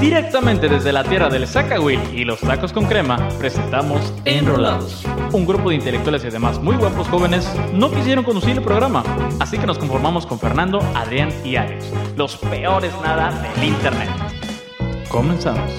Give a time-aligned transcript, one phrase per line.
[0.00, 5.04] Directamente desde la tierra del Zacahuil y los tacos con crema, presentamos Enrolados.
[5.32, 9.02] Un grupo de intelectuales y además muy guapos jóvenes no quisieron conducir el programa,
[9.40, 14.10] así que nos conformamos con Fernando, Adrián y Alex, los peores nada del internet.
[15.08, 15.72] Comenzamos.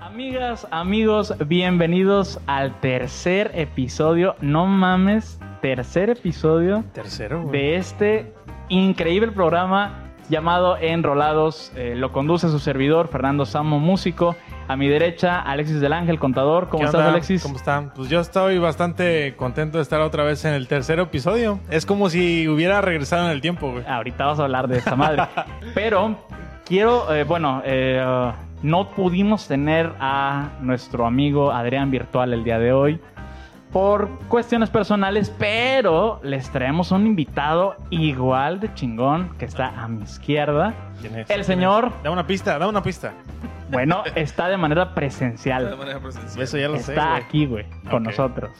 [0.00, 4.34] Amigas, amigos, bienvenidos al tercer episodio.
[4.40, 7.52] No mames, tercer episodio Tercero, güey.
[7.52, 8.35] de este
[8.68, 11.72] increíble programa llamado Enrolados.
[11.76, 14.36] Eh, lo conduce su servidor, Fernando Samo, músico.
[14.68, 16.68] A mi derecha, Alexis del Ángel, contador.
[16.68, 17.12] ¿Cómo ¿Qué estás, onda?
[17.12, 17.42] Alexis?
[17.42, 17.92] ¿Cómo están?
[17.94, 21.60] Pues yo estoy bastante contento de estar otra vez en el tercer episodio.
[21.70, 23.84] Es como si hubiera regresado en el tiempo, güey.
[23.86, 25.22] Ahorita vamos a hablar de esta madre.
[25.74, 26.16] Pero
[26.64, 28.32] quiero, eh, bueno, eh, uh,
[28.66, 33.00] no pudimos tener a nuestro amigo Adrián Virtual el día de hoy
[33.76, 40.02] por cuestiones personales, pero les traemos un invitado igual de chingón que está a mi
[40.02, 40.72] izquierda.
[41.02, 41.18] ¿Quién es?
[41.18, 42.02] El ¿Quién señor, es?
[42.04, 43.12] Da una pista, da una pista.
[43.68, 45.76] bueno, está de manera de presencial.
[45.76, 46.42] manera presencial.
[46.42, 46.92] Eso ya lo sé.
[46.92, 48.50] Está aquí, güey, con nosotros.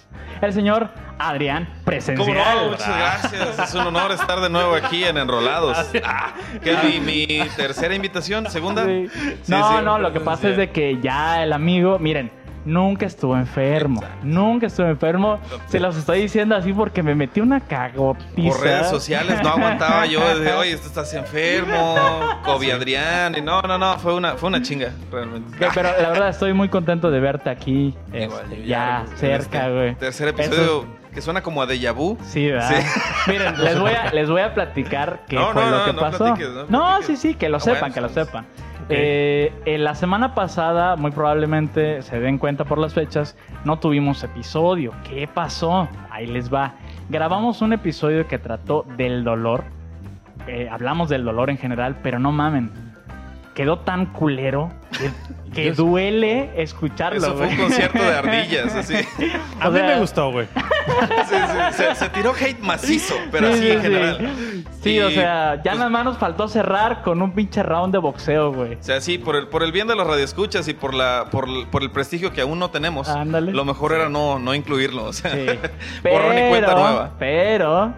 [0.42, 2.58] El señor Adrián ¿Cómo presencial.
[2.64, 2.70] no?
[2.72, 3.58] Muchas gracias.
[3.70, 5.78] Es un honor estar de nuevo aquí en Enrolados.
[6.04, 8.84] Ah, que es mi, mi tercera invitación, segunda.
[8.84, 9.08] Sí.
[9.08, 12.30] Sí, No, sí, no, lo que pasa es de que ya el amigo, miren,
[12.66, 14.02] nunca estuvo enfermo.
[14.02, 14.26] Exacto.
[14.26, 15.38] Nunca estuvo enfermo.
[15.68, 18.48] Se los estoy diciendo así porque me metí una cagotiza.
[18.56, 23.34] Por redes sociales no aguantaba yo desde oye, esto estás enfermo, Kobe Adrián.
[23.36, 25.56] Y no, no, no, fue una, fue una chinga, realmente.
[25.74, 27.94] Pero la verdad estoy muy contento de verte aquí.
[28.12, 29.94] Igual, este, ya en cerca, este güey.
[29.96, 32.18] Tercer Eso- episodio que suena como a déjà vu.
[32.22, 32.68] Sí, ¿verdad?
[32.70, 33.00] Sí.
[33.30, 35.92] Miren, les voy a, les voy a platicar qué No, fue no, lo no, que
[35.94, 36.18] no pasó.
[36.18, 37.06] platiques, no no, platiques.
[37.20, 38.32] sí, sí, que lo Ah, sepan, bueno, que lo entonces.
[38.88, 38.96] Sepan.
[38.98, 44.92] Eh, la semana pasada, muy probablemente se den cuenta por las fechas, no tuvimos episodio.
[45.08, 45.88] ¿Qué pasó?
[46.10, 46.74] Ahí les va.
[47.08, 49.64] Grabamos un episodio que trató del dolor.
[50.46, 52.85] Eh, hablamos del dolor en general, pero no mamen.
[53.56, 54.70] Quedó tan culero
[55.54, 57.16] que, duele escucharlo.
[57.18, 58.96] Eso fue un concierto de ardillas, así.
[59.16, 60.46] Sí, A O mí sea- me gustó, güey.
[61.28, 61.34] sí,
[61.72, 64.64] Se, se tiró hate macizo, pero Sí, así sí, en general.
[64.82, 67.92] Sí, Y, o sea, ya pues, nada más nos faltó cerrar con un pinche round
[67.94, 68.74] de boxeo, güey.
[68.74, 71.48] O sea, sí, por el, por el bien de los radioescuchas y por la por,
[71.48, 73.52] el- por el prestigio que aún no tenemos, Ándale.
[73.52, 75.04] lo mejor era no, no incluirlo.
[75.04, 75.46] O sea, Sí.
[76.04, 77.10] borrón y cuenta Pero, nueva.
[77.18, 77.94] pero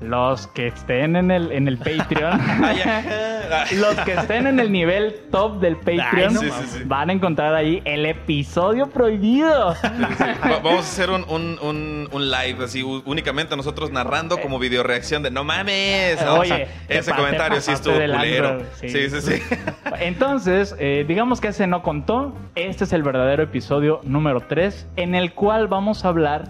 [0.00, 2.40] los que estén en el, en el Patreon,
[3.76, 6.82] los que estén en el nivel top del Patreon, no Sí, sí, sí.
[6.86, 9.74] van a encontrar ahí el episodio prohibido.
[9.84, 14.82] Va- Vamos a hacer un, un, un, un live así, únicamente nosotros narrando como video
[14.82, 16.24] reacción de no mames.
[16.24, 16.34] ¿no?
[16.36, 18.62] Oye, O sea, ese comentario sí estuvo culero.
[18.80, 19.42] Sí, sí, sí.
[20.00, 22.34] Entonces, eh, digamos que ese no contó.
[22.54, 26.44] Este es el verdadero episodio número 3, en el cual vamos a hablar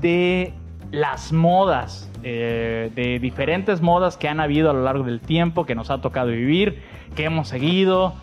[0.00, 0.52] de
[0.90, 5.74] las modas, eh, de diferentes modas que han habido a lo largo del tiempo, que
[5.74, 6.82] nos ha tocado vivir,
[7.16, 8.14] que hemos seguido,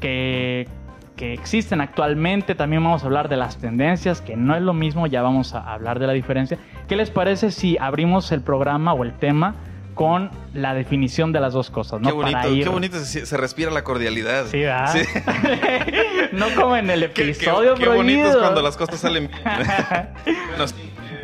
[0.00, 0.68] que,
[1.16, 2.54] que existen actualmente.
[2.54, 5.72] También vamos a hablar de las tendencias, que no es lo mismo, ya vamos a
[5.72, 6.58] hablar de la diferencia.
[6.88, 9.54] ¿Qué les parece si abrimos el programa o el tema
[9.94, 12.00] con la definición de las dos cosas?
[12.02, 12.08] ¿no?
[12.08, 14.44] Qué bonito, ir- qué bonito se, se respira la cordialidad.
[14.46, 14.92] Sí, ¿verdad?
[14.94, 15.00] Sí.
[16.32, 18.40] no como en el Qué, qué- episodio qué bonito es prohibido.
[18.40, 19.40] cuando las cosas salen bien.
[20.50, 20.74] Bueno, sí.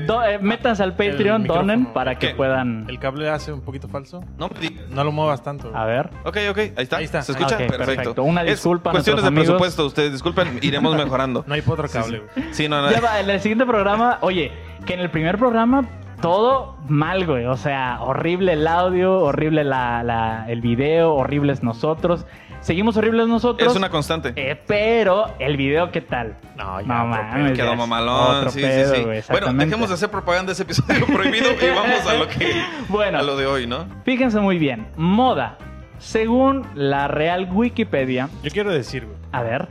[0.06, 2.34] Do- eh, métanse al Patreon, donen para que ¿Qué?
[2.34, 2.86] puedan...
[2.88, 4.22] El cable hace un poquito falso.
[4.38, 4.50] no.
[4.90, 5.70] No lo muevas tanto.
[5.70, 5.80] güey.
[5.80, 6.10] A ver.
[6.24, 6.96] Ok, ok, ahí está.
[6.98, 7.22] Ahí está.
[7.22, 7.54] ¿Se escucha?
[7.56, 7.86] Ok, perfecto.
[7.86, 8.22] perfecto.
[8.22, 9.46] Una Es disculpa a Cuestiones de amigos.
[9.46, 11.44] presupuesto, ustedes disculpen, iremos mejorando.
[11.52, 12.46] No hay otro cable, Sí, güey.
[12.48, 12.54] sí.
[12.64, 12.90] Sí, no, no.
[12.90, 14.52] Ya va, en el siguiente programa, oye,
[14.86, 15.88] que en el primer programa
[16.20, 17.46] todo mal, güey.
[17.46, 22.26] O sea, horrible el audio, horrible la, la- el video, horribles nosotros.
[22.62, 23.70] Seguimos horribles nosotros.
[23.70, 24.32] Es una constante.
[24.36, 26.36] eh, pero el video, ¿qué tal?
[26.56, 26.86] No, ya.
[26.86, 27.52] No mames.
[27.58, 29.32] Quedó mamalón, otro sí, pedo, sí, sí.
[29.32, 32.52] bueno, dejemos de hacer propaganda de ese episodio prohibido y vamos a lo que
[32.88, 33.18] Bueno.
[33.18, 33.86] a lo de hoy, ¿no?
[34.04, 34.86] Fíjense muy bien.
[34.96, 35.58] Moda.
[35.98, 39.16] Según la Real Wikipedia, Yo quiero decir, güey.
[39.32, 39.68] a ver,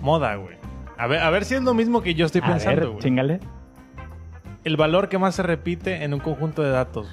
[0.00, 0.56] Moda, güey.
[0.98, 3.02] A ver, a ver si es lo mismo que yo estoy a ver, pensando, güey.
[3.02, 3.40] chingale.
[4.64, 7.08] El valor que más se repite en un conjunto de datos.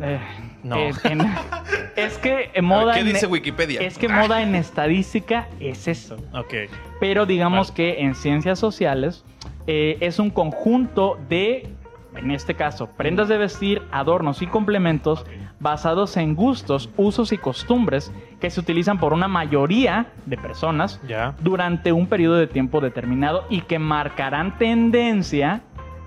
[0.00, 0.18] Eh,
[0.62, 0.76] No.
[0.76, 1.20] eh, en-
[1.96, 3.80] es que moda ver, ¿Qué en- dice Wikipedia?
[3.80, 6.16] es que moda en estadística es eso.
[6.34, 6.54] Ok.
[7.00, 7.74] Pero digamos Vale.
[7.76, 9.24] que en ciencias sociales
[9.66, 11.68] eh, es un conjunto de,
[12.16, 15.24] en este caso, prendas de vestir, adornos y complementos
[15.60, 21.00] basados en gustos, usos y costumbres que se utilizan por una mayoría de personas
[21.40, 25.60] durante un periodo de tiempo determinado y que marcarán tendencia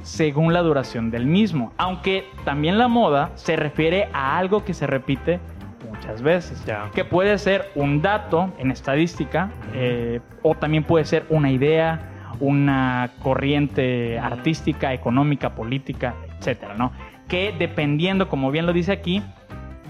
[0.06, 1.74] según la duración del mismo.
[1.78, 5.40] Aunque también la moda se refiere a algo que se repite
[5.90, 6.64] muchas veces.
[6.94, 13.12] Que puede ser un dato en estadística eh, o también puede ser una idea, una
[13.24, 16.92] corriente artística, económica, política, etcétera, ¿no?
[17.28, 19.24] Que dependiendo, como bien lo dice aquí,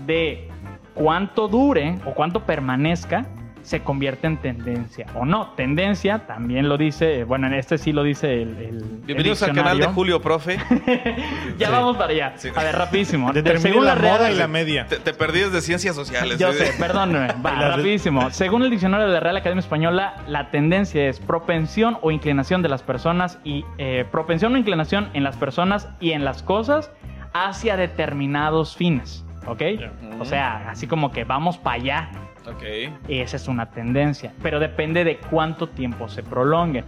[0.06, 0.48] de
[0.94, 3.26] cuánto dure o cuánto permanezca
[3.66, 5.48] se convierte en tendencia o no.
[5.56, 9.54] Tendencia también lo dice, bueno, en este sí lo dice el, el- el Bienvenidos al
[9.54, 9.88] canal de.
[9.88, 10.58] Julio Profe.
[11.58, 11.72] Ya Sí.
[11.72, 12.34] vamos para allá.
[12.38, 12.50] Sí.
[12.56, 13.32] A ver, rapidísimo.
[13.58, 14.86] Según la la Real- moda y la media.
[14.88, 16.38] Te, te perdí desde ciencias sociales.
[16.38, 16.54] Yo ¿eh?
[16.54, 17.28] sé, perdóneme.
[17.46, 18.30] Va, de- rapidísimo.
[18.32, 22.70] Según el diccionario de la Real Academia Española, la tendencia es propensión o inclinación de
[22.70, 26.92] las personas y eh, propensión o inclinación en las personas y en las cosas
[27.34, 29.26] hacia determinados fines.
[29.48, 29.62] ¿Ok?
[30.20, 32.10] O sea, así como que vamos para allá.
[32.48, 32.64] Ok.
[33.08, 36.84] Esa es una tendencia, pero depende de cuánto tiempo se prolongue.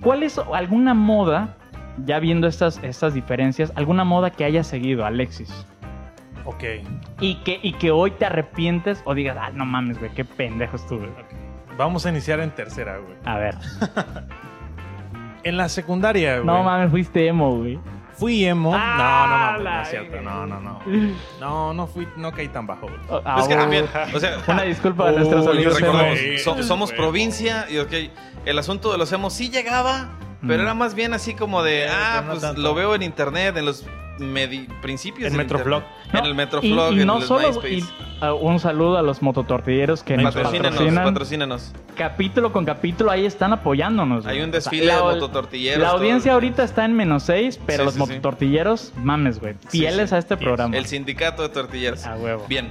[0.00, 1.56] ¿Cuál es alguna moda,
[2.04, 5.66] ya viendo estas, estas diferencias, alguna moda que haya seguido, Alexis?
[6.44, 6.64] Ok.
[7.20, 10.76] Y que, y que hoy te arrepientes o digas, ah, no mames, güey, qué pendejo
[10.76, 11.08] estuve.
[11.76, 13.16] Vamos a iniciar en tercera, güey.
[13.24, 13.54] A ver.
[15.42, 16.44] En la secundaria, güey.
[16.46, 17.78] No mames, fuiste emo, güey.
[18.16, 18.72] Fui emo.
[18.74, 20.20] Ah, no, no, no, no, es cierto.
[20.22, 20.80] No, no, no.
[21.40, 22.86] No, no fui, no caí tan bajo.
[23.08, 26.42] Oh, ah, Es que oh, también, o sea, Una disculpa a nuestros amigos emos.
[26.42, 27.92] so- somos provincia y ok,
[28.46, 30.08] el asunto de los emos sí llegaba,
[30.40, 30.62] pero Mm.
[30.66, 32.60] era más bien así como de, Sí, ah, no pues tanto.
[32.62, 33.84] lo veo en internet, en los
[34.80, 35.82] principios En del Metroflog.
[36.12, 37.68] No, en el Metroflog, y no el solo, MySpace.
[37.74, 37.84] y,
[38.20, 41.04] ah, un saludo a los mototortilleros que nos Patrocínenos, patrocinan.
[41.04, 41.72] patrocínenos.
[41.96, 44.26] Capítulo con capítulo, ahí están apoyándonos.
[44.26, 44.44] Hay güey.
[44.44, 45.82] un O sea, desfile la- de mototortilleros.
[45.82, 48.06] La audiencia ahorita está en menos 6, pero Sí, los sí, sí.
[48.06, 49.54] mototortilleros, mames, güey.
[49.68, 50.16] Fieles sí.
[50.16, 50.76] a este programa.
[50.76, 52.06] El sindicato de tortilleros.
[52.06, 52.44] A huevo.
[52.48, 52.68] Bien.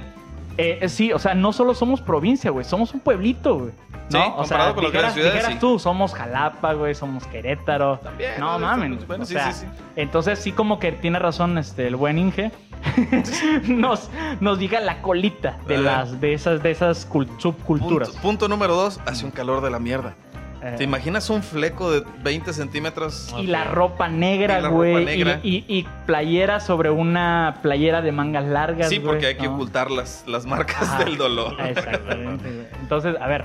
[0.58, 3.72] Eh, eh, sí, o sea, no solo somos provincia, güey, somos un pueblito, güey.
[4.08, 4.36] Sí, ¿no?
[4.36, 5.56] o sea, con dijeras, dijeras sí.
[5.58, 7.98] tú, somos Jalapa, güey, somos Querétaro.
[7.98, 8.66] También, No ¿no?
[8.66, 9.06] mames.
[9.06, 9.82] Bueno, o sí, sea, sí, sí.
[9.96, 12.52] Entonces sí como que tiene razón este el buen Inge.
[13.68, 14.10] nos,
[14.40, 18.08] nos diga la colita de las de esas de esas cul- subculturas.
[18.10, 20.14] Punto, punto número dos, hace un calor de la mierda.
[20.62, 23.34] Eh, ¿Te imaginas un fleco de 20 centímetros?
[23.38, 25.20] y la ropa negra, güey.
[25.20, 28.88] Y, y- y playera sobre una playera de mangas largas.
[28.88, 31.04] Sí, porque hay que ocultar las, las marcas Ajá.
[31.04, 31.56] del dolor.
[31.60, 32.70] Exactamente.
[32.80, 33.44] Entonces, a ver,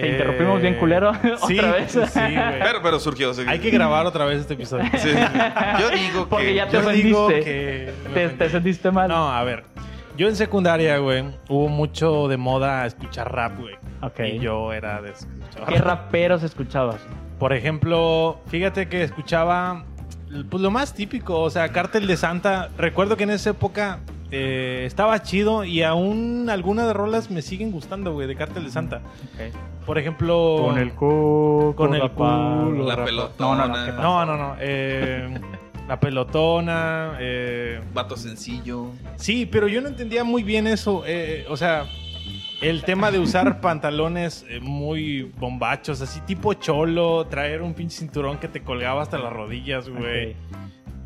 [0.00, 1.12] te Eh, interrumpimos bien culero
[1.46, 1.92] sí, otra vez.
[1.92, 2.58] sí, güey.
[2.60, 3.32] Pero, pero surgió.
[3.32, 3.42] sí.
[3.46, 4.84] Hay que grabar otra vez este episodio.
[4.98, 5.10] Sí.
[5.80, 6.54] Yo digo Porque que...
[6.54, 7.92] ya te que...
[8.14, 9.08] me te, sentiste mal.
[9.08, 9.64] No, a ver.
[10.16, 13.74] Yo en secundaria, güey, hubo mucho de moda escuchar rap, güey.
[14.02, 14.20] Ok.
[14.20, 17.00] Y yo era de escuchar ¿Qué raperos escuchabas?
[17.38, 19.84] Por ejemplo, fíjate que escuchaba
[20.50, 22.70] pues lo más típico, o sea, Cártel de Santa.
[22.76, 24.00] Recuerdo que en esa época
[24.30, 28.70] eh, estaba chido y aún algunas de rolas me siguen gustando, güey, de Cártel de
[28.70, 29.00] Santa.
[29.84, 31.74] Por ejemplo, Con el culo.
[31.76, 32.84] Con el culo.
[32.88, 33.66] La pelotona.
[33.66, 34.02] No, no, no.
[34.02, 34.56] No, no, no.
[34.60, 35.38] eh,
[35.88, 37.16] la pelotona.
[37.20, 38.90] eh, Vato sencillo.
[39.16, 41.04] Sí, pero yo no entendía muy bien eso.
[41.06, 41.84] eh, o sea,
[42.60, 48.38] el tema de usar pantalones eh, muy bombachos, así tipo cholo, traer un pinche cinturón
[48.38, 50.34] que te colgaba hasta las rodillas, güey.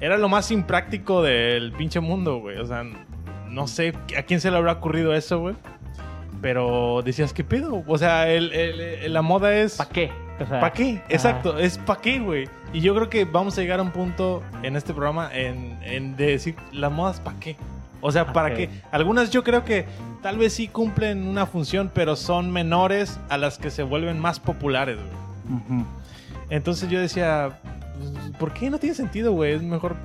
[0.01, 2.57] Era lo más impráctico del pinche mundo, güey.
[2.57, 2.85] O sea,
[3.51, 5.55] no sé a quién se le habrá ocurrido eso, güey.
[6.41, 7.83] Pero decías, ¿qué pedo?
[7.87, 9.77] O sea, el- la moda es...
[9.77, 10.11] ¿Para qué?
[10.41, 11.03] O sea, ¿Para qué?
[11.11, 12.49] Exacto, es ¿para qué, güey?
[12.73, 16.17] Y yo creo que vamos a llegar a un punto en este programa en, en
[16.17, 17.57] de decir, las modas ¿para qué?
[18.01, 18.71] O sea, ¿para qué?
[18.91, 19.85] Algunas yo creo que
[20.23, 24.41] tal vez sí cumplen una función, pero son menores a las que se vuelven más
[24.41, 25.85] populares, güey.
[26.49, 27.61] Entonces yo decía,
[28.39, 29.53] ¿por qué no tiene sentido, güey?
[29.53, 29.97] Es mejor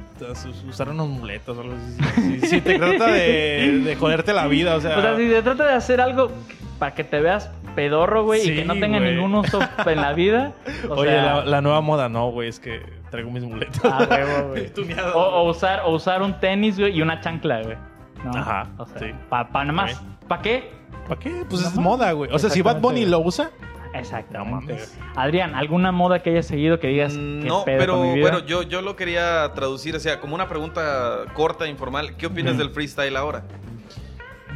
[0.68, 2.40] usar unos muletos o algo así.
[2.48, 4.98] Si, te trata de, de joderte la vida, o sea...
[4.98, 6.32] O sea, si se trata de hacer algo
[6.80, 9.16] para que te veas pedorro, güey, y que no tenga güey.
[9.16, 10.54] ningún uso en la vida.
[10.90, 13.82] O Oye, sea, la, la nueva moda, no, güey, es que traigo mis muletos.
[13.84, 14.70] Ah, huevo, güey.
[14.74, 15.52] Tuneados, O, o güey.
[15.52, 17.78] usar, o usar un tenis, güey, y una chancla, güey.
[18.24, 18.32] ¿no?
[18.40, 19.06] Ajá, O sea, sí.
[19.30, 20.02] para nada más.
[20.28, 20.72] ¿Para qué?
[21.08, 21.46] ¿Para qué?
[21.50, 21.78] Pues es más.
[21.78, 22.32] moda, güey.
[22.34, 23.52] O sea, si Bad Bunny lo usa,
[24.00, 24.74] Exactamente.
[25.14, 25.22] No.
[25.22, 28.14] Adrián, ¿alguna moda que hayas seguido que digas Mm, qué No, pedo pero con mi
[28.16, 28.22] vida?
[28.30, 32.16] bueno, yo, yo lo quería traducir, o sea, como una pregunta corta, informal.
[32.18, 32.64] ¿Qué opinas Ujú.
[32.64, 33.44] del freestyle ahora?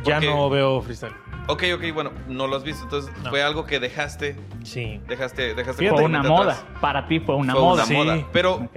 [0.04, 1.14] ya Porque- no veo freestyle.
[1.48, 3.32] Ok, ok, bueno, no lo has visto, entonces No.
[3.32, 5.02] fue algo que dejaste, Sí.
[5.10, 6.42] dejaste, dejaste fue una moda.
[6.54, 6.66] atrás.
[6.80, 7.74] Para ti fue una Fue moda.
[7.74, 7.94] una Sí.
[7.96, 8.18] moda.
[8.32, 8.70] Pero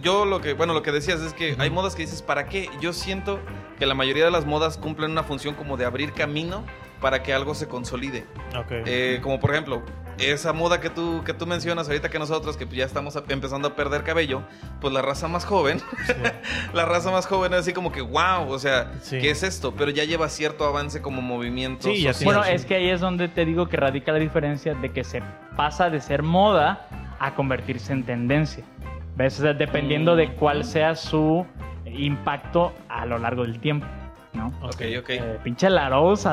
[0.00, 2.70] yo lo que, bueno, lo que decías es que hay modas que dices, ¿para qué?
[2.80, 3.40] Yo siento
[3.78, 6.64] que la mayoría de las modas cumplen una función como de abrir camino
[7.00, 8.24] para que algo se consolide.
[8.56, 8.70] Ok.
[8.86, 9.82] Eh, como por ejemplo,
[10.20, 13.74] esa moda que tú, que tú mencionas ahorita que nosotros, que ya estamos empezando a
[13.76, 14.42] perder cabello,
[14.80, 16.12] pues la raza más joven, Sí.
[16.74, 19.18] la raza más joven es así como que, wow, o sea, Sí.
[19.20, 19.74] ¿qué es esto?
[19.74, 21.88] Pero ya lleva cierto avance como movimiento.
[21.88, 22.24] Sí, social.
[22.24, 25.22] Bueno, es que ahí es donde te digo que radica la diferencia de que se
[25.56, 26.86] pasa de ser moda
[27.18, 28.64] a convertirse en tendencia.
[29.16, 29.38] ¿Ves?
[29.38, 30.16] O sea, dependiendo Mm.
[30.16, 31.44] de cuál sea su
[31.86, 33.86] impacto a lo largo del tiempo.
[34.32, 34.48] ¿No?
[34.62, 35.10] Ok, ok.
[35.10, 35.68] Eh, pinche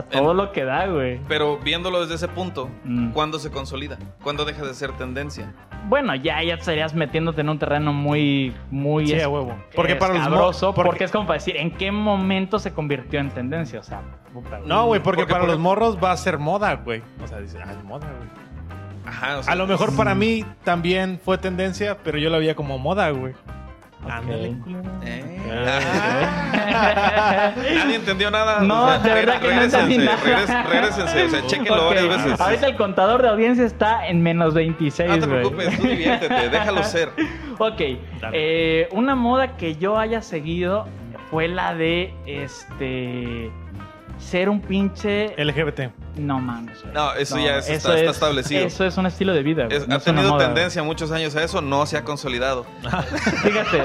[0.04, 1.20] todo En- lo que da, güey.
[1.28, 3.12] Pero viéndolo desde ese punto, Mm.
[3.12, 3.98] ¿cuándo se consolida?
[4.24, 5.54] ¿Cuándo deja de ser tendencia?
[5.88, 9.56] Bueno, ya, ya estarías metiéndote en un terreno muy, muy Sí, es- a huevo.
[9.76, 10.24] Porque para los
[10.74, 11.04] porque- porque...
[11.06, 14.02] es como para decir en qué momento se convirtió en tendencia, o sea,
[14.34, 17.02] puta, No, güey, porque, Porque para por- los morros va a ser moda, güey.
[17.24, 18.48] O sea, dice, ah, es moda, güey.
[19.06, 22.56] Ajá, o sea, A lo mejor para mí también fue tendencia, pero yo lo veía
[22.56, 23.34] como moda, güey.
[24.10, 24.90] Ándale, culero.
[25.04, 25.38] ¿Eh?
[25.52, 27.52] Ah.
[27.56, 28.62] Nadie entendió nada.
[28.62, 30.18] No, O sea, de verdad que no regrésense, entendí nada.
[30.24, 32.42] regres- regrésense, o sea, chequenlo varias veces.
[32.42, 36.84] Ahorita el contador de audiencia está en menos 26, No te preocupes, tú diviértete, déjalo
[36.84, 37.10] ser.
[37.60, 37.82] Ok,
[38.34, 40.86] eh, una moda que yo haya seguido
[41.32, 43.50] fue la de este
[44.20, 45.90] ser un pinche LGBT.
[46.18, 46.82] No mames.
[46.82, 46.94] güey.
[46.94, 48.66] No, eso ya es- está- está establecido.
[48.66, 49.66] Eso es un estilo de vida.
[49.66, 52.66] güey, Es- no ha tenido moda, tendencia muchos años a eso, no se ha consolidado.
[53.44, 53.84] Fíjate,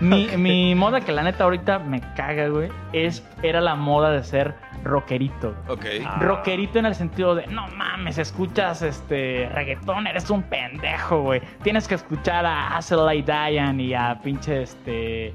[0.00, 4.22] mi, mi moda que la neta ahorita me caga, güey, es era la moda de
[4.24, 5.54] ser rockerito.
[5.68, 5.84] Ok.
[6.04, 6.18] Ah.
[6.20, 11.40] Rockerito en el sentido de, no mames, escuchas este reggaetón, eres un pendejo, güey.
[11.62, 15.32] Tienes que escuchar a Hazel Diane y a pinche este.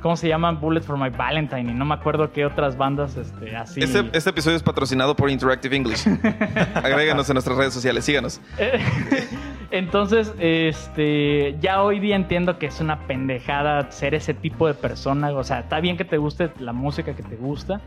[0.00, 0.60] ¿Cómo se llaman?
[0.60, 1.70] Bullet for My Valentine.
[1.70, 3.80] Y no me acuerdo qué otras bandas este, así.
[3.82, 6.06] Este, este episodio es patrocinado por Interactive English.
[6.74, 8.40] Agréganos en nuestras redes sociales, síganos.
[9.70, 15.32] Entonces, este, ya hoy día entiendo que es una pendejada ser ese tipo de persona.
[15.32, 17.80] O sea, está bien que te guste la música que te gusta,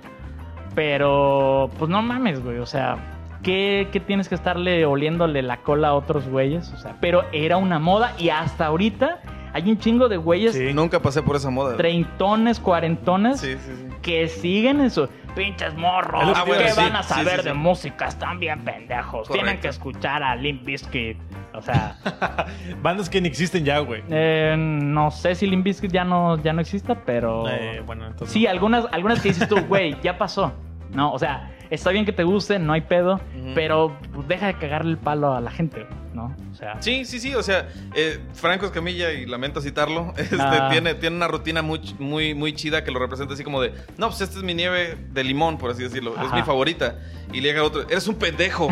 [0.75, 2.57] pero pues no mames, güey.
[2.57, 2.97] O sea,
[3.43, 6.71] ¿qué, qué tienes que estarle oliéndole la cola a otros güeyes?
[6.73, 9.19] O sea, pero era una moda y hasta ahorita
[9.53, 10.73] hay un chingo de güeyes Sí.
[10.73, 11.75] Nunca pasé por esa moda.
[11.77, 13.87] treintones, cuarentones Sí, sí, sí.
[14.01, 16.23] que siguen en su pinches morros.
[16.23, 18.07] Que Ah, ¿Qué bueno, sí, van a saber de música?
[18.07, 19.29] Están bien pendejos.
[19.29, 21.17] Tienen que escuchar a Limp Bizkit.
[21.53, 21.95] O sea,
[22.81, 24.03] Bandas que ni existen ya, güey.
[24.09, 27.47] eh, no sé si Limp Bizkit ya no, ya no exista, pero...
[27.49, 28.31] Eh, bueno, entonces.
[28.33, 30.53] Sí, algunas, algunas que dices tú, güey, ya pasó.
[30.93, 33.19] No, o sea, está bien que te guste, no hay pedo,
[33.55, 33.95] pero
[34.27, 35.85] deja de cagarle el palo a la gente,
[36.19, 36.35] ¿no?
[36.51, 40.67] O sea, Sí, sí, sí, o sea, eh, Franco Escamilla, y lamento citarlo, este, Ah.
[40.71, 44.09] tiene, tiene una rutina muy, muy, muy chida que lo representa así como de, no,
[44.09, 46.99] pues esta es mi nieve de limón, por así decirlo, es mi favorita.
[47.31, 48.69] Y le llega otro, eres un pendejo.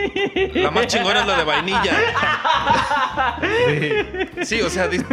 [0.54, 1.96] la más chingona es la de vainilla.
[4.36, 4.44] Sí.
[4.44, 5.04] Sí, o sea, dice,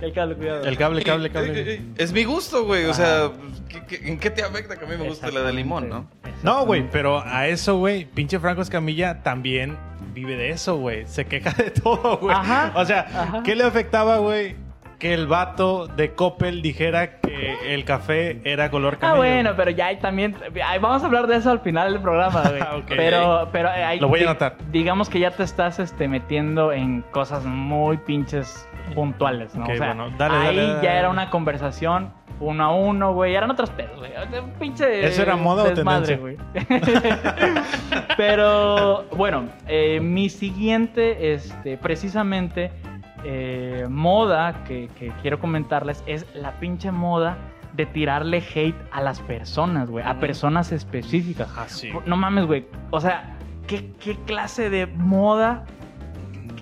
[0.00, 0.64] el cable, cuidado.
[0.64, 1.82] El cable, cable, cable.
[1.96, 3.30] es mi gusto, güey, o sea,
[3.68, 6.06] ¿qué- qué- ¿en qué te afecta que a mí me guste la de limón, no?
[6.42, 9.76] No, güey, pero a eso, güey, pinche Franco Escamilla también
[10.12, 11.06] vive de eso, güey.
[11.06, 12.36] Se queja de todo, güey.
[12.74, 13.42] O sea, ajá.
[13.44, 14.56] ¿qué le afectaba, güey?
[14.98, 19.16] Que el vato de Coppel dijera que el café era color Ah, camello.
[19.18, 20.36] bueno, pero ya hay también.
[20.80, 22.62] vamos a hablar de eso al final del programa, güey.
[22.62, 22.92] Ok.
[22.96, 24.56] Pero, pero eh, hay- Lo voy a anotar.
[24.70, 29.64] Digamos que ya te estás este, metiendo en cosas muy pinches puntuales, ¿no?
[29.64, 30.82] Ok, o sea, bueno, dale, ahí dale, dale.
[30.84, 33.34] ya era una conversación uno a uno, güey.
[33.36, 34.10] Eran otros pedos, güey.
[34.58, 35.06] Pinche.
[35.06, 36.36] ¿Eso era moda o desmadre, güey.
[38.16, 42.70] Pero, bueno, eh, mi siguiente, este, precisamente,
[43.24, 47.36] eh, moda que, que quiero comentarles es la pinche moda
[47.74, 50.04] de tirarle hate a las personas, güey.
[50.06, 51.48] A personas específicas.
[51.56, 51.90] Ah, sí.
[52.06, 52.66] No mames, güey.
[52.90, 53.36] O sea,
[53.66, 55.64] ¿qué, qué clase de moda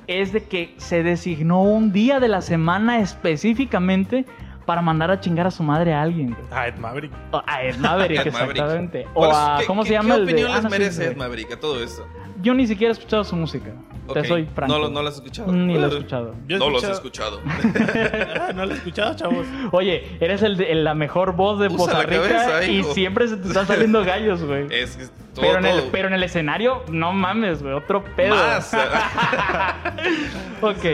[0.06, 4.24] es de que se designó un día de la semana específicamente
[4.66, 6.46] para mandar a chingar a su madre a alguien, güey?
[6.52, 7.12] Ah, Ed Maverick.
[7.32, 9.06] O A Ed Maverick, exactamente.
[9.14, 10.70] O ¿Cuál es- a, ¿cómo qué- se llama ¿Qué el de- opinión ah, les no,
[10.70, 11.06] merece.
[11.06, 12.06] Ed Maverick a todo esto?
[12.40, 13.70] Yo ni siquiera he escuchado su música.
[14.12, 14.72] Te Ok, soy franco.
[14.74, 15.52] No, lo- no lo has escuchado.
[15.52, 16.34] Ni lo he escuchado.
[16.48, 17.40] Yo he no los he escuchado-.
[18.40, 19.46] Ah, no lo he escuchado, chavos.
[19.72, 23.48] Oye, eres el la mejor voz de Usa la Rica cabeza, y siempre se te
[23.48, 24.66] están saliendo gallos, güey.
[24.70, 25.88] Es que todo, Pero en, el, todo.
[25.92, 28.34] pero en el escenario, no mames, güey, otro pedo.
[28.34, 28.74] Más.
[30.60, 30.84] ok,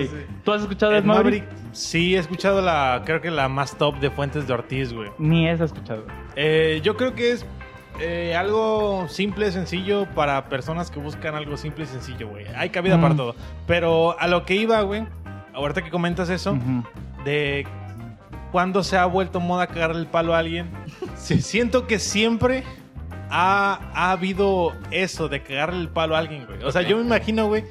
[0.45, 1.45] ¿tú has escuchado Ed Maverick?
[1.45, 5.11] Maverick, sí he escuchado la, creo que la más top de Fuentes de Ortiz, güey.
[5.19, 6.05] Ni has escuchado.
[6.35, 7.47] Eh, yo creo que es
[8.01, 12.47] eh, algo simple, sencillo para personas que buscan algo simple y sencillo, güey.
[12.57, 13.03] Hay cabida Mm.
[13.03, 13.35] para todo.
[13.67, 15.07] Pero a lo que iba, güey,
[15.55, 16.57] ahorita que comentas eso,
[17.25, 17.67] de
[18.53, 20.71] cuándo se ha vuelto moda cagarle el palo a alguien,
[21.17, 22.63] sí, siento que siempre
[23.31, 26.63] ha, ha habido eso de cagarle el palo a alguien, güey.
[26.63, 27.65] O sea, yo me imagino, güey.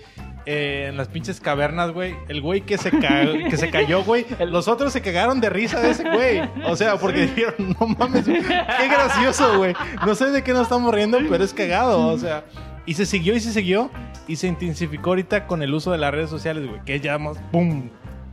[0.45, 2.15] Eh, en las pinches cavernas, güey.
[2.27, 4.25] El güey que se, que se cayó, güey.
[4.47, 6.41] Los otros se cagaron de risa de ese güey.
[6.65, 9.73] O sea, porque dijeron, no mames, güey, qué gracioso, güey.
[10.05, 12.07] No sé de qué nos estamos riendo, pero es cagado.
[12.07, 12.43] O sea,
[12.85, 13.89] y se siguió y se siguió.
[14.27, 16.81] Y se intensificó ahorita con el uso de las redes sociales, güey.
[16.83, 17.89] Que ya más, ¡pum!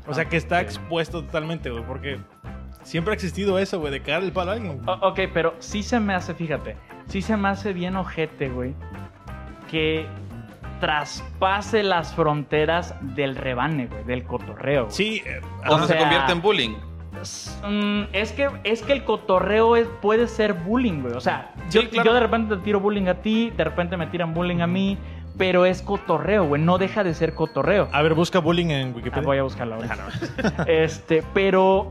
[0.06, 1.84] O sea, que está expuesto totalmente, güey.
[1.84, 2.18] Porque
[2.82, 4.80] siempre ha existido eso, güey, de cagarle el palo a alguien.
[4.88, 6.76] O- ok, pero sí se me hace, fíjate,
[7.08, 8.74] sí se me hace bien ojete, güey,
[9.70, 10.06] que
[10.82, 14.82] traspase las fronteras del rebane, güey, del cotorreo.
[14.86, 14.92] güey.
[14.94, 16.74] Sí, eh, O se convierte en bullying.
[17.64, 21.14] Mm, es que es que el cotorreo es, puede ser bullying, güey.
[21.14, 22.08] O sea, yo, Sí, claro.
[22.10, 24.98] yo de repente te tiro bullying a ti, de repente me tiran bullying a mí,
[25.38, 26.60] pero es cotorreo, güey.
[26.60, 27.88] No deja de ser cotorreo.
[27.92, 29.22] A ver, busca bullying en Ah, Wikipedia.
[29.26, 29.96] voy a buscarlo ahorita.
[30.66, 31.90] Este, pero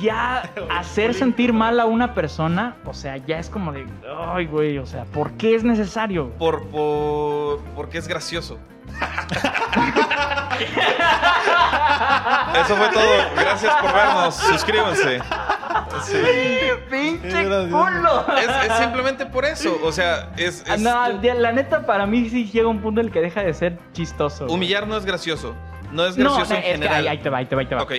[0.00, 3.86] ya hacer sentir mal a una persona, o sea, ya es como de,
[4.34, 6.30] ay, güey, o sea, ¿por qué es necesario?
[6.38, 8.58] Por, por, porque es gracioso.
[12.54, 13.02] Eso fue todo.
[13.36, 14.34] Gracias por vernos.
[14.34, 15.20] Suscríbanse.
[16.04, 16.16] Sí.
[16.90, 18.24] ¡Pinche culo!
[18.36, 19.78] Es, es simplemente por eso.
[19.82, 23.12] O sea, es, es- No, la neta, para mí sí llega un punto en el
[23.12, 24.44] que deja de ser chistoso.
[24.44, 24.54] güey.
[24.56, 25.54] humillar no es gracioso.
[25.90, 26.96] No es gracioso no, en es que general.
[26.96, 27.82] ahí, ahí te va, ahí te va, ahí te va.
[27.82, 27.92] Ok.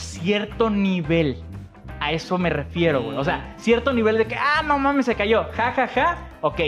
[0.00, 1.42] Cierto nivel.
[2.00, 3.16] A eso me refiero, güey.
[3.18, 5.44] O sea, cierto nivel de que, ah, no mames, se cayó.
[5.52, 6.18] Ja, ja, ja.
[6.40, 6.60] Ok,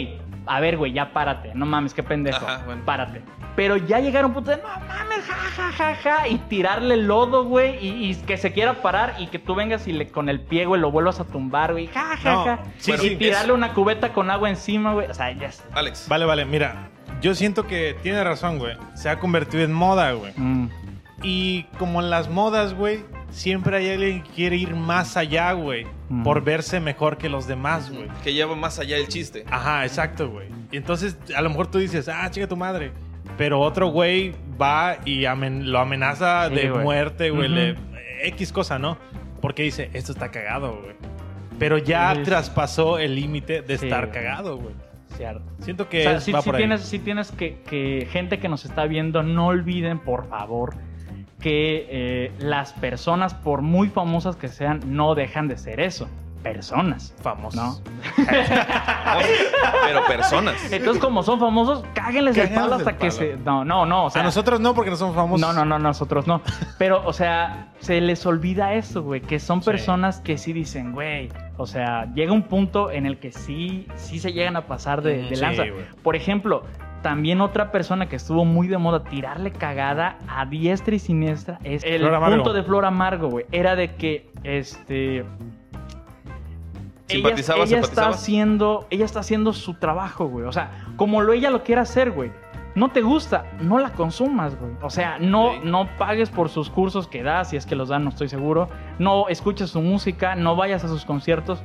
[0.47, 1.53] a ver, güey, ya párate.
[1.55, 2.45] No mames, qué pendejo.
[2.45, 2.83] Ajá, bueno.
[2.85, 3.23] Párate.
[3.57, 6.29] Pero ya llegar a un punto de, no mames, ja, ja, ja, ja.
[6.29, 7.77] Y tirarle lodo, güey.
[7.85, 10.67] Y, y que se quiera parar y que tú vengas y le, con el pie,
[10.67, 11.87] güey, lo vuelvas a tumbar, güey.
[11.89, 12.62] Ja, ja, No, ja.
[12.79, 15.09] sí, y sí, tirarle una cubeta con agua encima, güey.
[15.11, 15.62] O sea, ya es.
[15.75, 16.09] Alex.
[16.09, 16.89] Vale, vale, mira.
[17.21, 18.77] Yo siento que tiene razón, güey.
[18.95, 20.33] Se ha convertido en moda, güey.
[20.37, 20.69] Mm.
[21.23, 25.87] Y como en las modas, güey, siempre hay alguien que quiere ir más allá, güey.
[26.09, 26.23] Mm.
[26.23, 28.09] Por verse mejor que los demás, güey.
[28.23, 29.45] Que lleva más allá el chiste.
[29.51, 30.49] Ajá, exacto, güey.
[30.71, 32.93] Y entonces a lo mejor tú dices, ah, chica tu madre.
[33.39, 36.83] Pero otro güey va y amen- lo amenaza Sí, de güey.
[36.85, 37.49] muerte, güey.
[37.49, 37.77] Le-
[38.25, 38.99] X cosa, ¿no?
[39.41, 40.95] Porque dice, esto está cagado, güey.
[41.59, 42.23] Pero ya Sí.
[42.23, 44.12] traspasó el límite de Sí, estar güey.
[44.23, 44.75] cagado, güey.
[45.17, 45.43] Cierto.
[45.61, 46.61] Siento que O sea, es- si, va si por ahí.
[46.62, 50.75] tienes, si tienes que, que gente que nos está viendo, no olviden, por favor,
[51.43, 56.09] que eh, las personas, por muy famosas que sean, no dejan de ser eso.
[56.43, 57.15] Personas.
[57.23, 57.55] Famosos.
[57.55, 57.79] ¿No?
[59.87, 60.73] Pero personas.
[60.73, 63.11] Entonces, como son famosos, cáguenles el palo el hasta que palo.
[63.13, 63.37] se.
[63.45, 64.07] No, no, no.
[64.07, 65.41] O sea, a nosotros no, porque no somos famosos.
[65.41, 66.41] No, no, no, nosotros no.
[66.79, 69.67] Pero, o sea, se les olvida eso, güey, que son Sí.
[69.71, 74.19] personas que sí dicen, güey, o sea, llega un punto en el que sí, sí
[74.19, 75.63] se llegan a pasar de, de Sí, lanza.
[75.63, 75.85] güey.
[76.03, 76.65] Por ejemplo,
[77.03, 81.85] también otra persona que estuvo muy de moda tirarle cagada a diestra y siniestra es
[81.85, 83.47] el Flor punto de Flor Amargo, güey.
[83.53, 85.25] Era de que, este...
[87.09, 88.15] Ella, Simpatizaba, ella está simpatizaba.
[88.15, 90.47] haciendo, ella está haciendo su trabajo, güey.
[90.47, 92.31] O sea, como lo ella lo quiere hacer, güey.
[92.75, 94.73] No te gusta, no la consumas, güey.
[94.81, 98.05] O sea, no, no pagues por sus cursos que da, si es que los dan,
[98.05, 98.69] no estoy seguro.
[98.99, 101.62] No escuches su música, no vayas a sus conciertos.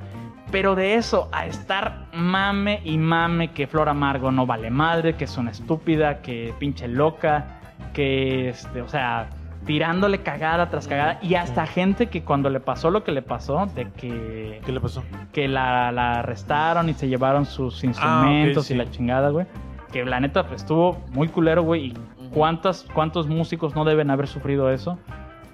[0.51, 5.25] Pero de eso a estar mame y mame que Flor Amargo no vale madre, que
[5.25, 7.60] es una estúpida, que pinche loca,
[7.93, 9.29] que este, o sea,
[9.65, 11.19] tirándole cagada tras cagada.
[11.21, 14.79] Y hasta gente que cuando le pasó lo que le pasó, de que ¿Qué le
[14.79, 15.03] pasó?
[15.33, 18.73] que la, la arrestaron y se llevaron sus instrumentos sí.
[18.73, 19.45] y la chingada, güey.
[19.91, 21.88] Que la neta pues, estuvo muy culero, güey.
[21.88, 21.93] Y
[22.31, 24.97] cuántas, cuántos músicos no deben haber sufrido eso.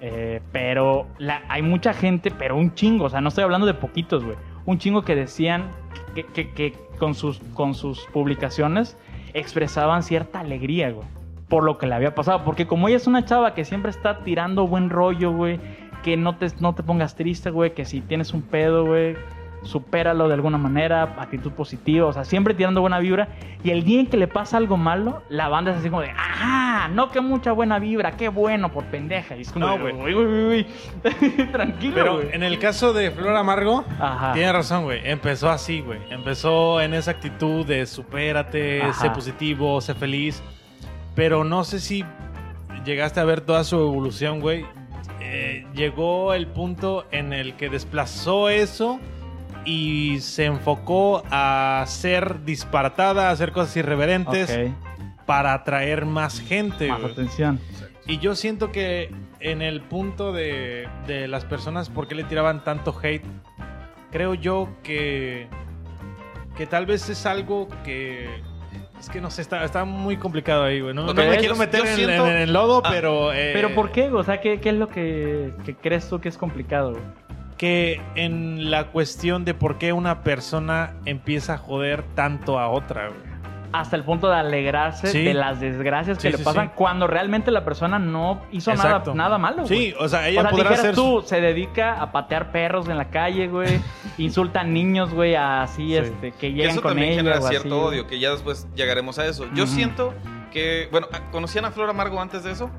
[0.01, 3.05] Eh, pero la- hay mucha gente, pero un chingo.
[3.05, 4.37] O sea, no estoy hablando de poquitos, güey.
[4.65, 5.71] Un chingo que decían
[6.33, 8.97] que, con, sus, con sus publicaciones
[9.33, 11.07] expresaban cierta alegría, güey.
[11.49, 12.43] Por lo que le había pasado.
[12.43, 15.59] Porque como ella es una chava que siempre está tirando buen rollo, güey.
[16.01, 17.73] Que no te, no te pongas triste, güey.
[17.73, 19.15] Que si tienes un pedo, güey
[19.63, 23.29] supéralo de alguna manera, actitud positiva, o sea, siempre tirando buena vibra.
[23.63, 26.09] Y el día en que le pasa algo malo, la banda es así como de,
[26.11, 29.37] ajá, no que mucha buena vibra, qué bueno por pendeja.
[29.37, 29.93] Y es como, No, güey.
[29.95, 30.67] uy, uy, uy,
[31.51, 32.27] tranquilo, Pero güey.
[32.33, 34.33] en el caso de Flor Amargo, Ajá.
[34.33, 34.99] tiene razón, güey.
[35.05, 35.99] Empezó así, güey.
[36.09, 38.93] Empezó en esa actitud de supérate, Ajá.
[38.93, 40.43] sé positivo, sé feliz.
[41.15, 42.03] Pero no sé si
[42.85, 44.65] llegaste a ver toda su evolución, güey.
[45.21, 48.99] Eh, llegó el punto en el que desplazó eso
[49.65, 54.71] y se enfocó a ser disparatada, a hacer cosas irreverentes
[55.25, 57.59] para atraer más gente, más atención.
[58.05, 62.63] Y yo siento que en el punto de, de las personas, ¿por qué le tiraban
[62.63, 63.23] tanto hate?
[64.11, 65.47] Creo yo que,
[66.57, 68.41] que tal vez es algo que...
[68.99, 70.93] Es que no sé, está, está muy complicado ahí, güey.
[70.93, 73.33] No, me quiero meter yo en, siento- en el lodo, Ah, pero...
[73.33, 74.09] eh, Pero ¿por qué?
[74.09, 76.97] O sea, ¿qué, qué es lo que, que crees tú que es complicado?
[77.57, 83.07] Que en la cuestión de por qué una persona empieza a joder tanto a otra,
[83.09, 83.33] güey.
[83.71, 85.23] Hasta el punto de alegrarse Sí.
[85.23, 86.71] de las desgracias que Sí, le sí, pasan sí.
[86.75, 89.15] cuando realmente la persona no hizo nada, Exacto.
[89.15, 89.63] nada malo.
[89.63, 89.67] güey.
[89.67, 90.95] Sí, o sea, ella o sea, podrá dijeras ser...
[90.95, 93.79] tú, se dedica a patear perros en la calle, güey.
[94.19, 95.95] insulta a niños, güey, así, Sí.
[95.95, 97.17] este, que llegan eso con también ella.
[97.23, 99.47] genera cierto así, odio, que ya después llegaremos a eso.
[99.55, 100.13] Yo siento
[100.51, 102.69] que, bueno, ¿conocían a Flor Amargo antes de eso?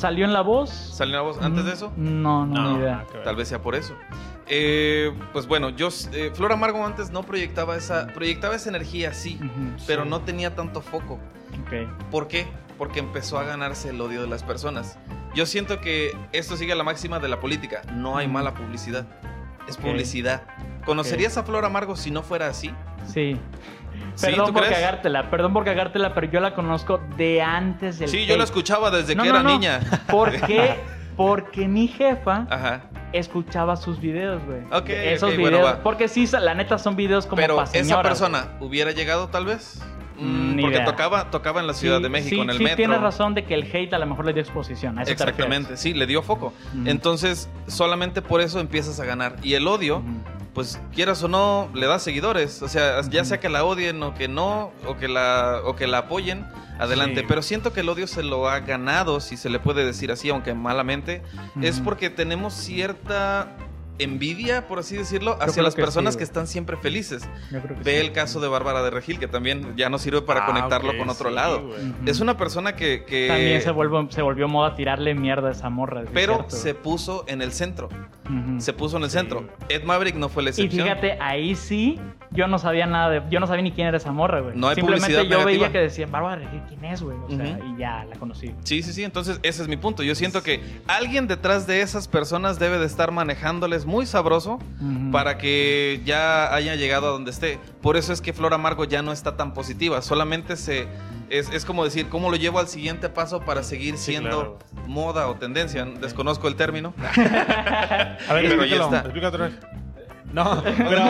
[0.00, 0.70] ¿Salió en la voz?
[0.70, 1.92] ¿Salió la voz antes de eso?
[1.94, 3.04] No, no, No, idea.
[3.12, 3.22] ver.
[3.22, 3.94] Tal vez sea por eso.
[4.46, 9.38] Eh, pues bueno, yo, eh, Flor Amargo antes no proyectaba esa, proyectaba esa energía, sí,
[9.86, 10.08] pero sí.
[10.08, 11.18] no tenía tanto foco.
[12.10, 12.48] ¿Por qué?
[12.78, 14.98] Porque empezó a ganarse el odio de las personas.
[15.34, 17.82] Yo siento que esto sigue la máxima de la política.
[17.92, 19.06] No hay mala publicidad.
[19.68, 20.44] Es publicidad.
[20.86, 22.70] ¿Conocerías a Flor Amargo si no fuera así?
[23.06, 23.36] Sí.
[24.20, 24.78] Perdón ¿Tú por crees?
[24.78, 28.90] cagártela, perdón por cagártela, pero yo la conozco de antes del Sí, yo la escuchaba
[28.90, 29.50] desde No, que no, era no.
[29.50, 29.80] niña.
[30.10, 30.76] ¿Por qué?
[31.16, 32.82] Porque mi jefa Ajá.
[33.12, 34.60] escuchaba sus videos, güey.
[34.72, 35.60] Ok, Esos ok, videos.
[35.62, 39.82] bueno, porque sí, la neta son videos como Pero esa persona hubiera llegado tal vez.
[40.18, 40.86] Mm, Ni porque idea.
[40.86, 42.76] tocaba, tocaba en la Ciudad Sí, de México, sí, en el sí, metro.
[42.76, 44.98] tienes razón de que el hate a lo mejor le dio exposición.
[44.98, 46.52] A eso te Exactamente, sí, le dio foco.
[46.84, 49.36] Entonces, solamente por eso empiezas a ganar.
[49.42, 50.02] Y el odio.
[50.54, 52.62] Pues quieras o no, le da seguidores.
[52.62, 55.86] O sea, ya sea que la odien o que no, o que la, o que
[55.86, 56.46] la apoyen,
[56.78, 57.20] adelante.
[57.20, 57.26] Sí.
[57.28, 60.30] Pero siento que el odio se lo ha ganado, si se le puede decir así,
[60.30, 61.22] aunque malamente,
[61.62, 63.56] es porque tenemos cierta
[64.02, 67.28] envidia, por así decirlo, hacia las que personas sí, que están siempre felices.
[67.50, 68.06] Yo creo que Ve sí.
[68.06, 71.08] el caso de Bárbara de Regil, que también ya nos sirve para Ah, conectarlo con
[71.08, 71.70] otro sí, lado.
[72.06, 73.04] Es una persona que...
[73.04, 76.02] que- También se, volvió, se volvió moda tirarle mierda a esa morra.
[76.12, 77.88] pero cierto, se puso en el centro.
[78.58, 79.18] Se puso en el Sí.
[79.18, 79.48] centro.
[79.68, 80.86] Ed Maverick no fue la Y excepción.
[80.86, 81.98] fíjate, ahí sí,
[82.32, 83.22] yo no sabía nada de.
[83.30, 84.56] Yo no sabía ni quién era esa morra, güey.
[84.56, 85.44] No hay Simplemente publicidad yo negativa.
[85.64, 87.16] veía que decían, Bárbara Regil, ¿quién es, güey?
[87.18, 88.54] O sea, y ya la conocí.
[88.64, 89.02] Sí, sí, sí.
[89.04, 90.02] Entonces, ese es mi punto.
[90.02, 94.58] Yo siento que alguien detrás de esas personas debe de estar manejándoles muy sabroso
[95.12, 97.58] para que ya haya llegado a donde esté.
[97.82, 100.00] Por eso es que Flor Amargo ya no está tan positiva.
[100.02, 100.86] Solamente se.
[101.30, 105.28] Es, es como decir, ¿cómo lo llevo al siguiente paso para seguir Sí, siendo moda
[105.28, 105.84] o tendencia?
[105.84, 106.92] Desconozco el término.
[107.16, 109.04] A ver, Pero ya está.
[110.32, 111.02] No, pero...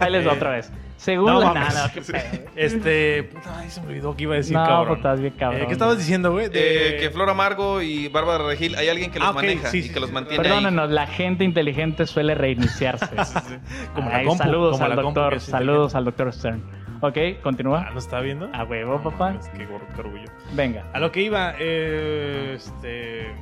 [0.00, 0.72] Ahí les va eh, otra vez.
[0.96, 1.52] Según no la.
[1.52, 1.74] mames.
[1.74, 2.42] Nada, qué pedo, güey.
[2.56, 3.22] Este...
[3.24, 4.86] Puta, ay, se me olvidó que iba a decir, No, cabrón.
[4.86, 5.60] pues estás bien cabrón.
[5.62, 6.48] Eh, ¿Qué estabas diciendo, güey?
[6.48, 9.68] De- Eh, que Flor Amargo y Bárbara Regil, hay alguien que los Ah, ok, maneja
[9.68, 10.48] sí, y sí, que sí, los mantiene ahí.
[10.48, 13.10] Perdónenos, la gente inteligente suele reiniciarse.
[13.94, 16.32] Como la Ay, compu, saludos como al la compu doctor, que es saludos al doctor
[16.32, 16.62] Stern.
[17.02, 17.90] Ok, Ah, continúa.
[17.92, 18.48] ¿lo está viendo?
[18.54, 19.34] A huevo, papá.
[19.38, 20.24] Es que qué orgullo.
[20.54, 23.34] Venga, A lo que iba, eh, este...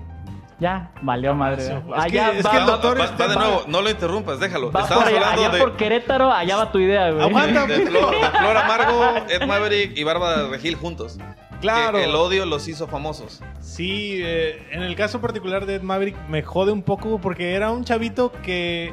[0.64, 1.62] ya, valió madre.
[1.66, 3.36] sí, es Ah, que- ya es va, que el Va- doctor va, está va de
[3.36, 4.72] nuevo, no lo interrumpas, déjalo.
[4.72, 7.22] va Estamos por allá, hablando allá de, por Querétaro, allá va tu idea, güey.
[7.22, 7.66] Aguanta.
[7.66, 11.18] de Flor, de Flor Amargo, Ed Maverick y Bárbara Regil juntos.
[11.60, 11.98] Claro.
[11.98, 13.40] Que el odio los hizo famosos.
[13.60, 17.70] Sí, eh, en el caso particular de Ed Maverick me jode un poco porque era
[17.70, 18.92] un chavito que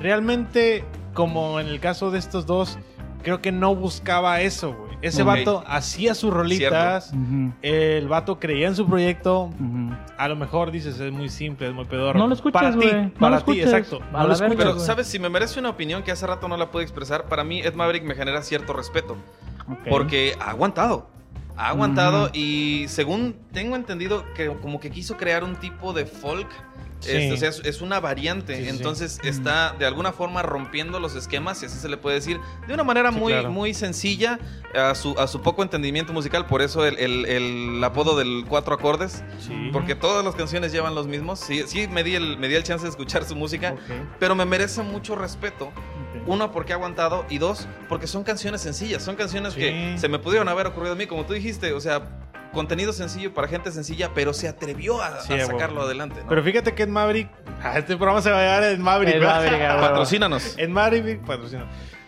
[0.00, 2.78] realmente, como en el caso de estos dos,
[3.22, 4.89] creo que no buscaba eso, güey.
[5.02, 5.28] Ese Ok.
[5.28, 7.12] vato hacía sus rolitas,
[7.62, 9.50] el vato creía en su proyecto.
[10.18, 12.18] A lo mejor dices, es muy simple, es muy pedorro.
[12.18, 12.86] No lo escuches, Para ti.
[12.92, 14.00] No para ti, exacto.
[14.12, 14.56] No lo verga, escuches.
[14.56, 14.78] Pero.
[14.80, 15.06] ¿sabes?
[15.06, 17.74] Si me merece una opinión que hace rato no la pude expresar, para mí Ed
[17.74, 19.16] Maverick me genera cierto respeto.
[19.88, 21.08] Porque ha aguantado.
[21.56, 26.48] Ha aguantado y según tengo entendido que como que quiso crear un tipo de folk.
[27.00, 27.10] Sí.
[27.12, 28.54] Este, o sea, es, es una variante.
[28.56, 28.76] Sí, sí, sí.
[28.76, 32.74] Entonces está de alguna forma rompiendo los esquemas, si así se le puede decir, de
[32.74, 33.50] una manera Sí, muy, claro.
[33.50, 34.38] muy sencilla
[34.74, 36.46] a su, a su poco entendimiento musical.
[36.46, 39.24] Por eso el, el- el apodo del cuatro acordes.
[39.38, 39.70] Sí.
[39.72, 41.40] Porque todas las canciones llevan los mismos.
[41.40, 43.74] Sí, sí me, di el, me di el chance de escuchar su música.
[44.18, 45.66] Pero me merece mucho respeto.
[45.66, 45.74] ok.
[46.26, 47.24] Uno, porque ha aguantado.
[47.30, 49.02] Y dos, porque son canciones sencillas.
[49.02, 49.60] Son canciones Sí.
[49.60, 51.72] que se me pudieron haber ocurrido a mí, como tú dijiste.
[51.72, 55.82] O sea, contenido sencillo para gente sencilla, pero se atrevió a, Sí, a a sacarlo
[55.82, 56.20] adelante.
[56.22, 56.28] ¿no?
[56.28, 57.30] Pero fíjate que Ed Maverick.
[57.76, 59.22] Este programa se va a llamar Ed Maverick.
[59.22, 59.60] Maverick.
[59.80, 60.54] Patrocínanos.
[60.58, 61.66] Ed Maverick patrocina.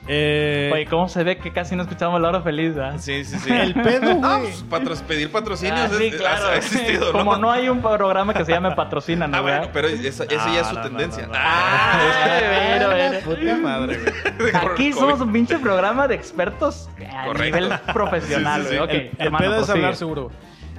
[0.09, 2.99] Eh, Oye, ¿cómo se ve que casi no escuchamos la hora feliz, ¿verdad?
[2.99, 3.53] Sí, sí, sí.
[3.53, 4.51] El pedo, Ah, güey.
[4.51, 6.47] pues, patro- pedir patrocinios Ah, sí, es- claro.
[6.49, 7.13] ha existido, ¿no?
[7.13, 9.37] Como no hay un programa que se llame Patrocina, ¿no?
[9.37, 11.23] Ah, bueno, pero esa, esa ya es su No, no, tendencia.
[11.23, 11.41] no, no, no.
[11.41, 13.19] Ah, Ah, bueno, bueno.
[13.25, 13.99] Puta madre,
[14.39, 14.53] güey.
[14.73, 17.61] Aquí somos un pinche programa de expertos a Correcto.
[17.61, 18.79] nivel profesional, Sí, sí, sí.
[18.79, 18.89] güey.
[19.09, 20.31] Ok, el, pedo es hablar seguro.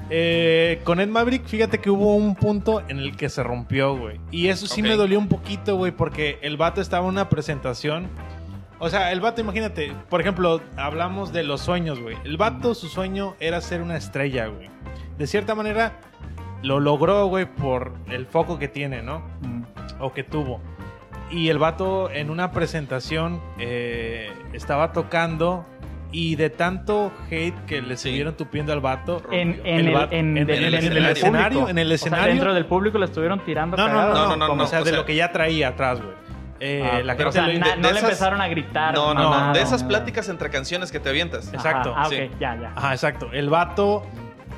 [0.09, 4.19] Eh, con Ed Maverick, fíjate que hubo un punto en el que se rompió, güey.
[4.31, 8.09] Y eso sí me dolió un poquito, güey, porque el vato estaba en una presentación.
[8.79, 12.17] O sea, el vato, imagínate, por ejemplo, hablamos de los sueños, güey.
[12.25, 14.69] El vato, su sueño era ser una estrella, güey.
[15.17, 15.99] De cierta manera,
[16.63, 19.19] lo logró, güey, por el foco que tiene, ¿no?
[19.41, 19.63] Mm.
[19.99, 20.59] o que tuvo.
[21.31, 25.65] Y el vato en una presentación eh, estaba tocando
[26.11, 28.09] y de tanto hate que le Sí.
[28.09, 29.21] siguieron tupiendo al vato.
[29.31, 31.69] En, en el el, vato- en, en- el en escenario.
[31.69, 32.27] en el O sea, escenario.
[32.33, 34.67] dentro del público le estuvieron tirando no, no, no, no, No, no, no, o no,
[34.67, 36.13] sea, o de sea- lo que ya traía atrás, güey.
[36.65, 38.93] Eh, Ah, la pero, gente o sea, na- no de le empezaron a gritar.
[38.93, 39.53] No, no, no.
[39.53, 41.47] De esas pláticas entre canciones que te avientas.
[41.49, 42.15] Ajá, Exacto, Ah, sí.
[42.15, 42.71] ok, ya, ya.
[42.75, 43.29] Ajá, exacto.
[43.33, 44.05] El vato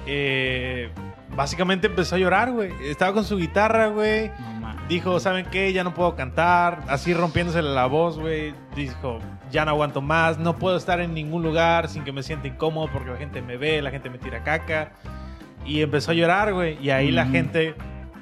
[0.06, 0.90] eh,
[1.36, 2.72] básicamente empezó a llorar, güey.
[2.84, 4.30] Estaba con su guitarra, güey.
[4.62, 4.76] No.
[4.88, 5.74] Dijo, ¿saben qué?
[5.74, 6.84] Ya no puedo cantar.
[6.88, 8.54] Así rompiéndose la voz, güey.
[8.76, 9.18] Dijo,
[9.50, 10.38] ya no aguanto más.
[10.38, 13.58] No puedo estar en ningún lugar sin que me sienta incómodo porque la gente me
[13.58, 14.92] ve, la gente me tira caca.
[15.66, 16.78] Y empezó a llorar, güey.
[16.80, 17.32] Y ahí la Ujú.
[17.32, 17.76] gente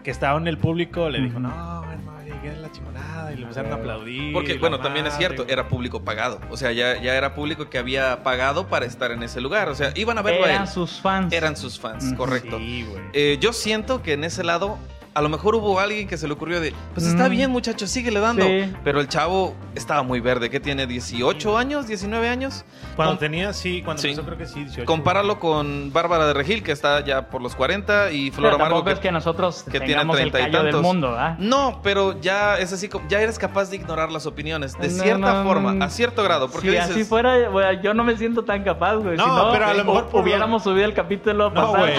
[0.04, 1.42] que estaba en el público le dijo, Ujú.
[1.48, 3.23] no, hermano, llegué a la chimonada.
[3.34, 4.34] Y le empezaron a aplaudir.
[4.34, 6.40] Porque, bueno, también es cierto, era público pagado.
[6.50, 9.70] O sea, ya, ya era público que había pagado para estar en ese lugar.
[9.70, 10.68] O sea, iban a verlo a Eran él.
[10.68, 11.34] sus fans.
[11.34, 12.58] Eran sus fans, correcto.
[12.60, 13.04] Sí, güey.
[13.14, 14.78] Eh, yo siento que en ese lado
[15.14, 17.32] a lo mejor hubo alguien que se le ocurrió de, pues está Mm.
[17.32, 18.44] bien, muchachos, síguele dando.
[18.46, 18.74] Sí.
[18.84, 20.50] Pero el chavo estaba muy verde.
[20.50, 20.88] ¿Qué tiene?
[20.88, 21.88] ¿18 años?
[21.88, 22.66] ¿19 años?
[22.96, 24.10] Cuando Com- tenía, sí, cuando Sí.
[24.10, 24.86] empezó creo que sí, 18.
[24.86, 28.90] Compáralo con Bárbara de Regil, que está ya por los 40, y Flor Amargo, tampoco
[28.92, 30.82] es que nosotros que tiene tengamos el 30 y callo del tantos.
[30.82, 31.36] mundo, ¿ah?
[31.40, 35.04] No, pero ya es así como, ya eres capaz de ignorar las opiniones, de No,
[35.04, 35.86] cierta no, forma, no.
[35.86, 38.96] a cierto grado, porque si dices, así fuera, güey, yo no me siento tan capaz,
[38.96, 39.18] güey.
[39.18, 41.54] No, si no, pero a lo eh, mejor hu- por- hubiéramos subido el capítulo No,
[41.54, 41.78] pasado.
[41.78, 41.94] güey.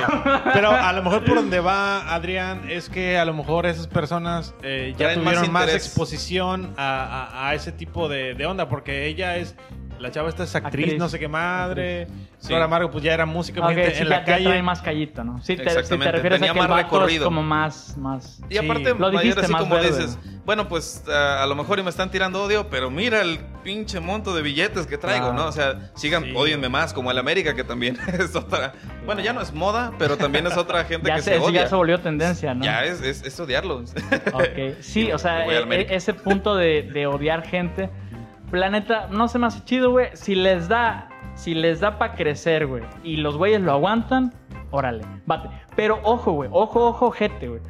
[0.52, 4.54] Pero a lo mejor por donde va Adrián es que a lo mejor esas personas
[4.62, 9.06] eh, ya Traen tuvieron más, exposición a, a- a ese tipo de, de onda, porque
[9.06, 9.54] ella es,
[9.98, 10.98] la chava esta es actriz, Actriz.
[10.98, 12.06] no sé qué madre.
[12.38, 12.48] Sí.
[12.48, 14.44] Flor Amargo pues ya era música Ok, imagínate, sí, en ya, la ya calle.
[14.44, 15.38] trae más callito, ¿no?
[15.42, 17.24] Sí, te, si te refieres tenía a que el más es recorrido.
[17.24, 18.40] como más, más...
[18.50, 18.96] Y aparte, Sí.
[18.98, 21.90] Lo dijiste así más como verde, dices, bueno, pues a, a lo mejor y me
[21.90, 25.42] están tirando odio, pero mira el pinche monto de billetes que traigo, Claro.
[25.44, 25.48] ¿no?
[25.48, 26.32] O sea, sigan, Sí.
[26.36, 28.72] odienme más, como el América, que también es otra.
[29.06, 31.62] Bueno, ya no es moda, pero también es otra gente Ya que se, se odia.
[31.62, 32.62] ya se volvió tendencia, ¿no?
[32.64, 33.78] Ya es, es, es odiarlo.
[34.32, 37.88] Ok, Sí, o sea, e- e- ese punto de, de odiar gente,
[38.50, 40.08] planeta, no se me hace chido, güey.
[40.14, 44.32] Si les da, si les da para crecer, güey, y los güeyes lo aguantan,
[44.70, 45.48] órale, bate.
[45.76, 47.60] Pero ojo, güey, ojo, ojo, gente, güey.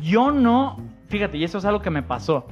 [0.00, 0.76] Yo no,
[1.08, 2.46] fíjate, y eso es algo que me pasó.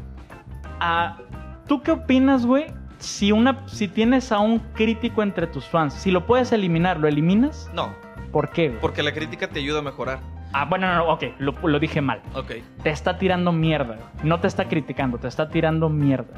[0.80, 1.18] Ah,
[1.66, 2.66] ¿Tú qué opinas, güey?
[2.98, 7.08] Si, una, si tienes a un crítico entre tus fans, si lo puedes eliminar, ¿lo
[7.08, 7.70] eliminas?
[7.74, 7.92] No,
[8.32, 8.80] ¿Por qué, güey?
[8.80, 10.20] porque la crítica te ayuda a mejorar.
[10.52, 12.20] Ah, bueno, no, no, ok, lo, lo dije mal.
[12.34, 12.52] Ok.
[12.82, 13.98] Te está tirando mierda.
[14.22, 16.32] No te está criticando, te está tirando mierda.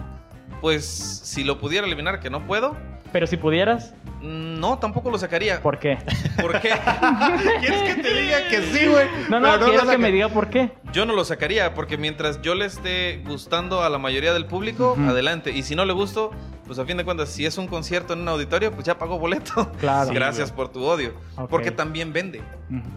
[0.61, 2.77] Pues si lo pudiera eliminar, que no puedo,
[3.13, 5.61] Pero si pudieras, no, tampoco lo sacaría.
[5.61, 5.99] ¿por qué?
[6.41, 6.71] ¿Por qué?
[7.61, 9.07] ¿Quieres que te diga que sí, güey?
[9.29, 10.73] No, no, lo quiero que me diga por qué.
[10.93, 14.97] Yo no lo sacaría porque mientras yo le esté gustando a la mayoría del público,
[15.07, 15.51] adelante.
[15.51, 16.33] Y si no le gusto,
[16.67, 19.19] pues a fin de cuentas, si es un concierto en un auditorio, pues ya pagó
[19.19, 19.71] boleto.
[19.81, 20.11] Claro.
[20.13, 21.13] Gracias por tu odio.
[21.37, 21.49] Ok.
[21.51, 22.43] Porque también vende.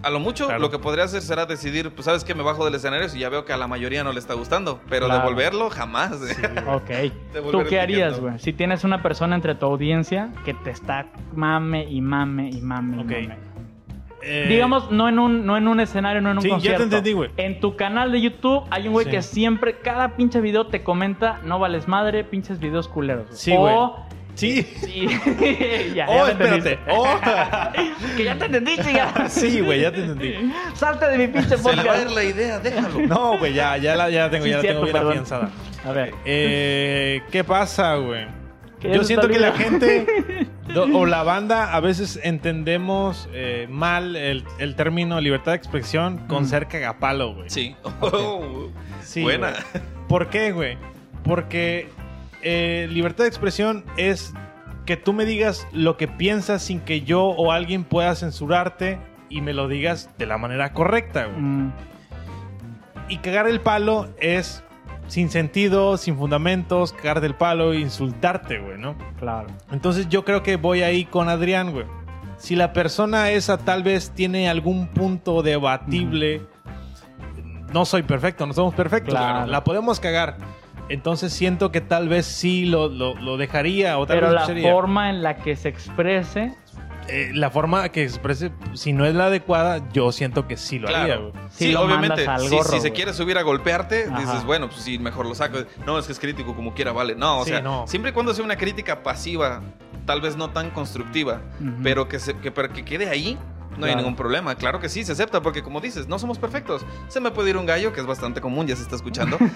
[0.02, 0.60] A lo mucho, Claro.
[0.62, 3.30] lo que podría hacer será decidir, pues sabes que me bajo del escenario si ya
[3.30, 4.80] veo que a la mayoría no le está gustando.
[4.90, 5.22] Pero Claro.
[5.22, 6.14] devolverlo, jamás.
[6.68, 6.90] Ok.
[7.34, 8.40] Devolver ¿Tú qué harías, güey?
[8.40, 12.98] Si tienes una persona entre tu audiencia que te está mame y mame y mame
[12.98, 13.06] y Ok.
[13.30, 13.50] mame.
[14.22, 16.60] Eh, Digamos, no en un, no en un escenario, no en un Sí, ya te
[16.60, 16.84] concierto.
[16.84, 17.30] entendí, güey.
[17.38, 19.12] En tu canal de YouTube hay un güey Sí.
[19.12, 23.28] que siempre, cada pinche video te comenta, no vales madre, pinches videos culeros.
[23.28, 23.38] güey".
[23.38, 23.74] Sí, güey.
[23.76, 24.06] O-
[24.36, 24.62] Sí.
[24.64, 25.06] Sí.
[25.96, 26.72] ya, Oh, ya te entendiste.
[26.74, 26.98] espérate.
[26.98, 27.08] Oh.
[28.18, 29.28] que ya te entendí, chica.
[29.28, 30.52] Sí, güey, ya te entendí.
[30.76, 32.16] Salte de mi pinche Se le va a ir podcast.
[32.16, 33.00] la idea, déjalo.
[33.08, 35.12] No, güey, ya, ya la, ya la tengo, Sí, ya la cierto, tengo bien perdón.
[35.12, 35.50] afianzada.
[35.86, 36.14] A ver.
[36.24, 38.28] Eh, ¿Qué pasa, güey?
[38.80, 40.48] ¿Qué Yo siento que la gente
[40.94, 46.44] o la banda a veces entendemos eh, mal el, el término libertad de expresión con
[46.44, 46.48] Mm.
[46.48, 47.50] ser cagapalo, güey.
[47.50, 47.76] Sí.
[49.02, 49.52] Sí, Buena.
[49.52, 49.84] güey.
[50.08, 50.78] ¿Por qué, güey?
[51.24, 51.90] Porque
[52.42, 54.34] eh, libertad de expresión es
[54.86, 59.42] que tú me digas lo que piensas sin que yo o alguien pueda censurarte y
[59.42, 61.40] me lo digas de la manera correcta, güey.
[61.42, 61.72] Mm,
[63.10, 64.64] Y cagar el palo es
[65.10, 68.96] sin sentido, sin fundamentos, cagar del palo insultarte, güey, ¿no?
[69.20, 69.48] claro.
[69.72, 71.86] Entonces yo creo que voy ahí con Adrián, güey.
[72.38, 76.42] Si la persona esa tal vez tiene algún punto debatible,
[77.74, 79.46] no soy perfecto, no somos perfectos, Claro.
[79.48, 80.38] la podemos cagar.
[80.88, 84.46] Entonces siento que tal vez sí lo, lo- lo dejaría o tal Pero vez la
[84.46, 84.72] sería.
[84.72, 86.54] forma en la que se exprese,
[87.12, 90.88] Eh, la forma que exprese, si no es la adecuada, yo siento que sí lo
[90.88, 91.32] haría, Claro.
[91.32, 91.44] güey.
[91.52, 92.26] Sí Sí, lo obviamente.
[92.26, 92.92] mandas al si- gorro, si, se güey.
[92.94, 94.20] quiere subir a golpearte, Ajá.
[94.20, 95.60] dices, bueno, pues sí, mejor lo saco.
[95.86, 97.16] No, es que es crítico, como quiera, vale.
[97.16, 97.88] No, o Sí, sea, no.
[97.88, 99.62] siempre y cuando sea una crítica pasiva,
[100.06, 101.72] tal vez no tan constructiva, Ujú.
[101.84, 103.38] pero que, se, que, pero que quede ahí,
[103.80, 104.56] no hay ningún problema.
[104.56, 106.86] Claro que sí, se acepta, porque como dices, no somos perfectos.
[107.08, 109.38] Se me puede ir un gallo, que es bastante común, ya se está escuchando.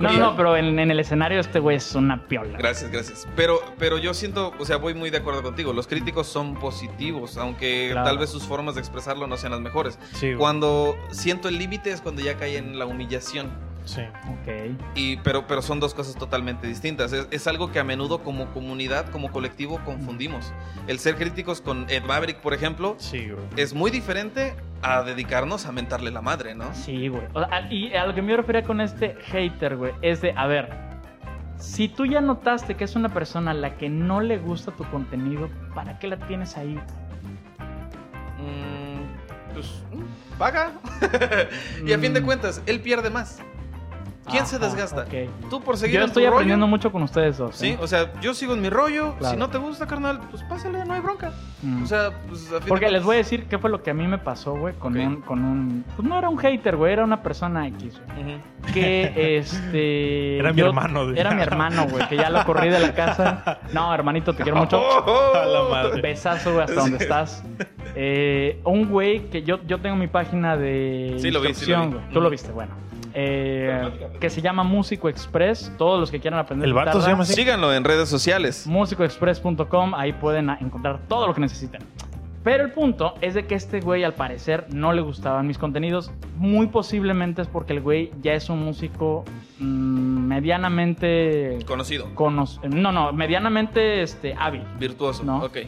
[0.00, 2.56] No, no, pero en, en el escenario este güey es una piola.
[2.58, 3.26] Gracias, gracias.
[3.36, 5.72] Pero, pero yo siento, o sea, voy muy de acuerdo contigo.
[5.72, 8.06] Los críticos son positivos, aunque Claro.
[8.08, 9.98] tal vez sus formas de expresarlo no sean las mejores.
[10.14, 10.32] Sí.
[10.36, 13.50] Cuando siento el límite es cuando ya cae en la humillación.
[13.88, 14.02] Sí.
[14.02, 14.76] Ok.
[14.94, 17.10] Y, pero, pero son dos cosas totalmente distintas.
[17.14, 20.52] Es, es algo que a menudo como comunidad, como colectivo, confundimos.
[20.88, 23.46] El ser críticos con Ed Maverick, por ejemplo, Sí, güey.
[23.56, 26.72] es muy diferente a dedicarnos a mentarle la madre, ¿no?
[26.74, 27.22] Sí, güey.
[27.32, 30.46] O sea, y a lo que me refería con este hater, güey, es de, a
[30.46, 30.68] ver,
[31.56, 34.84] si tú ya notaste que es una persona a la que no le gusta tu
[34.90, 36.78] contenido, ¿para qué la tienes ahí?
[38.38, 40.72] Mm, pues, mm, paga.
[41.86, 43.40] y a fin de cuentas, él pierde más.
[44.30, 45.06] ¿Quién se desgasta?
[45.50, 47.56] Tú por seguir Yo en estoy tu aprendiendo rollo, mucho con ustedes dos.
[47.56, 47.78] Sí, ¿eh?
[47.80, 49.14] o sea, yo sigo en mi rollo.
[49.18, 49.34] Claro.
[49.34, 51.32] Si no te gusta, carnal, pues pásale, no hay bronca.
[51.62, 51.82] Mm.
[51.82, 53.90] O sea, pues a fin de Porque les voy a decir qué fue lo que
[53.90, 55.84] a mí me pasó, güey, con, un, con un...
[55.96, 58.34] Pues no era un hater, güey, era una persona X, güey.
[58.34, 58.72] Ujú.
[58.72, 60.38] Que, este...
[60.38, 61.18] Era mi hermano, güey.
[61.18, 63.60] Era mi hermano, güey, que ya lo corrí de la casa.
[63.72, 64.80] No, hermanito, te quiero mucho.
[64.80, 66.02] Oh, A la madre.
[66.02, 67.42] Besazo, güey, hasta donde estás.
[67.94, 71.88] Eh, un güey que yo, yo tengo mi página de Sí, lo vi, sí lo
[71.88, 71.96] vi.
[72.12, 72.87] Tú lo viste, bueno.
[73.14, 73.90] Eh,
[74.20, 75.72] que se llama Músico Express.
[75.78, 77.34] Todos los que quieran aprender ¿El vato guitarra, se llama así?
[77.34, 78.66] Síganlo en redes sociales.
[78.66, 81.80] musicoexpress.com, ahí pueden encontrar todo lo que necesiten.
[82.44, 86.10] Pero el punto es de que este güey al parecer no le gustaban mis contenidos.
[86.36, 89.24] Muy posiblemente es porque el güey ya es un músico
[89.58, 92.06] mm, medianamente Conocido.
[92.14, 95.24] cono- no, no, medianamente este hábil, Virtuoso.
[95.24, 95.44] No.
[95.44, 95.58] Ok.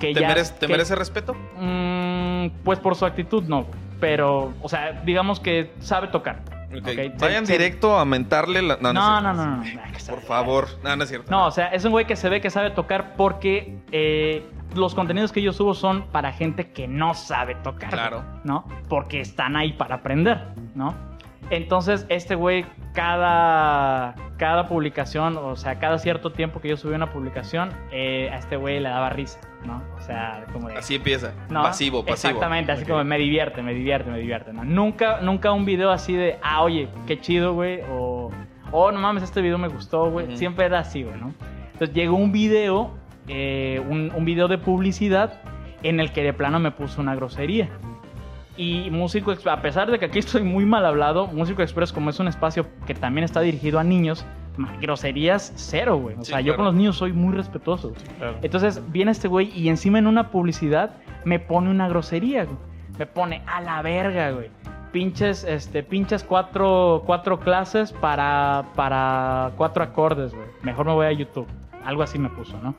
[0.00, 1.34] que ¿Te, ya merece, ¿te que- merece respeto?
[1.60, 3.66] Mm, pues por su actitud no,
[4.00, 6.40] pero o sea, digamos que sabe tocar.
[6.78, 6.88] Ok.
[6.88, 8.76] Ok, se- Vayan directo a mentarle la...
[8.76, 9.64] No, no, no, no, no.
[10.08, 10.66] Por favor.
[10.82, 11.30] No, no es cierto.
[11.30, 14.94] No, o sea, es un güey que se ve que sabe tocar porque eh, los
[14.94, 17.90] contenidos que yo subo son para gente que no sabe tocar.
[17.90, 18.22] Claro.
[18.44, 18.66] ¿No?
[18.88, 20.40] Porque están ahí para aprender,
[20.74, 20.94] ¿no?
[21.50, 27.10] Entonces, este güey, cada, cada publicación, o sea, cada cierto tiempo que yo subía una
[27.10, 29.82] publicación, eh, a este güey le daba risa, ¿no?
[29.96, 30.76] O sea, como de...
[30.76, 31.32] Así empieza.
[31.50, 31.62] ¿no?
[31.62, 32.30] Pasivo, pasivo.
[32.30, 34.64] Exactamente, así como me divierte, me divierte, me divierte, ¿no?
[34.64, 38.30] Nunca, nunca un video así de, ah, oye, qué chido, güey, o,
[38.72, 40.36] oh, no mames, este video me gustó, güey.
[40.36, 41.34] Siempre era así, güey, ¿no?
[41.72, 42.94] Entonces llegó un video,
[43.28, 45.40] eh, un, un video de publicidad
[45.82, 47.68] en el que de plano me puso una grosería.
[48.56, 52.10] Y Músico Express, a pesar de que aquí estoy muy mal hablado, Músico Express, como
[52.10, 54.24] es un espacio que también está dirigido a niños,
[54.80, 56.16] groserías cero, güey.
[56.16, 57.92] O Sí, sea, yo con los niños soy muy respetuoso.
[58.18, 58.36] Claro.
[58.42, 60.90] Entonces viene este güey y encima en una publicidad
[61.24, 62.56] me pone una grosería, güey.
[62.98, 64.50] Me pone a la verga, güey.
[64.92, 70.46] Pinches, este, pinches cuatro, cuatro clases para, para cuatro acordes, güey.
[70.62, 71.48] Mejor me voy a YouTube.
[71.84, 72.76] Algo así me puso, ¿no?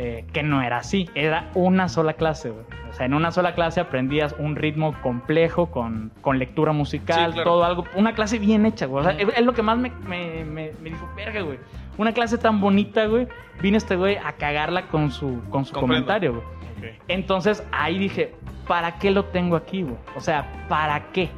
[0.00, 2.64] Eh, que no era así, era una sola clase, güey.
[2.88, 7.34] O sea, en una sola clase aprendías un ritmo complejo con, con lectura musical, Sí,
[7.34, 7.50] claro.
[7.50, 7.84] todo algo.
[7.96, 9.04] Una clase bien hecha, güey.
[9.04, 9.30] O sea, Ujú.
[9.32, 11.58] es, es lo que más me, me, me, me dijo, verga, güey.
[11.96, 13.26] Una clase tan bonita, güey.
[13.60, 16.06] Vino este güey a cagarla con su, con su Comprendo.
[16.06, 16.92] comentario, güey.
[17.08, 18.34] Entonces ahí dije,
[18.68, 19.96] ¿para qué lo tengo aquí, güey?
[20.16, 21.28] O sea, ¿para qué?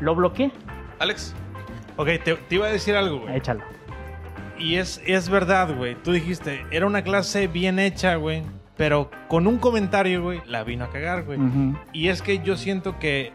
[0.00, 0.50] ¿Lo bloqueé?
[0.98, 1.34] Alex.
[1.96, 3.36] Ok, te, te iba a decir algo, güey.
[3.36, 3.60] Échalo.
[4.60, 5.94] Y es, es verdad, güey.
[6.02, 8.42] Tú dijiste, era una clase bien hecha, güey.
[8.76, 11.38] Pero con un comentario, güey, la vino a cagar, güey.
[11.92, 13.32] Y es que yo siento que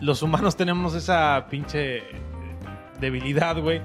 [0.00, 2.02] los humanos tenemos esa pinche
[3.00, 3.80] debilidad, güey,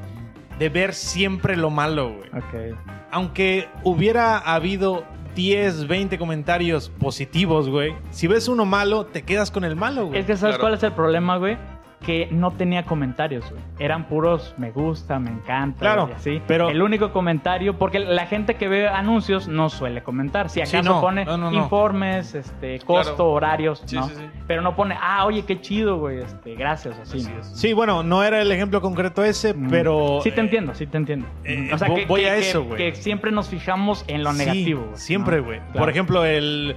[0.59, 2.29] de ver siempre lo malo, güey.
[2.29, 2.77] Ok.
[3.11, 9.63] Aunque hubiera habido 10, 20 comentarios positivos, güey, si ves uno malo, te quedas con
[9.65, 10.19] el malo, güey.
[10.21, 10.61] Es que ¿sabes Claro.
[10.63, 11.57] cuál es el problema, güey?
[12.05, 13.61] Que no tenía comentarios, güey.
[13.79, 16.41] Eran puros me gusta, me encanta, Claro, y así.
[16.47, 20.49] pero- El único comentario, porque la gente que ve anuncios no suele comentar.
[20.49, 21.57] Si Sí, acaso no, pone no, no, no.
[21.57, 23.29] informes, este, costo, Claro.
[23.31, 24.07] horarios, Sí, ¿no?
[24.07, 24.23] sí, sí.
[24.47, 27.25] Pero no pone, ah, oye, qué chido, güey, este, gracias, así.
[27.39, 27.55] Así.
[27.55, 29.69] Sí, bueno, no era el ejemplo concreto ese, Mm.
[29.69, 30.19] pero...
[30.21, 31.25] Sí te eh, entiendo, sí te entiendo.
[31.43, 32.77] eh, o sea, que, voy que- a eso, güey.
[32.77, 35.43] que siempre nos fijamos en lo Sí, negativo, güey, Siempre, ¿no?
[35.45, 35.59] güey.
[35.59, 35.79] Claro.
[35.79, 36.75] Por ejemplo, el,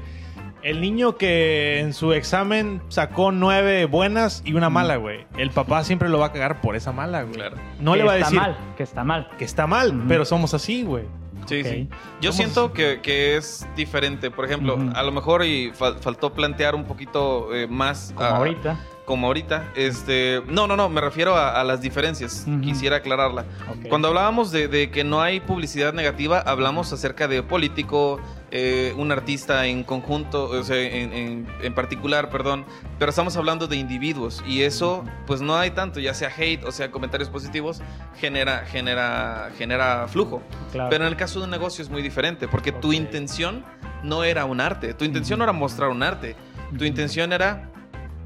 [0.63, 5.27] el niño que en su examen sacó nueve buenas y una mala, güey.
[5.37, 7.35] El papá siempre lo va a cagar por esa mala, güey.
[7.35, 7.57] Claro.
[7.81, 9.29] No Que le va a está decir mal, que está mal.
[9.39, 11.05] que está mal, pero somos así, güey.
[11.47, 11.89] Sí, sí.
[12.21, 14.31] Yo Somos- siento que, que es diferente.
[14.31, 18.13] Por ejemplo, a lo mejor y fal- faltó plantear un poquito eh, más.
[18.15, 18.79] Como a- ahorita.
[19.09, 19.73] Como ahorita.
[19.75, 22.47] Este, no, no, no, me refiero a, a las diferencias.
[22.63, 23.47] Quisiera aclararla.
[23.71, 23.89] Ok.
[23.89, 29.11] Cuando hablábamos de, de que no hay publicidad negativa, hablamos acerca de político, eh, un
[29.11, 32.67] artista en conjunto, o sea, en, en- en particular, perdón,
[32.99, 36.73] pero estamos hablando de individuos y eso, pues no hay tanto, ya sea hate o
[36.73, 37.81] sea comentarios positivos,
[38.21, 40.43] genera, genera, genera flujo.
[40.73, 40.91] Claro.
[40.91, 42.95] Pero en el caso de un negocio es muy diferente, porque tu Ok.
[42.95, 43.65] intención
[44.03, 46.37] no era un arte, tu intención no era mostrar un arte,
[46.77, 47.71] tu intención era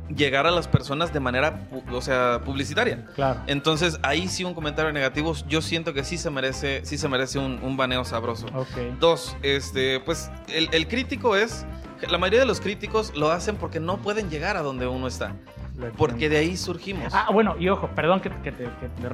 [0.09, 3.07] llegar a las personas de manera, o sea, publicitaria.
[3.15, 3.41] Claro.
[3.47, 7.38] Entonces, ahí sí un comentario negativo, yo siento que sí se merece, sí se merece
[7.38, 8.47] un, un baneo sabroso.
[8.55, 8.99] Ok.
[9.01, 11.67] Dos, este, pues el, el crítico es,
[12.11, 15.35] la mayoría de los críticos lo hacen porque no pueden llegar a donde uno está,
[15.97, 17.12] porque de ahí surgimos.
[17.15, 19.09] Ah, bueno, y ojo, perdón que, que te, que te.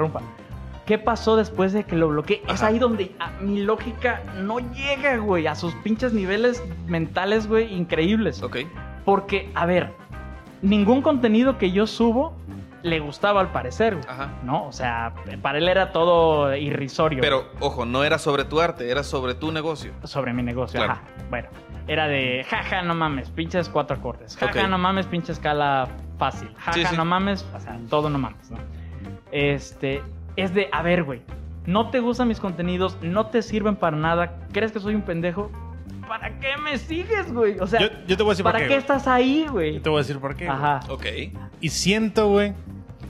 [0.87, 2.43] ¿Qué pasó después de que lo bloqueé?
[2.49, 7.75] Es ahí donde ah, mi lógica no llega, güey, a sus pinches niveles mentales, güey,
[7.75, 8.43] increíbles.
[8.43, 8.61] Ok,
[9.05, 9.93] Porque, a ver,
[10.63, 12.35] ningún contenido que yo subo
[12.83, 14.31] le gustaba al parecer, güey, ajá.
[14.45, 14.65] ¿no?
[14.67, 17.21] O sea, para él era todo irrisorio.
[17.21, 19.93] Pero, ojo, no era sobre tu arte, era sobre tu negocio.
[20.05, 20.79] sobre mi negocio.
[20.79, 20.93] Claro.
[20.93, 21.03] Ajá.
[21.29, 21.49] Bueno,
[21.89, 24.37] era de jaja, no mames, pinches cuatro acordes.
[24.37, 26.51] Jaja, no mames, pinche escala fácil.
[26.57, 26.97] Jaja, Sí, sí.
[26.97, 28.59] no mames, o sea, todo no mames, ¿no?
[29.33, 30.03] Este,
[30.37, 31.21] es de, a ver, güey,
[31.67, 35.51] no te gustan mis contenidos, no te sirven para nada, crees que soy un pendejo,
[36.09, 37.59] ¿para qué me sigues, güey?
[37.61, 38.65] O sea, Yo, yo te voy a decir por ¿para qué.
[38.69, 38.79] qué güey.
[38.81, 39.75] estás ahí, güey?
[39.75, 40.47] Yo te voy a decir por qué.
[40.47, 40.57] güey.
[40.57, 40.81] Ajá.
[40.89, 41.07] Ok.
[41.61, 42.55] Y siento, güey,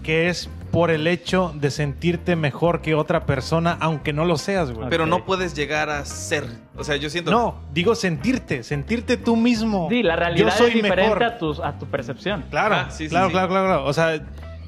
[0.02, 4.70] que es por el hecho de sentirte mejor que otra persona, aunque no lo seas,
[4.70, 4.88] güey.
[4.90, 6.44] Pero no puedes llegar a ser.
[6.76, 7.30] O sea, yo siento.
[7.30, 9.88] No, digo sentirte, sentirte tú mismo.
[9.90, 11.24] Sí, la realidad Yo soy es diferente mejor.
[11.24, 12.44] a, tus, a tu percepción.
[12.50, 13.32] Claro, Ah, sí, sí, claro, sí.
[13.32, 13.84] claro, claro, claro.
[13.86, 14.20] O sea,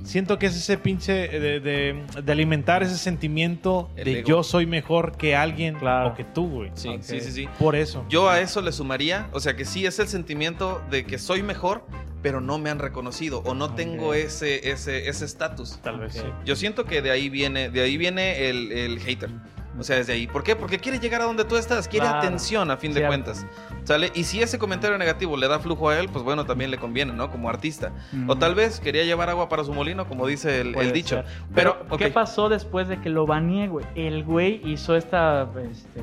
[0.04, 4.28] siento que es ese pinche de, de- de alimentar ese sentimiento El de ego.
[4.28, 6.10] yo soy mejor que alguien Claro.
[6.10, 6.70] o que tú, güey.
[6.74, 7.02] Sí, Ok.
[7.02, 7.48] sí, sí, sí.
[7.58, 8.04] Por eso.
[8.08, 11.42] Yo a eso le sumaría, o sea que sí es el sentimiento de que soy
[11.42, 11.84] mejor,
[12.22, 14.14] pero no me han reconocido o no tengo Ok.
[14.16, 15.78] ese ese ese estatus.
[15.82, 16.22] Tal vez Ok.
[16.26, 16.32] sí.
[16.44, 19.30] Yo siento que de ahí viene, de ahí viene el, el hater.
[19.78, 20.26] O sea, desde ahí.
[20.26, 20.56] ¿Por qué?
[20.56, 22.18] Porque quiere llegar a donde tú estás, quiere Claro.
[22.18, 23.46] atención a fin de cuentas.
[23.84, 24.10] ¿Sale?
[24.14, 27.12] Y si ese comentario negativo le da flujo a él, pues bueno, también le conviene,
[27.12, 27.30] ¿no?
[27.30, 27.92] Como artista.
[28.26, 31.16] O tal vez quería llevar agua para su molino, como dice el, dicho.
[31.16, 31.24] ser.
[31.54, 33.86] Pero, Pero, ¿qué pasó después de que lo baneé, güey?
[33.94, 36.02] El güey hizo esta este,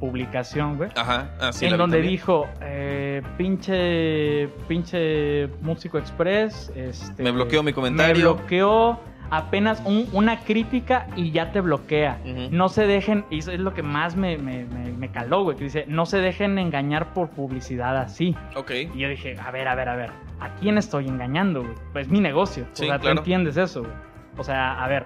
[0.00, 0.90] publicación, güey.
[0.96, 8.14] Ajá, así en donde dijo, eh, pinche, pinche Músico Express, este, Me bloqueó mi comentario.
[8.14, 8.98] Me bloqueó
[9.30, 12.18] apenas un- una crítica y ya te bloquea.
[12.50, 15.56] No se dejen, y eso es lo que más me, me, me- me caló, güey,
[15.56, 18.36] que dice, no se dejen engañar por publicidad así.
[18.56, 18.70] Ok.
[18.94, 20.10] Y yo dije, a ver, a ver, a ver,
[20.40, 21.74] ¿a quién estoy engañando, güey?
[21.92, 22.66] Pues mi negocio.
[22.72, 23.14] Sí, o sea, claro.
[23.16, 23.92] tú entiendes eso, güey.
[24.36, 25.04] O sea, a ver,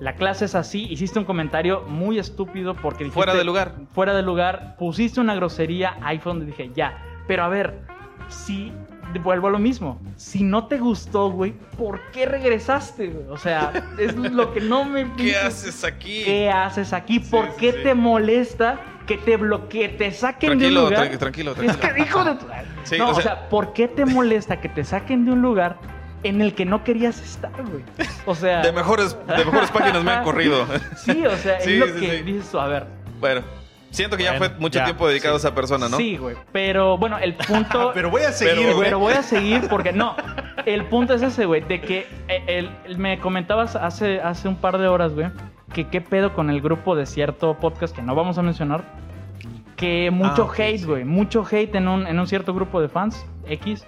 [0.00, 3.14] la clase es así, hiciste un comentario muy estúpido porque dijiste...
[3.14, 3.74] Fuera de lugar.
[3.92, 6.98] Fuera de lugar, pusiste una grosería, ahí fue donde dije, ya.
[7.28, 7.80] Pero a ver,
[8.28, 8.72] si...
[9.20, 10.00] Vuelvo a lo mismo.
[10.16, 13.26] Si no te gustó, güey, ¿por qué regresaste, güey?
[13.28, 15.12] O sea, es lo que no me...
[15.16, 16.22] ¿Qué haces aquí?
[16.24, 17.20] ¿Qué haces aquí?
[17.20, 17.78] ¿Por sí, qué sí.
[17.82, 21.10] te molesta que te bloquee, te saquen de un Tranquilo, lugar?
[21.12, 21.94] tra- tranquilo, Es tranquilo.
[21.94, 22.46] que hijo de tu...
[22.84, 25.42] Sí, no, o o sea- sea, ¿por qué te molesta que te saquen de un
[25.42, 25.76] lugar
[26.22, 27.82] en el que no querías estar, güey?
[28.26, 28.62] O sea...
[28.62, 30.66] De mejores, de mejores páginas me han corrido.
[30.96, 32.56] Sí, o sea, Sí, es lo sí, que sí.
[32.58, 32.86] A ver,
[33.20, 33.42] Bueno,
[33.92, 35.46] siento que ya fue mucho ya, tiempo dedicado sí.
[35.46, 35.96] a esa persona, ¿no?
[35.96, 36.34] sí, güey.
[36.50, 37.90] Pero bueno, el punto...
[37.94, 38.84] Pero voy a seguir, Pero- güey.
[38.86, 40.16] Pero voy a seguir porque no.
[40.66, 44.56] El punto es ese, güey, de que eh, el- el- me comentabas hace, hace un
[44.56, 45.28] par de horas, güey,
[45.72, 48.82] que qué pedo con el grupo de cierto podcast que no vamos a mencionar.
[49.76, 50.84] Que mucho Ah, hate, sí.
[50.84, 53.84] güey, mucho hate en un, en un cierto grupo de fans, X,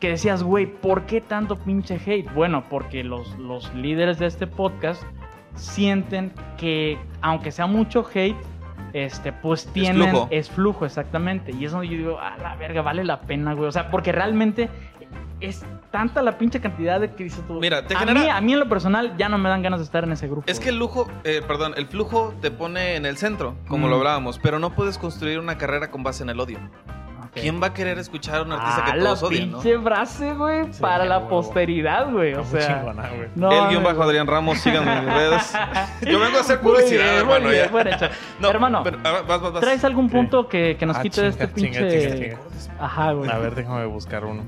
[0.00, 2.32] que decías, güey, ¿por qué tanto pinche hate?
[2.34, 5.02] Bueno, porque los, los líderes de este podcast
[5.54, 8.36] sienten que, aunque sea mucho hate,
[8.92, 10.10] este, pues tienen.
[10.10, 10.28] flujo.
[10.30, 11.52] Es flujo, exactamente.
[11.52, 13.68] Y es donde yo digo, a la verga, vale la pena, güey.
[13.68, 14.68] O sea, porque realmente
[15.40, 17.60] es tanta la pinche cantidad de que dices tú.
[17.60, 19.78] Mira, te a, genera- mí, a mí en lo personal ya no me dan ganas
[19.80, 20.42] de estar en ese grupo.
[20.50, 23.90] Es que el lujo, eh, perdón, el flujo te pone en el centro, como Mm.
[23.90, 26.58] lo hablábamos, pero no puedes construir una carrera con base en el odio.
[27.28, 27.34] Ok.
[27.40, 29.58] ¿Quién va a querer escuchar a un artista Ah, que todos odian, no?
[29.60, 31.28] pinche frase, güey, Sí, para la huevo.
[31.30, 32.34] posteridad, güey.
[32.34, 33.28] O sea, chingona, güey.
[33.34, 34.02] no, el guion bajo.
[34.02, 35.52] Adrián Ramos, síganme en mis redes.
[36.02, 37.48] Yo vengo a hacer publicidad, bien, hermano.
[37.48, 37.70] bien, ya.
[37.70, 38.06] buen hecho.
[38.40, 39.60] No, Hermano, pero, a ver, vas, vas, vas.
[39.62, 42.10] ¿traes algún punto que, que nos Ah, quite de este chinga, pinche.
[42.10, 42.38] chinga, chinga.
[42.80, 43.30] Ajá, güey.
[43.30, 44.42] A ver, déjame buscar uno.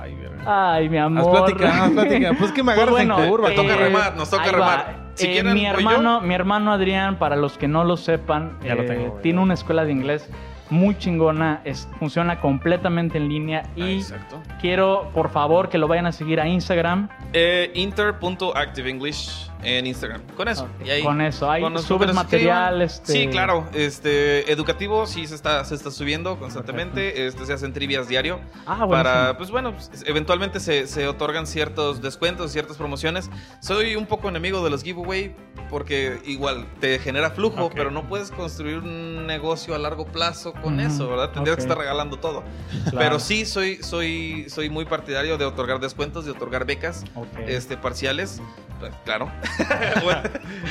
[0.00, 0.72] Ay, verga.
[0.74, 1.30] Ay, mi Haz amor.
[1.30, 2.32] plática, haz plática.
[2.38, 3.50] Pues que me agarras en curva.
[3.54, 5.10] toca remar, nos toca remar.
[5.14, 8.72] Si Eh, quieren, mi hermano, mi hermano Adrián, para los que no lo sepan, lo
[8.74, 10.26] eh, tengo, tiene una escuela de inglés
[10.70, 14.40] muy chingona, es, funciona completamente en línea Ah, y exacto.
[14.60, 17.08] quiero, por favor, que lo vayan a seguir a Instagram.
[17.32, 20.22] Eh, inter.activeenglish en Instagram.
[20.36, 20.64] Con eso.
[20.64, 23.68] Ok, Y ahí, con eso, ahí con subes material, este- Sí, claro.
[23.74, 27.26] Este, educativo sí se está, se está subiendo constantemente.
[27.26, 28.40] Este, se hacen trivias diario.
[28.66, 28.90] Ah, bueno.
[28.90, 33.30] para, pues bueno, pues, eventualmente se, se otorgan ciertos descuentos, ciertas promociones.
[33.60, 35.34] Soy un poco enemigo de los giveaway
[35.68, 40.80] porque igual te genera flujo, pero no puedes construir un negocio a largo plazo con
[40.80, 41.30] eso, ¿verdad?
[41.30, 42.42] Tendrías que estar regalando todo.
[42.84, 42.98] Claro.
[42.98, 47.04] Pero sí soy, soy, soy muy partidario de otorgar descuentos, de otorgar becas
[47.46, 48.40] este, parciales.
[48.78, 49.30] Pues, Claro.
[50.04, 50.20] Bueno,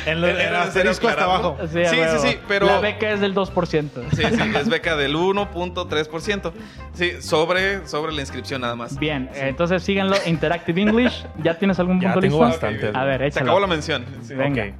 [0.05, 1.57] En, lo- en el asterisco hasta abajo.
[1.71, 3.89] Sí, sí, sí, pero- La beca es del 2%.
[4.11, 4.23] sí, sí,
[4.57, 6.51] es beca del 1.3%.
[6.93, 8.97] Sí, sobre, sobre la inscripción nada más.
[8.97, 11.25] Bien, eh, entonces síganlo, Interactive English.
[11.43, 12.65] ¿Ya tienes algún Ya punto tengo listo?
[12.65, 12.97] bastante.
[12.97, 13.45] A ver, Se échalo.
[13.45, 14.05] acabó la mención.
[14.23, 14.33] Sí.
[14.35, 14.63] Venga.
[14.65, 14.73] Ok.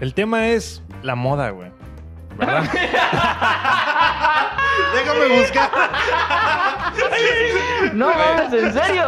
[0.00, 1.70] El tema es la moda, güey.
[2.36, 2.64] ¿Verdad?
[4.94, 5.70] Déjame buscar.
[7.94, 9.04] No mames, ¿en serio?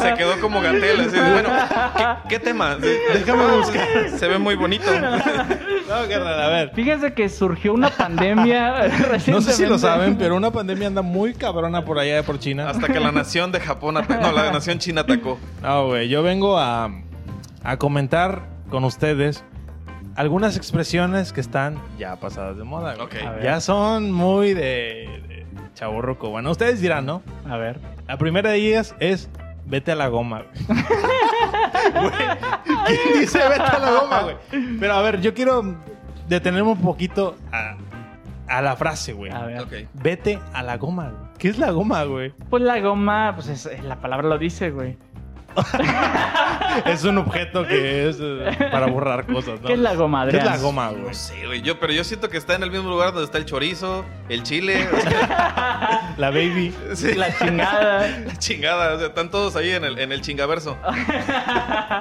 [0.00, 1.00] Se, se quedó como gatel.
[1.00, 1.48] así de, bueno,
[1.96, 2.76] ¿qué, qué tema?
[2.76, 3.86] Déjame buscar.
[4.16, 4.84] Se ve muy bonito.
[4.90, 6.70] No, carnal, a ver.
[6.74, 9.30] Fíjense que surgió una pandemia recientemente.
[9.38, 12.68] No sé si lo saben, pero una pandemia anda muy cabrona por allá por China.
[12.70, 15.38] Hasta que la nación de Japón, ata- no, la nación china atacó.
[15.62, 16.90] No, güey, yo vengo a,
[17.64, 19.44] a comentar con ustedes
[20.18, 22.94] algunas expresiones que están ya pasadas de moda.
[22.94, 23.06] güey.
[23.06, 23.14] Ok.
[23.26, 23.44] A ver.
[23.44, 26.28] Ya son muy de, de chavorroco.
[26.30, 27.22] Bueno, ustedes dirán, ¿no?
[27.48, 27.78] A ver.
[28.06, 29.30] La primera de ellas es
[29.64, 30.42] vete a la goma.
[31.94, 32.12] güey.
[32.86, 34.36] ¿Quién dice vete a la goma, güey?
[34.80, 35.76] Pero a ver, yo quiero
[36.28, 37.76] detenerme un poquito a,
[38.48, 39.30] a la frase, güey.
[39.32, 39.60] A ver.
[39.60, 39.72] Ok.
[39.94, 41.28] Vete a la goma, güey.
[41.38, 42.32] ¿Qué es la goma, güey?
[42.50, 44.96] Pues la goma, pues es- la palabra lo dice, güey.
[46.86, 49.66] Es un objeto que es eh, para borrar cosas, ¿no?
[49.66, 51.02] ¿Qué es la goma, ¿Qué es la goma, güey?
[51.02, 51.60] No sé, güey.
[51.62, 54.42] Yo, pero yo siento que está en el mismo lugar donde está el chorizo, el
[54.44, 56.72] chile, o sea, La baby.
[56.94, 58.08] sí, La chingada.
[58.26, 58.94] la chingada.
[58.94, 60.76] O sea, están todos ahí en el, en el chingaverso.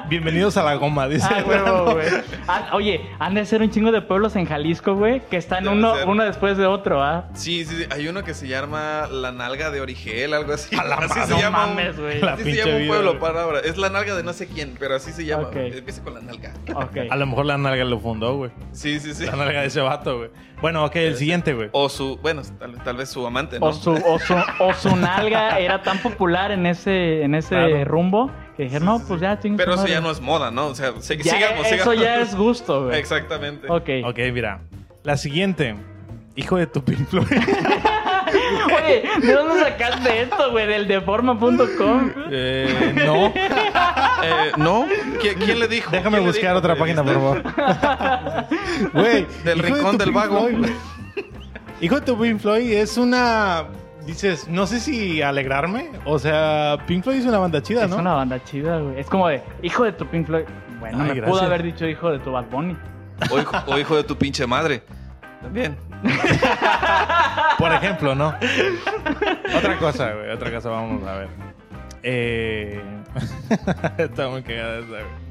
[0.09, 1.27] Bienvenidos a la goma, dice.
[1.29, 2.07] Ah, huevo, güey.
[2.47, 5.75] Ah, oye, han de ser un chingo de pueblos en Jalisco, güey, que están Debe
[5.75, 6.07] uno, ser.
[6.07, 7.25] uno después de otro, ¿ah?
[7.33, 7.85] Sí, sí, sí.
[7.89, 10.75] Hay uno que se llama la nalga de Origel, algo así.
[10.75, 11.67] A la así se No llama.
[11.67, 12.21] mames, güey.
[12.21, 14.47] La así se pinche llama un vida, pueblo para Es la nalga de no sé
[14.47, 15.47] quién, pero así se llama.
[15.47, 15.53] Ok.
[15.53, 15.77] güey.
[15.77, 16.53] Empieza con la nalga.
[17.09, 18.51] A lo mejor la nalga lo fundó, güey.
[18.71, 19.25] Sí, sí, sí.
[19.25, 20.29] La nalga de ese vato, güey.
[20.61, 21.69] Bueno, ok, el siguiente, güey.
[21.71, 23.67] O su, bueno, tal, tal vez su amante, ¿no?
[23.67, 27.85] O su, o, su, o su nalga era tan popular en ese, en ese Claro.
[27.85, 29.91] rumbo que dijeron, no, pues ya Pero su eso madre".
[29.91, 30.67] ya no es moda, ¿no?
[30.67, 31.99] O sea, se- Ya, sigamos, Eso sigamos.
[32.01, 32.97] ya es gusto, güey.
[32.99, 33.67] Exactamente.
[33.69, 33.89] Ok.
[34.05, 34.61] Ok, mira.
[35.03, 35.75] La siguiente.
[36.35, 37.07] Hijo de tu Pink.
[38.27, 40.67] Oye, ¿de dónde sacaste esto, güey?
[40.67, 42.11] Del deforma.com.
[42.31, 43.27] Eh, no.
[44.23, 44.85] Eh, ¿No?
[45.21, 45.91] ¿Qui- ¿Quién le dijo?
[45.91, 47.43] Déjame ¿Quién le buscar dijo, otra página, por favor.
[48.93, 49.25] Güey.
[49.43, 50.47] Del hijo de rincón tu del Pink vago.
[50.47, 50.69] Floyd.
[51.81, 53.65] Hijo de tu Pink Floyd es una.
[54.05, 55.91] Dices, no sé si alegrarme.
[56.05, 57.97] O sea, Pink Floyd es una banda chida, Es ¿no?
[57.97, 58.99] una banda chida, güey.
[58.99, 60.45] Es como de, hijo de tu Pink Floyd.
[60.79, 61.29] Bueno, Ay, me gracias.
[61.29, 62.75] pudo haber dicho hijo de tu Bad Bunny.
[63.31, 64.81] O hijo, o hijo de tu pinche madre.
[65.41, 65.75] También.
[67.57, 68.33] Por ejemplo, ¿no?
[69.55, 70.29] otra cosa, güey.
[70.31, 71.27] Otra cosa, vamos a ver.
[72.03, 72.81] Eh...
[73.97, 75.27] Está muy cagada esa, güey.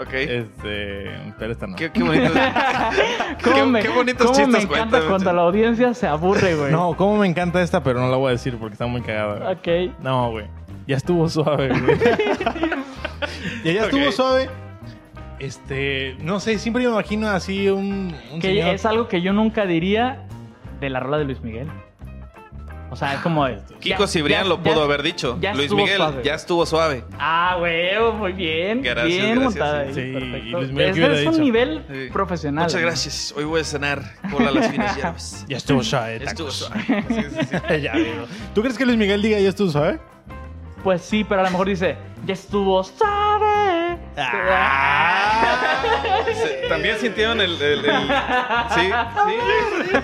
[0.00, 0.12] Ok.
[0.12, 1.10] Este.
[1.38, 1.76] Pero esta no.
[1.76, 2.32] Qué, qué bonito.
[3.44, 6.70] ¿Cómo Qué- me, qué bonitos cómo chistes me encanta cuando la audiencia se aburre, güey.
[6.72, 9.54] No, cómo me encanta esta, pero no la voy a decir porque está muy cagada.
[9.54, 9.88] güey.
[9.88, 9.94] Ok.
[10.02, 10.46] No, güey.
[10.86, 11.98] Ya estuvo suave, güey.
[13.64, 14.50] ya, ya estuvo suave.
[15.40, 18.74] Este, no sé, siempre me imagino así un, un Que señor.
[18.74, 20.26] es algo que yo nunca diría
[20.80, 21.66] de la rola de Luis Miguel.
[22.92, 23.58] O sea, es como de...
[23.78, 25.38] Kiko Cibrián lo pudo ya- haber dicho.
[25.40, 26.22] ya Luis Miguel suave.
[26.24, 27.04] ya estuvo suave.
[27.20, 28.82] Ah, güey, muy bien.
[28.82, 30.00] Gracias, bien gracias, montada sí.
[30.00, 31.42] ahí, Sí, Luis Miguel, ¿qué Ese hubiera es un dicho?
[31.44, 32.08] nivel Sí.
[32.12, 32.64] profesional.
[32.64, 33.34] Muchas gracias.
[33.36, 35.46] Hoy voy a cenar cola las finas hierbas.
[35.48, 36.18] Ya estuvo suave.
[36.18, 36.82] Ya estuvo suave.
[37.08, 37.80] Sí, sí, sí.
[37.80, 37.92] ya.
[38.54, 40.00] ¿Tú crees que Luis Miguel diga ya estuvo suave?
[40.82, 43.29] Pues sí, pero a lo mejor dice, ya estuvo, ¿sabe?
[46.34, 47.60] Se- También sintieron el.
[47.60, 48.08] el- el-
[48.74, 48.90] Sí,
[49.26, 49.96] sí.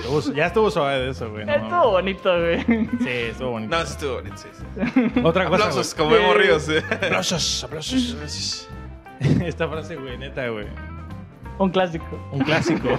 [0.00, 1.46] Estuvo- ya estuvo suave de eso, güey.
[1.46, 1.90] no Estuvo mames.
[1.90, 2.64] bonito, güey.
[3.02, 3.76] Sí, estuvo bonito.
[3.78, 4.36] No, sí estuvo bonito.
[4.36, 5.20] Sí, sí.
[5.22, 5.64] Otra cosa.
[5.64, 6.08] Aplausos, güey.
[6.08, 6.60] como hemos río.
[6.60, 6.74] sí.
[6.90, 8.68] Aplausos, aplausos.
[9.40, 10.66] Esta frase, güey, neta, güey.
[11.58, 12.28] Un clásico.
[12.32, 12.88] Un clásico.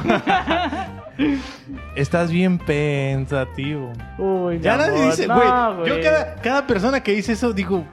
[1.96, 3.92] Estás bien pensativo.
[4.18, 5.90] Uy, Ya nadie dice, no, güey.
[5.90, 7.86] yo cada, cada persona que dice eso digo,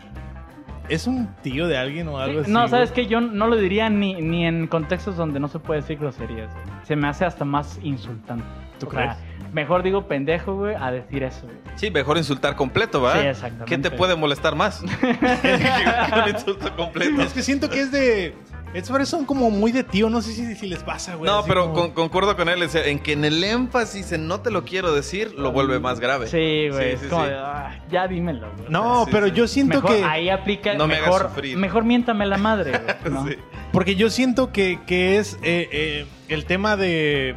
[0.90, 2.50] ¿es un tío de alguien o algo así?
[2.50, 2.70] no, güey?
[2.70, 3.06] ¿sabes qué?
[3.06, 6.52] Yo no lo diría ni, ni en contextos donde no se puede decir groserías.
[6.52, 6.66] güey.
[6.84, 8.44] Se me hace hasta más insultante.
[8.78, 9.16] ¿Tú O sea,
[9.52, 11.56] mejor digo pendejo, güey, a decir eso, güey.
[11.76, 13.20] Sí, mejor insultar completo, ¿va?
[13.20, 13.64] Sí, exactamente.
[13.76, 14.80] ¿Qué te puede molestar más?
[14.82, 14.86] que
[16.24, 17.22] un insulto completo.
[17.22, 18.34] Es que siento que es de.
[18.72, 21.28] Frases son como muy de tío, no sé si, si les pasa, güey.
[21.30, 22.62] No, así pero como- con- concuerdo con él.
[22.72, 26.28] en que en el énfasis en no te lo quiero decir, lo vuelve más grave.
[26.28, 26.96] Sí, güey.
[26.96, 27.30] Sí, como sí.
[27.30, 28.68] de, "Ah, ya dímelo, güey.
[28.70, 29.32] No, Sí, pero sí.
[29.32, 30.04] yo siento mejor que.
[30.04, 31.56] ahí aplica No me hagas mejor, sufrir.
[31.56, 33.12] mejor miéntame la madre, güey.
[33.12, 33.26] ¿no?
[33.26, 33.36] Sí.
[33.72, 37.34] Porque yo siento que, que es eh, eh, el tema de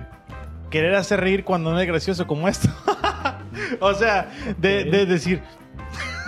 [0.69, 2.69] querer hacer reír cuando no es gracioso como esto.
[3.79, 5.41] o sea, de decir.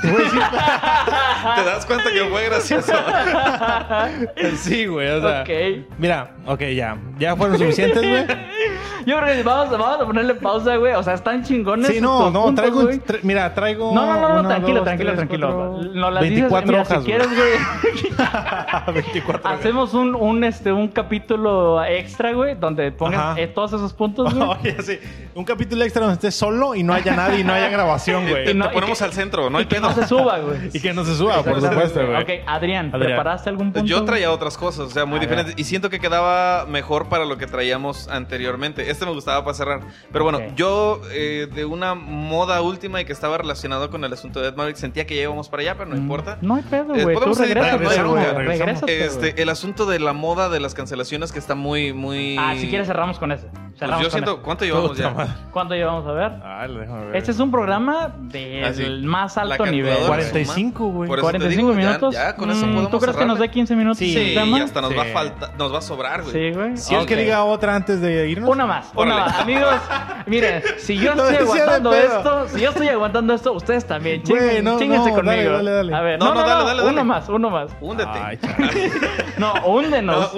[0.06, 0.42] Te voy a decir.
[1.56, 2.94] ¿Te das cuenta que fue gracioso?
[4.58, 5.42] sí, güey, o sea.
[5.42, 5.50] ok.
[5.98, 6.98] Mira, ok, ya.
[7.20, 8.26] Ya fueron suficientes, güey.
[9.06, 10.94] Yo creo que vamos, vamos a ponerle pausa, güey.
[10.94, 11.86] O sea, están chingones.
[11.88, 12.90] Sí, no, estos no, puntos, traigo.
[13.06, 13.94] tra- mira, traigo.
[13.94, 15.48] No, no, no, uno, tranquilo, dos, tranquilo, tres, tranquilo.
[15.78, 18.94] cuatro, No la dices, 24 mira, hojas, si quieres, güey.
[18.96, 19.60] 24 hojas.
[19.60, 24.50] Hacemos un, un, este, un capítulo extra, güey, donde pongas eh, todos esos puntos, güey.
[24.50, 25.00] Oye, sí.
[25.36, 28.46] Un capítulo extra donde estés solo y no haya nadie y no haya grabación, güey.
[28.46, 29.88] te no- ponemos que- al centro, no hay pedo.
[29.96, 30.70] No se suba, güey.
[30.74, 32.22] Y que no se suba, por supuesto, güey.
[32.22, 32.90] Ok, Adrián, Adrián.
[33.02, 33.88] ¿preparaste algún punto?
[33.88, 35.30] Yo traía otras cosas, o sea, muy A ver.
[35.30, 35.56] diferentes.
[35.58, 38.90] Y siento que quedaba mejor para lo que traíamos anteriormente.
[38.90, 39.82] Este me gustaba para cerrar.
[40.12, 44.42] Pero bueno, yo eh, de una moda última y que estaba relacionado con el asunto
[44.42, 46.38] de Ed Maverick, sentía que ya íbamos para allá, pero no Mm, importa.
[46.42, 47.16] No hay pedo, Eh, güey.
[47.16, 48.88] Podemos editar, regrésate, no.
[48.88, 52.36] Este, el asunto de la moda de las cancelaciones que está muy, muy.
[52.40, 53.48] Ah, si quieres cerramos con ese.
[53.78, 54.42] Cerramos yo siento.
[54.42, 55.10] ¿cuánto llevamos ya?
[55.10, 55.32] madre.
[55.52, 56.32] ¿Cuánto llevamos a ver?
[56.44, 57.16] Ah, déjame ver.
[57.18, 58.84] Este es un programa del Ah, sí.
[59.04, 59.92] más alto nivel.
[59.94, 60.08] calculadora.
[60.32, 61.10] 45, güey.
[61.10, 62.14] Por eso te 45 digo, ya- minutos.
[62.14, 63.98] ya con eso Mm, podemos ¿Tú crees que nos dé 15 minutos?
[63.98, 64.96] Sí, y hasta nos Sí.
[64.98, 66.32] va a faltar, nos va a sobrar, güey.
[66.34, 66.78] Sí, güey.
[66.78, 68.50] Sí, ¿Quieres que diga otra antes de irnos?
[68.50, 69.40] Una más, una más.
[69.40, 69.76] Amigos,
[70.26, 74.24] miren, si yo estoy aguantando esto, si yo estoy aguantando esto, ustedes también.
[74.24, 75.24] Chinguen, no, no, conmigo.
[75.24, 75.94] dale, dale, dale.
[75.96, 77.04] A ver, No, no, dale, no, dale, uno dale.
[77.04, 77.72] más, uno más.
[77.82, 78.40] Húndete.
[79.38, 80.32] No, húndenos.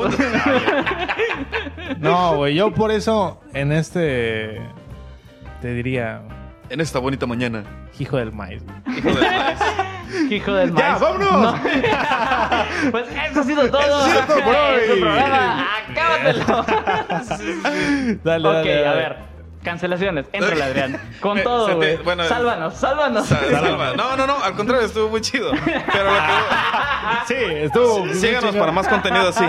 [2.00, 4.62] No, güey, yo por eso en este
[5.62, 6.22] te diría
[6.70, 7.64] En esta bonita mañana.
[8.00, 8.62] hijo del maíz.
[8.98, 9.60] Hijo de maíz.
[10.32, 11.02] Hijo del Ya, maíz.
[11.02, 11.32] vámonos.
[11.42, 11.62] No.
[12.92, 13.82] pues eso ha sido todo.
[13.82, 14.80] Todo por hoy.
[14.82, 16.66] Este programa, acábatelo.
[18.24, 18.96] Dale, ok, dale, a dale.
[19.02, 19.18] ver.
[19.64, 20.26] Cancelaciones.
[20.32, 21.02] Entra, Adrián.
[21.20, 21.98] Con Eh, todo, güey.
[21.98, 23.26] bueno, sálvanos, sálvanos.
[23.28, 23.94] Sa- salva.
[23.96, 25.52] No, no, no, al contrario, estuvo muy chido.
[25.52, 27.28] Pero lo que...
[27.28, 28.14] Sí, estuvo.
[28.14, 29.44] Síganos para más contenido así.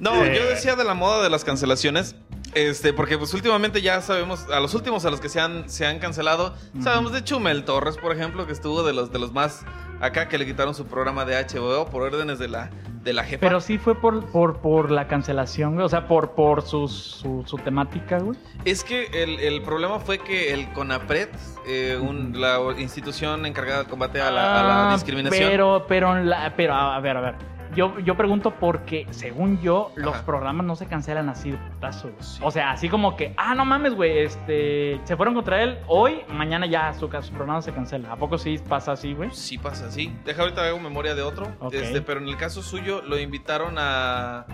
[0.00, 0.30] No, Sí.
[0.34, 2.16] yo decía de la moda de las cancelaciones.
[2.54, 5.86] Este, porque pues últimamente ya sabemos, a los últimos a los que se han, se
[5.86, 9.64] han cancelado, sabemos de Chumel Torres, por ejemplo, que estuvo de los de los más
[10.00, 12.68] acá que le quitaron su programa de HBO por órdenes de la,
[13.04, 13.38] de la jefa.
[13.46, 15.86] Pero sí fue por, por, por la cancelación, güey.
[15.86, 18.36] O sea, por, por su, su, su temática, güey.
[18.64, 21.28] Es que el, el problema fue que el CONAPRED,
[21.68, 26.16] eh, un- la institución encargada de combate a la, a la Ah, discriminación, Pero, pero,
[26.24, 27.34] la, pero, a ver, a ver.
[27.74, 30.24] Yo, yo pregunto porque, según yo, los Ajá.
[30.26, 32.22] programas no se cancelan así de putazo, güey.
[32.22, 32.40] Sí.
[32.42, 36.22] O sea, así como que, ah, no mames, güey, este, se fueron contra él hoy,
[36.28, 38.12] mañana ya su, su programa se cancela.
[38.12, 39.30] ¿A poco sí pasa así, güey?
[39.32, 40.12] Sí pasa así.
[40.24, 41.46] Deja ahorita hago memoria de otro.
[41.60, 41.74] Ok.
[41.74, 44.46] Este, pero en el caso suyo lo invitaron a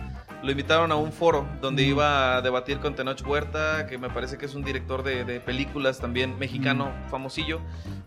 [0.43, 4.39] lo invitaron a un foro donde iba a debatir con Tenoch Huerta, que me parece
[4.39, 7.61] que es un director de, de películas también mexicano, famosillo.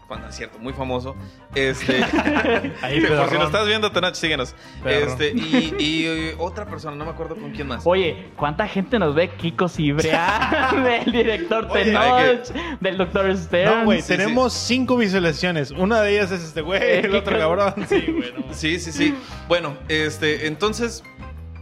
[0.08, 1.16] Bueno, es cierto, muy famoso.
[1.54, 2.04] Este,
[2.82, 4.56] Ahí, por si lo estás viendo, Tenoch, síguenos.
[4.86, 7.86] Este, y, y, otra persona, no me acuerdo con quién más.
[7.86, 9.30] Oye, ¿cuánta gente nos ve?
[9.30, 10.72] Kiko Cibrea,
[11.04, 13.80] del director Oye, Tenoch, del Doctor Stern.
[13.80, 15.72] No, güey, Sí, tenemos cinco visualizaciones.
[15.72, 17.74] Una de ellas es este güey, el otro ¿qué cabrón.
[17.88, 18.34] Sí, güey.
[18.34, 18.54] no.
[18.54, 19.16] Sí, sí, sí.
[19.48, 21.04] Bueno, este, entonces,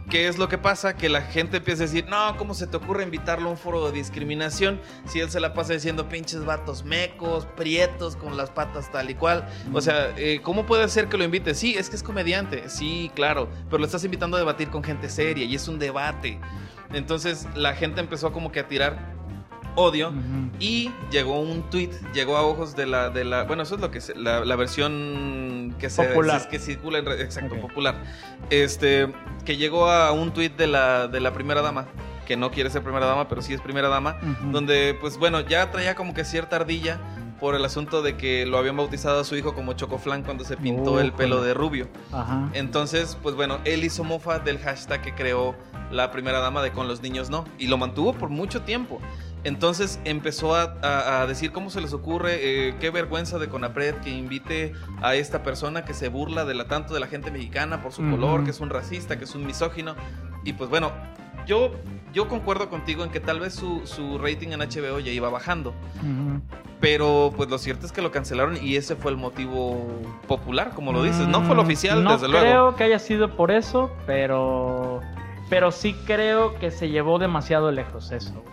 [0.08, 0.96] ¿qué es lo que pasa?
[0.96, 3.86] Que la gente empieza a decir, no, ¿cómo se te ocurre invitarlo a un foro
[3.86, 8.90] de discriminación si él se la pasa diciendo pinches vatos mecos, prietos, con las patas
[8.90, 9.48] tal y cual?
[9.72, 11.54] O sea, eh, ¿cómo puede ser que lo invite?
[11.54, 15.08] Sí, es que es comediante, sí, claro, pero lo estás invitando a debatir con gente
[15.08, 16.40] seria y es un debate.
[16.92, 19.17] Entonces, la gente empezó como que a tirar
[19.78, 20.12] odio.
[20.60, 23.90] Y llegó un tweet, llegó a ojos de la, de la bueno, eso es lo
[23.90, 26.48] que se- la, la versión que se Popular.
[26.48, 27.94] que circula en red- exacto, popular.
[28.50, 29.12] Este,
[29.44, 31.86] que llegó a un tweet de la, de la primera dama,
[32.26, 34.16] que no quiere ser primera dama, pero sí es primera dama,
[34.50, 36.98] donde pues bueno, ya traía como que cierta ardilla
[37.40, 40.56] por el asunto de que lo habían bautizado a su hijo como Chocoflan cuando se
[40.56, 41.86] pintó el pelo de rubio.
[42.12, 42.48] Ajá.
[42.52, 45.54] Entonces, pues bueno, él hizo mofa del hashtag que creó
[45.92, 47.44] la primera dama de con los niños no.
[47.58, 49.00] Y lo mantuvo por mucho tiempo.
[49.44, 53.94] Entonces empezó a, a- a decir cómo se les ocurre, eh, qué vergüenza de Conapred
[53.96, 54.72] que invite
[55.02, 58.02] a esta persona que se burla de la, tanto de la gente mexicana por su
[58.10, 59.94] color, que es un racista, que es un misógino.
[60.44, 60.90] Y pues bueno,
[61.46, 61.70] yo,
[62.12, 65.72] yo concuerdo contigo en que tal vez su, su rating en HBO ya iba bajando.
[66.80, 69.84] Pero pues lo cierto es que lo cancelaron y ese fue el motivo
[70.28, 71.26] popular, como lo dices.
[71.26, 72.44] No fue el Mm, oficial, no desde luego.
[72.46, 75.00] creo que haya sido por eso, pero.
[75.50, 78.44] Pero sí creo que se llevó demasiado lejos eso.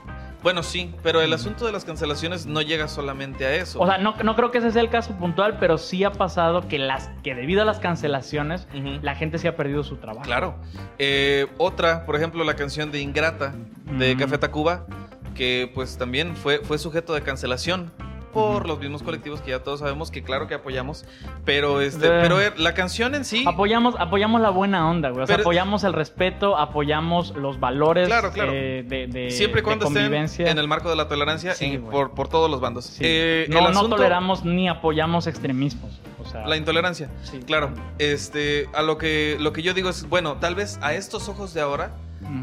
[0.46, 3.80] Bueno, sí, pero el asunto de las cancelaciones no llega solamente a eso.
[3.80, 6.68] O sea, no, no creo que ese sea el caso puntual, pero sí ha pasado
[6.68, 8.68] que las que debido a las cancelaciones,
[9.02, 10.22] la gente sí ha perdido su trabajo.
[10.24, 10.54] Claro.
[11.00, 13.56] Eh, otra, por ejemplo, la canción de Ingrata
[13.98, 14.20] de Ujú.
[14.22, 14.86] Café Tacuba,
[15.34, 17.92] que pues también fue, fue sujeto de cancelación
[18.36, 21.06] por los mismos colectivos que ya todos sabemos que claro que apoyamos,
[21.46, 22.20] pero este, Eh.
[22.22, 25.24] pero eh, la canción en sí, Apoyamos, apoyamos la buena onda, güey.
[25.24, 28.52] O sea, Pero- apoyamos el respeto, apoyamos los valores Claro, claro.
[28.54, 31.84] eh, de, de- siempre y cuando estén en el marco de la tolerancia Sí, en-
[31.86, 32.86] por, por todos los bandos.
[32.86, 33.04] Sí.
[33.06, 36.00] Eh, no, no toleramos ni apoyamos extremismos.
[36.22, 37.10] O sea, La intolerancia.
[37.24, 37.40] sí.
[37.46, 41.30] Claro, este, a lo que, lo que yo digo es, bueno, tal vez a estos
[41.30, 41.92] ojos de ahora,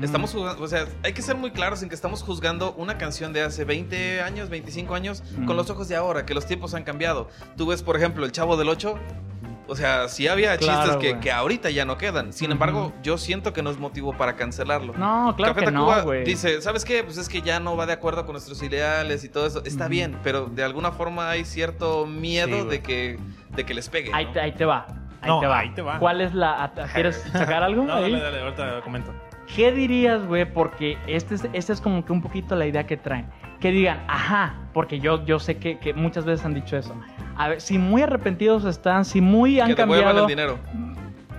[0.02, 3.32] Estamos juzgando, o sea, hay que ser muy claros en que estamos juzgando una canción
[3.32, 6.84] de hace 20 años, 25 años, con los ojos de ahora, que los tiempos han
[6.84, 7.28] cambiado.
[7.56, 8.98] Tú ves, por ejemplo, El Chavo del 8,
[9.68, 12.32] o sea, sí había Claro, chistes que, que ahorita ya no quedan.
[12.32, 14.92] Sin embargo, yo siento que no es motivo para cancelarlo.
[14.94, 16.24] No, claro Café que Tacuba no, güey.
[16.24, 17.02] dice, ¿sabes qué?
[17.04, 19.62] Pues es que ya no va de acuerdo con nuestros ideales y todo eso.
[19.64, 23.18] Está bien, pero de alguna forma hay cierto miedo Sí, de que
[23.50, 24.10] de que les pegue.
[24.12, 24.32] Ahí, ¿no?
[24.32, 24.86] te, ahí te va.
[25.22, 25.58] Ahí, No, te va.
[25.60, 25.98] ahí te va.
[25.98, 26.64] ¿Cuál es la.
[26.64, 27.84] a- ¿Quieres sacar algo?
[27.84, 28.12] No, ahí?
[28.12, 29.12] dale, dale, ahorita comento.
[29.54, 30.44] ¿Qué dirías, güey?
[30.50, 33.26] Porque este es, este es como que un poquito la idea que traen.
[33.60, 36.94] Que digan, ajá, porque yo, yo sé que, que muchas veces han dicho eso.
[37.36, 40.58] A ver, si muy arrepentidos están, si muy han que devuelvan cambiado, el dinero.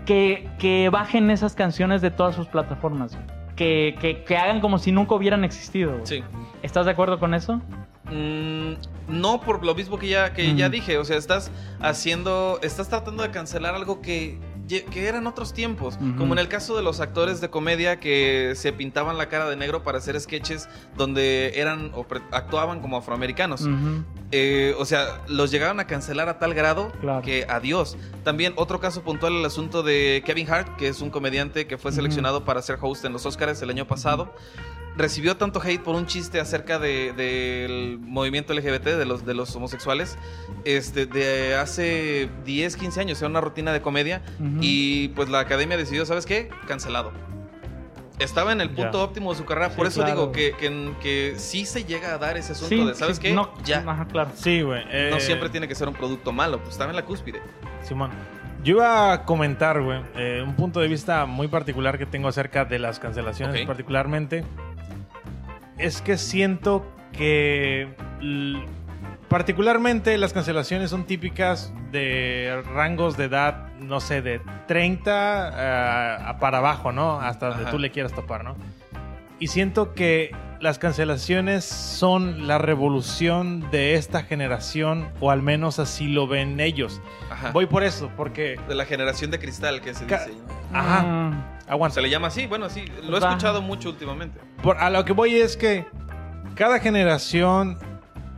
[0.05, 3.15] que, que bajen esas canciones de todas sus plataformas.
[3.15, 3.25] güey.
[3.55, 5.91] que, que- que hagan como si nunca hubieran existido.
[5.93, 6.05] güey.
[6.05, 6.23] Sí.
[6.61, 7.61] ¿Estás de acuerdo con eso?
[8.13, 8.73] Mm,
[9.07, 10.97] no por lo mismo que ya, que ya dije.
[10.97, 11.51] O sea, estás
[11.81, 12.59] haciendo.
[12.61, 14.37] Estás tratando de cancelar algo que.
[14.69, 18.71] Que eran otros tiempos, como en el caso de los actores de comedia que se
[18.71, 23.67] pintaban la cara de negro para hacer sketches donde eran o actuaban como afroamericanos.
[24.31, 27.21] Eh, o sea, los llegaron a cancelar a tal grado Claro.
[27.21, 27.97] que adiós.
[28.23, 31.91] También otro caso puntual el asunto de Kevin Hart, que es un comediante que fue
[31.91, 34.33] seleccionado para ser host en los Oscars el año pasado.
[34.95, 39.55] Recibió tanto hate por un chiste acerca de- del movimiento LGBT, de los, de los
[39.55, 40.17] homosexuales,
[40.65, 44.21] este, de hace 10, 15 años, era una rutina de comedia.
[44.39, 44.57] Ujú.
[44.61, 46.49] Y pues la academia decidió, ¿sabes qué?
[46.67, 47.11] Cancelado.
[48.19, 49.03] Estaba en el punto Ya.
[49.05, 49.71] óptimo de su carrera.
[49.71, 50.11] Sí, por eso claro.
[50.15, 53.23] digo que, que, que sí se llega a dar ese asunto Sí, de, ¿sabes sí,
[53.23, 53.33] qué?
[53.33, 53.83] No, ya.
[53.87, 54.29] Ajá, claro.
[54.35, 54.83] Sí, güey.
[54.91, 57.41] eh, No siempre tiene que ser un producto malo, pues estaba en la cúspide.
[57.81, 58.11] Simón.
[58.63, 62.63] Yo iba a comentar, güey, eh, un punto de vista muy particular que tengo acerca
[62.63, 63.67] de las cancelaciones, Ok.
[63.67, 64.45] particularmente.
[65.77, 67.87] Es que siento que.
[69.29, 76.37] Particularmente las cancelaciones son típicas de rangos de edad, no sé, de 30 eh, a
[76.39, 77.19] para abajo, ¿no?
[77.19, 77.71] Hasta donde Ajá.
[77.71, 78.55] tú le quieras topar, ¿no?
[79.39, 86.07] Y siento que las cancelaciones son la revolución de esta generación, o al menos así
[86.07, 87.01] lo ven ellos.
[87.31, 87.49] Ajá.
[87.51, 88.59] Voy por eso, porque.
[88.67, 90.31] De la generación de cristal que se dice.
[90.71, 91.95] Ajá, Mm, aguanta.
[91.95, 93.29] Se le llama así, bueno, sí, lo he Va.
[93.29, 94.39] escuchado mucho últimamente.
[94.61, 95.85] Por- a lo que voy es que
[96.55, 97.77] cada generación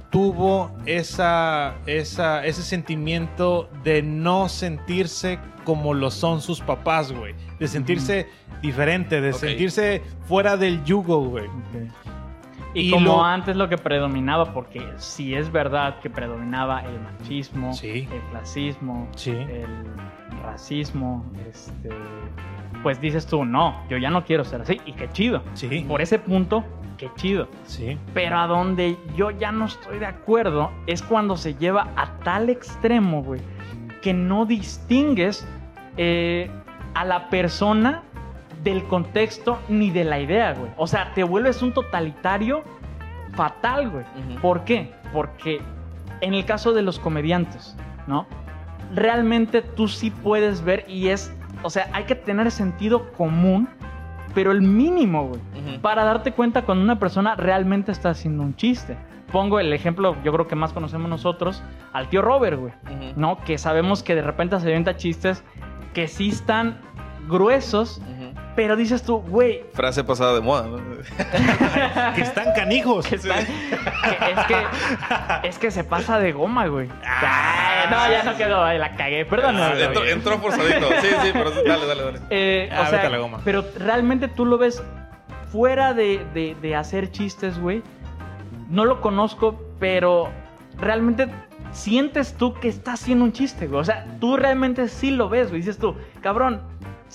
[0.10, 7.34] tuvo esa, esa, ese sentimiento de no sentirse como lo son sus papás, güey.
[7.60, 8.28] De sentirse
[8.62, 11.48] diferente, de sentirse fuera del yugo, güey.
[12.76, 17.00] Y, Y como lo- antes lo que predominaba, porque sí es verdad que predominaba el
[17.00, 18.08] machismo, Sí.
[18.12, 19.32] el clasismo, Sí.
[19.32, 19.66] el
[20.44, 21.90] racismo, este,
[22.84, 25.42] pues dices tú, no, yo ya no quiero ser así, y qué chido.
[25.88, 26.64] Por ese punto,
[26.98, 27.48] qué chido.
[27.64, 27.98] Sí.
[28.14, 32.50] Pero a donde yo ya no estoy de acuerdo es cuando se lleva a tal
[32.50, 33.42] extremo, güey,
[34.02, 35.48] que no distingues
[35.98, 36.52] eh,
[36.94, 38.04] a la persona
[38.66, 40.70] del contexto ni de la idea, güey.
[40.76, 42.64] O sea, te vuelves un totalitario
[43.36, 44.06] fatal, güey.
[44.42, 44.92] ¿Por qué?
[45.14, 45.62] Porque
[46.20, 48.28] en el caso de los comediantes, ¿no?
[48.94, 53.70] Realmente tú sí puedes ver y es, o sea, hay que tener sentido común,
[54.34, 55.42] pero el mínimo, güey
[55.86, 58.98] para darte cuenta cuando una persona realmente está haciendo un chiste.
[59.32, 61.62] Pongo el ejemplo, yo creo que más conocemos nosotros,
[61.94, 62.74] al tío Robert, güey.
[63.16, 63.38] ¿No?
[63.44, 65.44] Que sabemos que de repente se avienta chistes
[65.94, 66.80] que sí están
[67.28, 68.02] gruesos.
[68.56, 70.78] Pero dices tú, güey, Frase pasada de moda, ¿no?
[72.16, 73.06] que están canijos.
[73.08, 76.90] que están- que es que es que se pasa de goma, güey.
[77.06, 79.58] Ay, no, ya no quedó, ay, la cagué, perdón.
[79.58, 80.88] Ah, entró, entró forzadito.
[81.02, 82.20] Sí, sí, pero dale, dale, dale.
[82.30, 83.40] Eh, Ah, o sea, vete a la goma.
[83.44, 84.82] pero realmente tú lo ves
[85.52, 87.84] fuera de, de- de hacer chistes, güey.
[88.70, 90.30] No lo conozco, pero
[90.78, 91.28] realmente
[91.72, 93.82] sientes tú que está haciendo un chiste, güey.
[93.82, 95.62] O sea, tú realmente sí lo ves, güey.
[95.62, 96.62] Dices tú, cabrón,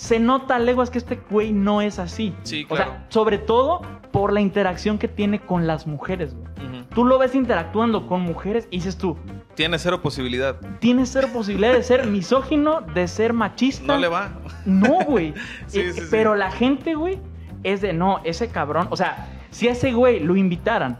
[0.01, 2.35] se nota a leguas que este güey no es así.
[2.45, 2.91] Sí, O claro.
[2.93, 6.49] sea, sobre todo por la interacción que tiene con las mujeres, güey.
[6.95, 9.17] Tú lo ves interactuando con mujeres y dices tú,
[9.55, 10.57] Tiene cero posibilidad.
[10.81, 13.87] tienes cero posibilidad de ser misógino, de ser machista.
[13.95, 14.31] No le va.
[14.65, 15.35] No, güey.
[15.67, 16.07] Sí, Eh, sí, sí.
[16.11, 17.19] Pero la gente, güey,
[17.63, 18.89] es de no, ese cabrón.
[18.91, 20.99] O sea, si a ese güey lo invitaran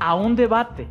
[0.00, 0.88] a un debate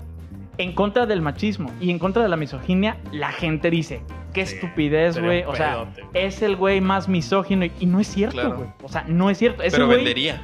[0.60, 4.02] en contra del machismo y en contra de la misoginia, la gente dice,
[4.34, 5.44] qué Sí, estupidez, güey.
[5.44, 7.66] O sea, es el güey más misógino.
[7.66, 8.56] Y, y no es cierto, Claro.
[8.58, 8.70] güey.
[8.84, 9.64] O sea, no es cierto.
[9.64, 10.42] Ese Pero güey, vendería.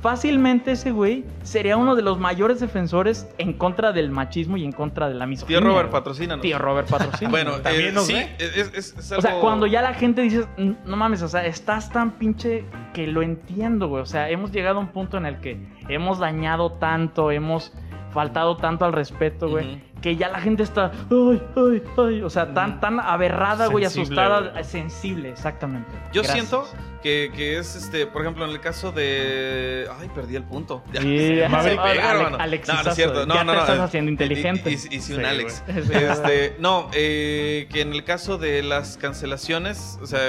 [0.00, 4.72] fácilmente ese güey sería uno de los mayores defensores en contra del machismo y en
[4.72, 5.58] contra de la misoginia.
[5.60, 6.00] Tío Robert, güey.
[6.00, 6.42] patrocínanos.
[6.42, 7.30] Tío Robert patrocina.
[7.34, 8.28] Bueno, También eh, nos sí, ve.
[8.38, 11.46] es, es- es O sea, cuando ya la gente dice, "N- no mames, o sea,
[11.46, 14.02] estás tan pinche que lo entiendo, güey.
[14.02, 15.58] O sea, hemos llegado a un punto en el que
[15.88, 17.72] hemos dañado tanto, hemos
[18.14, 22.22] faltado tanto al respeto, güey, que ya la gente está, ay, ay, ay.
[22.22, 24.64] O sea, tan, tan aberrada, güey, asustada, güey.
[24.64, 25.90] sensible, exactamente.
[26.12, 26.32] Yo Gracias.
[26.48, 26.66] siento
[27.02, 29.86] que, que es, este, por ejemplo, en el caso de...
[30.00, 30.82] Ay, perdí el punto.
[30.92, 32.36] Ya, Sí, se me Ale- pega, Ale- hermano.
[32.40, 33.26] Alexisazo, no, no es cierto.
[33.26, 33.62] No, ya no, te no.
[33.64, 34.70] estás eh, haciendo inteligente.
[34.70, 35.64] Hice hice un Sí, Alex.
[35.68, 40.20] Este, no, eh, que en el caso de las cancelaciones, o sea,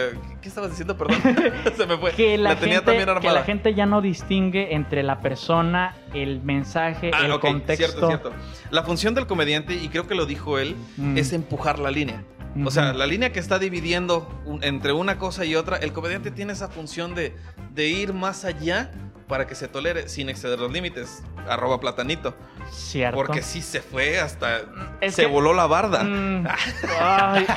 [0.46, 0.96] ¿qué, estabas diciendo?
[0.96, 1.18] Perdón.
[1.78, 2.12] se me fue.
[2.12, 3.34] Que la, tenía gente, también que armada.
[3.34, 7.88] la gente ya no distingue entre la persona, el mensaje, Ah, el ok, contexto.
[7.88, 8.32] cierto, cierto.
[8.70, 11.18] La función del comediante, y creo que lo dijo él, Mm.
[11.18, 12.24] es empujar la línea.
[12.64, 16.32] O sea, la línea que está dividiendo un- entre una cosa y otra, el comediante
[16.32, 17.36] tiene esa función de,
[17.74, 18.92] de ir más allá
[19.28, 21.24] para que se tolere sin exceder los límites.
[21.50, 22.36] Arroba platanito.
[22.72, 23.16] Cierto.
[23.16, 24.62] Porque sí se fue hasta...
[25.02, 26.04] Es se que- voló la barda.
[26.04, 26.48] Mm,
[27.00, 27.46] ay.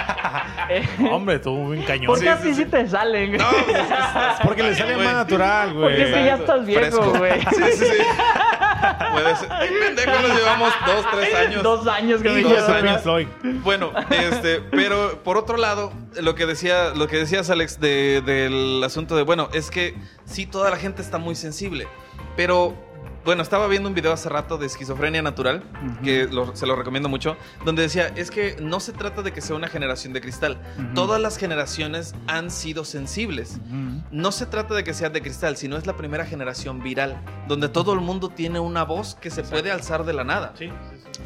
[0.70, 2.08] Eh, Hombre, tú bien cañón.
[2.08, 2.70] ¿Por qué Sí, a sí, ti sí sí.
[2.70, 3.28] te salen?
[3.30, 3.38] güey?
[3.38, 5.82] No, pues, es- es- Porque le sale más natural, güey.
[5.96, 7.40] Porque es que ya estás viejo, güey.
[7.40, 8.02] Sí, sí, sí.
[9.12, 9.48] Puede ser.
[9.50, 11.62] Ay, pendejo, nos llevamos dos, tres años.
[11.62, 12.42] Dos años que me.
[13.62, 18.82] Bueno, este, pero por otro lado, lo que decía, lo que decías, Alex, de- del
[18.84, 19.94] asunto de, bueno, es que
[20.24, 21.86] sí, toda la gente está muy sensible,
[22.36, 22.74] pero
[23.24, 25.62] bueno, estaba viendo un video hace rato de esquizofrenia natural,
[26.02, 29.42] que lo- se lo recomiendo mucho, donde decía, es que no se trata de que
[29.42, 30.58] sea una generación de cristal,
[30.94, 33.58] todas las generaciones han sido sensibles.
[34.10, 37.68] No se trata de que sea de cristal, sino es la primera generación viral, donde
[37.68, 40.54] todo el mundo tiene una voz que se puede alzar de la nada.
[40.56, 40.70] Sí.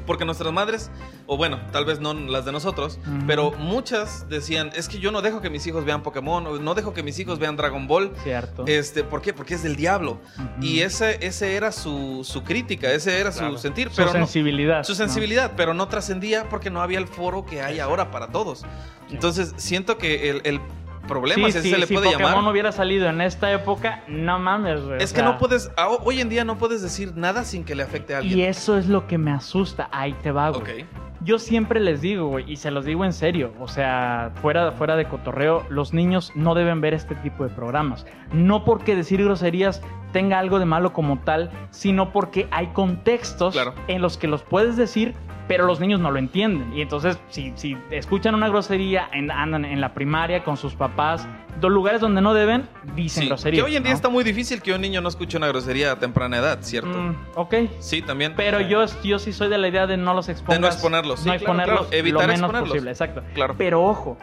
[0.07, 0.91] Porque nuestras madres,
[1.27, 5.23] o bueno, tal vez no las de nosotros, pero muchas decían, es que yo no
[5.23, 8.13] dejo que mis hijos vean Pokémon, o no dejo que mis hijos vean Dragon Ball.
[8.23, 8.65] Cierto.
[8.67, 9.33] Este, ¿Por qué?
[9.33, 10.21] Porque es del diablo.
[10.61, 13.53] Y ese, ese era su, su crítica, ese era Claro.
[13.53, 13.91] su sentir.
[13.91, 14.83] Su Pero no- sensibilidad.
[14.85, 14.97] su ¿no?
[14.97, 18.65] sensibilidad, pero no trascendía porque no había el foro que hay ahora para todos.
[19.11, 20.61] Entonces, siento que el, el
[21.03, 23.53] problema, Sí, si así sí, se le si puede Pokémon llamar, hubiera salido en esta
[23.53, 25.03] época, no mames, güey.
[25.03, 27.75] es que sea, no puedes, a- hoy en día no puedes decir nada sin que
[27.75, 28.39] le afecte a alguien.
[28.39, 29.89] Y eso es lo que me asusta.
[29.93, 30.87] Ahí te va, güey.
[31.25, 34.97] Yo siempre les digo, güey, y se los digo en serio, o sea, fuera, fuera
[34.97, 38.05] de cotorreo, los niños no deben ver este tipo de programas.
[38.33, 39.83] No porque decir groserías
[40.13, 43.75] tenga algo de malo como tal, sino porque hay contextos Claro.
[43.87, 45.15] en los que los puedes decir,
[45.49, 46.73] pero los niños no lo entienden.
[46.73, 51.27] Y entonces, si, si escuchan una grosería, en- andan en la primaria con sus papás,
[51.61, 53.63] dos lugares donde no deben, dicen Sí, groserías.
[53.65, 53.97] que hoy en día ¿no?
[53.97, 56.97] está muy difícil que un niño no escuche una grosería a temprana edad, ¿cierto?
[56.97, 57.55] Mm, ok.
[57.81, 58.35] Sí, también.
[58.37, 60.57] Pero yo, yo sí soy de la idea de no los expongas.
[60.57, 61.97] De no exponerlos, sí, no claro, exponerlos claro.
[61.97, 62.69] Evitar lo menos exponerlos.
[62.71, 63.23] posible, exacto.
[63.35, 63.55] Claro.
[63.59, 64.17] Pero ojo,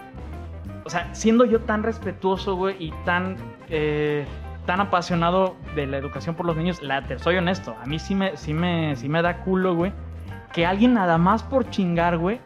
[0.85, 3.35] o sea, siendo yo tan respetuoso, güey, y tan,
[3.69, 4.25] eh,
[4.65, 8.35] tan apasionado de la educación por los niños, la, soy honesto, a mí sí me,
[8.37, 9.91] sí me, sí me da culo, güey,
[10.53, 12.39] que alguien nada más por chingar, güey,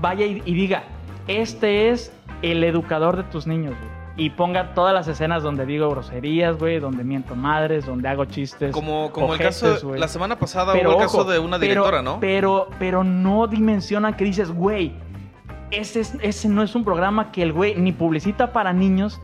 [0.00, 0.84] vaya y, y diga,
[1.28, 3.94] este es el educador de tus niños, güey.
[4.16, 8.70] Y ponga todas las escenas donde digo groserías, güey, donde miento madres, donde hago chistes.
[8.72, 9.98] Como, como el caso, güey.
[9.98, 12.20] la semana pasada Pero hubo el caso de una pero- directora, ¿no?
[12.20, 14.92] Pero, pero no dimensionan que dices, güey,
[15.72, 19.20] ese, es- ese no es un programa que el güey ni publicita para niños,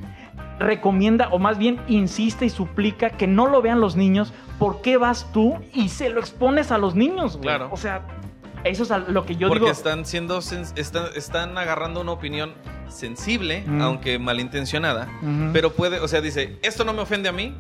[0.59, 4.33] recomienda o más bien insiste y suplica que no lo vean los niños.
[4.59, 7.45] ¿Por qué vas tú y se lo expones a los niños, güey?
[7.45, 7.68] Claro.
[7.70, 8.03] O sea,
[8.64, 9.72] eso es a lo que yo Porque digo.
[9.72, 12.52] están siendo están, están agarrando una opinión
[12.88, 13.80] sensible, Mm.
[13.82, 15.08] aunque malintencionada,
[15.52, 17.54] pero puede, o sea, dice, esto no me ofende a mí,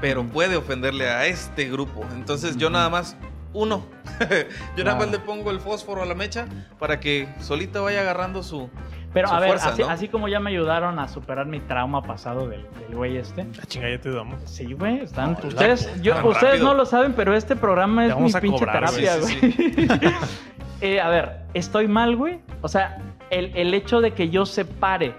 [0.00, 2.04] pero puede ofenderle a este grupo.
[2.14, 3.16] Entonces yo nada más
[3.52, 3.84] uno.
[4.76, 5.10] yo nada más Claro.
[5.12, 6.46] le pongo el fósforo a la mecha
[6.78, 8.68] para que solito vaya agarrando su
[9.12, 9.88] Pero su a ver, fuerza, así, ¿no?
[9.90, 13.44] así como ya me ayudaron a superar mi trauma pasado del, del güey este.
[13.56, 14.40] La chinga, ya te damos.
[14.44, 15.32] Sí, güey, están.
[15.40, 16.64] No, ustedes la- yo- tan ustedes rápido.
[16.68, 19.04] no lo saben, pero este programa es mi pinche cobrar, güey.
[19.04, 19.38] terapia, Sí,
[19.76, 20.10] güey.
[20.82, 22.40] Eh, a ver, estoy mal, güey.
[22.62, 22.96] O sea,
[23.28, 25.14] el, el hecho de que yo separe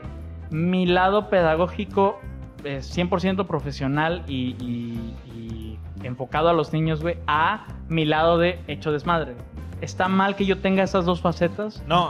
[0.50, 2.20] mi lado pedagógico
[2.64, 5.31] eh, 100% profesional y, y- y
[6.04, 9.36] enfocado a los niños, güey, a mi lado de hecho desmadre.
[9.82, 11.84] ¿Está mal que yo tenga esas dos facetas?
[11.88, 12.10] No.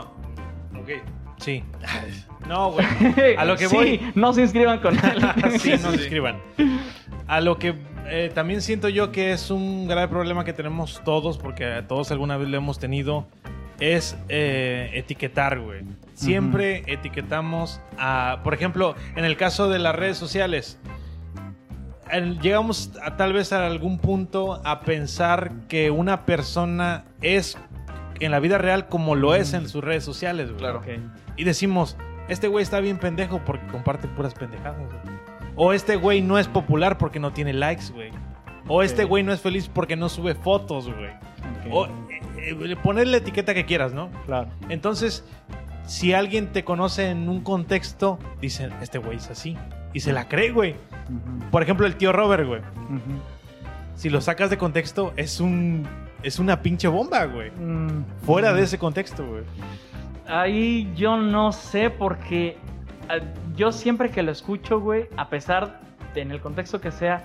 [0.80, 0.90] Ok.
[1.38, 1.62] Sí.
[2.48, 2.84] No, güey.
[3.38, 4.12] A lo que sí, voy.
[4.16, 5.22] no se inscriban con él.
[5.60, 6.02] sí, no se Sí.
[6.02, 6.38] escriban.
[7.28, 7.76] A lo que
[8.08, 12.10] eh, también siento yo que es un grave problema que tenemos todos, porque a todos
[12.10, 13.28] alguna vez lo hemos tenido,
[13.78, 15.82] es eh, etiquetar, güey.
[16.14, 20.80] Siempre etiquetamos a, por ejemplo, en el caso de las redes sociales,
[22.20, 27.56] llegamos a, tal vez a algún punto a pensar que una persona es
[28.20, 30.58] en la vida real como lo es en sus redes sociales, güey.
[30.58, 30.82] Claro.
[31.36, 31.96] Y decimos,
[32.28, 35.16] este güey está bien pendejo porque comparte puras pendejadas, güey.
[35.56, 38.10] O este güey no es popular porque no tiene likes, güey.
[38.68, 41.10] O este güey no es feliz porque no sube fotos, güey.
[41.70, 41.90] O eh,
[42.38, 44.10] eh, poner la etiqueta que quieras, ¿no?
[44.26, 44.48] Claro.
[44.68, 45.24] Entonces,
[45.86, 49.56] si alguien te conoce en un contexto, dicen, este güey es así.
[49.92, 50.74] Y se la cree, güey.
[51.50, 52.60] Por ejemplo, el tío Robert, güey.
[53.94, 55.86] Si lo sacas de contexto, es un...
[56.22, 57.50] Es una pinche bomba, güey.
[57.50, 58.56] Mm, Fuera mm.
[58.56, 59.42] de ese contexto, güey.
[60.26, 62.56] Ahí yo no sé porque
[63.10, 63.22] eh,
[63.56, 65.80] yo siempre que lo escucho, güey, a pesar
[66.14, 67.24] de en el contexto que sea,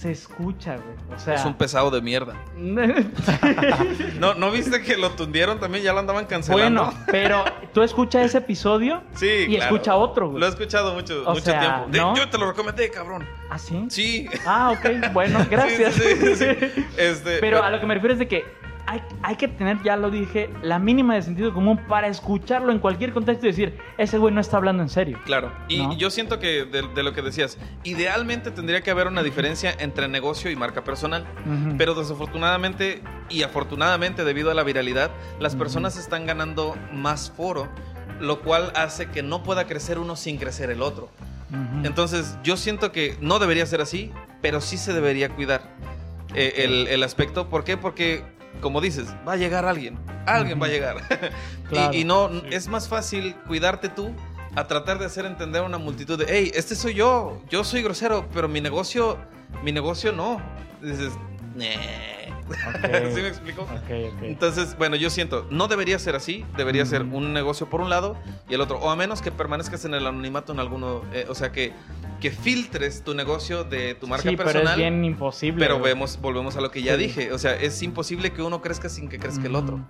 [0.00, 0.96] se escucha, güey.
[1.14, 2.34] O sea, es un pesado de mierda.
[4.18, 5.84] ¿No, ¿No viste que lo tundieron también?
[5.84, 6.84] Ya lo andaban cancelando.
[6.84, 9.74] bueno, pero tú escuchas ese episodio Sí, y claro.
[9.74, 10.40] escucha otro, güey.
[10.40, 11.86] Lo he escuchado mucho, O mucho sea, tiempo.
[11.90, 12.16] De- ¿no?
[12.16, 13.26] Yo te lo recomendé, cabrón.
[13.50, 13.84] ¿Ah, sí?
[13.90, 14.28] Sí.
[14.46, 15.94] Ah, ok, bueno, gracias.
[15.94, 16.46] Sí, sí.
[16.96, 18.44] Este, Pero a lo que me refiero es de que
[18.86, 22.78] hay, hay que tener, ya lo dije, la mínima de sentido común para escucharlo en
[22.78, 25.18] cualquier contexto y decir, ese güey no está hablando en serio.
[25.24, 25.96] Claro, y ¿No?
[25.96, 30.08] yo siento que de, de lo que decías, idealmente tendría que haber una diferencia entre
[30.08, 31.26] negocio y marca personal,
[31.78, 35.10] pero desafortunadamente y afortunadamente debido a la viralidad,
[35.40, 37.68] las personas están ganando más foro,
[38.20, 41.08] lo cual hace que no pueda crecer uno sin crecer el otro.
[41.84, 44.10] Entonces, yo siento que no debería ser así,
[44.40, 45.76] pero sí se debería cuidar
[46.34, 47.50] eh, el, el aspecto.
[47.50, 47.76] ¿Por qué?
[47.76, 48.24] Porque,
[48.60, 49.98] como dices, va a llegar alguien.
[50.26, 50.96] Alguien va a llegar.
[51.70, 51.94] Y- Claro.
[51.94, 54.12] y, no, es más fácil cuidarte tú
[54.54, 57.82] a tratar de hacer entender a una multitud de, hey, este soy yo, yo soy
[57.82, 59.16] grosero, pero mi negocio,
[59.64, 60.38] mi negocio no.
[60.82, 61.12] Dices,
[61.54, 61.62] Ok.
[63.14, 63.66] ¿Sí me explico?
[64.22, 68.16] Entonces, bueno, yo siento, no debería ser así, debería ser un negocio por un lado
[68.48, 71.34] y el otro, o a menos que permanezcas en el anonimato en alguno, eh, o
[71.34, 71.72] sea, que,
[72.20, 74.78] que filtres tu negocio de tu marca sí, pero es personal.
[74.78, 75.64] bien imposible.
[75.64, 77.02] pero vemos, volvemos a lo que ya Sí.
[77.04, 79.80] dije, o sea, es imposible que uno crezca sin que crezca el otro.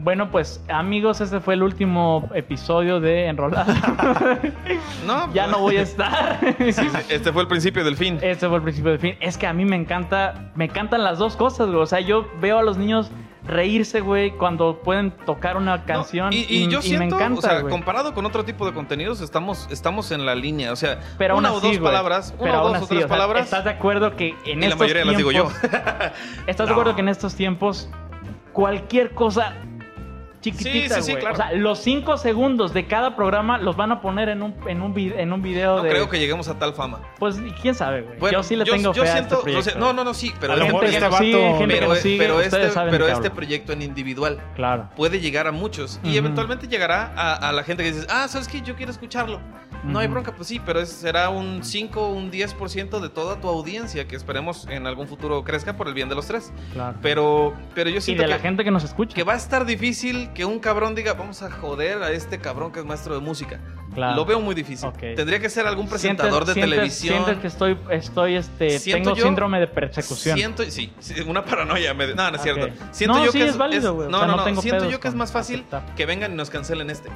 [0.00, 3.74] Bueno, pues amigos, este fue el último episodio de Enrolada.
[5.06, 6.38] No, ya pues, no voy a estar.
[7.08, 8.18] Este fue el principio del fin.
[8.20, 9.16] Este fue el principio del fin.
[9.20, 11.80] Es que a mí me encanta, me encantan las dos cosas, güey.
[11.80, 13.10] O sea, yo veo a los niños
[13.46, 16.32] reírse, güey, cuando pueden tocar una No, canción.
[16.32, 17.70] y, y yo siento, me encanta, o sea, güey.
[17.72, 20.72] comparado con otro tipo de contenidos, estamos, estamos en la línea.
[20.72, 23.08] O sea, Pero una o dos palabras, una Pero o dos o así, tres o
[23.08, 23.44] sea, palabras.
[23.46, 25.44] ¿Estás de acuerdo que en y la estos mayoría las digo yo.
[25.48, 26.12] tiempos-
[26.46, 27.88] ¿Estás de acuerdo que en estos tiempos
[28.52, 29.54] cualquier cosa
[30.40, 31.20] chiquitita, Sí, sí, sí, güey?
[31.22, 31.34] claro.
[31.34, 34.82] O sea, los cinco segundos de cada programa los van a poner en un, en
[34.82, 35.90] un, en un video No de...
[35.90, 37.00] creo que lleguemos a tal fama.
[37.18, 38.18] Pues, quién sabe, güey.
[38.18, 39.68] Bueno, yo sí le tengo yo fe a siento, este proyecto.
[39.68, 41.36] o sea, no, no, no, sí, pero A lo este mejor gente que este sigue,
[41.52, 44.88] vato- pero, nos sigue, pero ustedes este, pero este proyecto en individual Claro.
[44.96, 48.48] puede llegar a muchos y eventualmente llegará a, a la gente que dices, ah, ¿sabes
[48.48, 48.60] qué?
[48.60, 49.40] Yo quiero escucharlo.
[49.84, 53.48] No hay bronca, pues sí, pero es- será un 5 un 10% de toda tu
[53.48, 56.52] audiencia que esperemos en algún futuro crezca por el bien de los tres.
[56.72, 56.98] Claro.
[57.00, 59.14] Pero, pero yo Y siento de la gente que nos escucha.
[59.14, 62.70] que va a estar difícil que un cabrón diga, vamos a joder a este cabrón
[62.72, 63.60] que es maestro de música.
[63.94, 64.16] Claro.
[64.16, 64.90] Lo veo muy difícil.
[64.92, 67.14] Tendría que ser algún presentador de sientes- televisión.
[67.24, 70.36] Sientes que estoy, estoy, este, tengo yo- síndrome de persecución.
[70.36, 71.94] Siento, sí, sí, una paranoia.
[71.94, 72.68] me- no, no es cierto.
[72.92, 74.08] Siento No, yo sí, que es válido, güey.
[74.08, 75.94] O No, sea, no, no tengo Siento yo que es más fácil aceptar.
[75.94, 77.08] que vengan y nos cancelen este.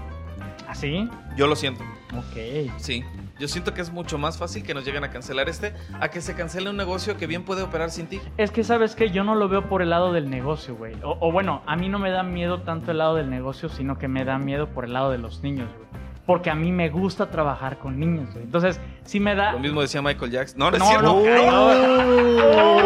[0.67, 1.09] ¿Así?
[1.37, 1.85] Yo lo siento.
[2.17, 2.71] Ok.
[2.79, 3.05] Sí.
[3.43, 6.21] Yo siento que es mucho más fácil que nos lleguen a cancelar este a que
[6.21, 8.21] se cancele un negocio que bien puede operar sin ti.
[8.37, 10.95] Es que, ¿sabes que Yo no lo veo por el lado del negocio, güey.
[11.03, 13.99] O, o bueno, a mí no me da miedo tanto el lado del negocio, sino
[13.99, 16.03] que me da miedo por el lado de los niños, güey.
[16.25, 18.45] Porque a mí me gusta trabajar con niños, güey.
[18.45, 19.53] Entonces, sí me da...
[19.53, 20.57] Lo mismo decía Michael Jackson.
[20.59, 21.03] No, no, es No, cierto.
[21.07, 21.17] no,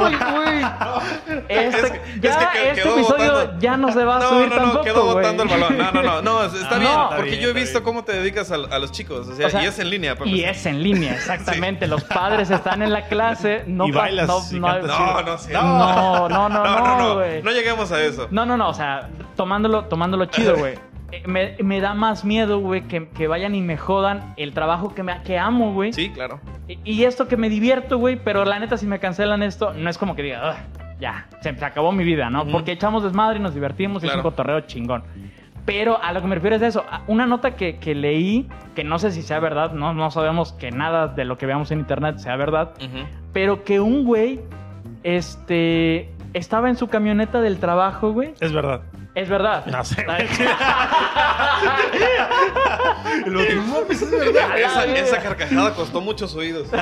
[0.07, 0.57] Uy, güey.
[1.49, 3.61] Este, Es que- ya, es que que- este quedó episodio botando.
[3.61, 5.15] ya no se va a No, subir no, no, tampoco, quedó güey.
[5.17, 5.79] botando el balón.
[5.79, 7.03] No, no, no, no, está bien, no.
[7.05, 7.85] Está porque bien, yo he visto bien.
[7.85, 10.17] cómo te dedicas a, a los chicos, o sea, O sea, y es en línea.
[10.17, 11.87] para Y es en línea, exactamente.
[11.87, 15.39] Los padres están en la clase, no Y bailas no, y no, cantas No, no,
[15.39, 15.53] sí.
[15.53, 17.43] no, no, no, no, no, güey.
[17.43, 18.29] no lleguemos a eso.
[18.31, 20.75] No, no, no, o sea, tomándolo, tomándolo chido, güey.
[21.13, 24.95] Eh, Me, me da más miedo, güey, que, que vayan y me jodan el trabajo
[24.95, 25.93] que, me, que amo, güey.
[25.93, 26.41] Sí, claro.
[26.69, 29.89] Y, y esto que me divierto, güey, pero la neta, si me cancelan esto, no
[29.89, 30.57] es como que diga, "Ugh,
[31.01, 32.45] ya, se, se acabó mi vida, ¿no?
[32.47, 35.05] Porque echamos desmadre y nos divertimos y es un cotorreo chingón.
[35.65, 36.85] Pero a lo que me refiero es eso.
[37.09, 40.71] Una nota que, que leí, que no sé si sea verdad, no, no sabemos que
[40.71, 42.71] nada de lo que veamos en internet sea verdad,
[43.33, 44.41] pero que un güey,
[45.03, 48.33] este, estaba en su camioneta del trabajo, güey.
[48.41, 48.83] Es verdad.
[49.17, 49.65] Es verdad.
[49.65, 50.05] No sé.
[50.07, 50.29] Ay,
[53.27, 54.59] Lo que mames, es verdad.
[54.95, 56.69] Esa, carcajada costó muchos oídos.
[56.69, 56.77] Sí,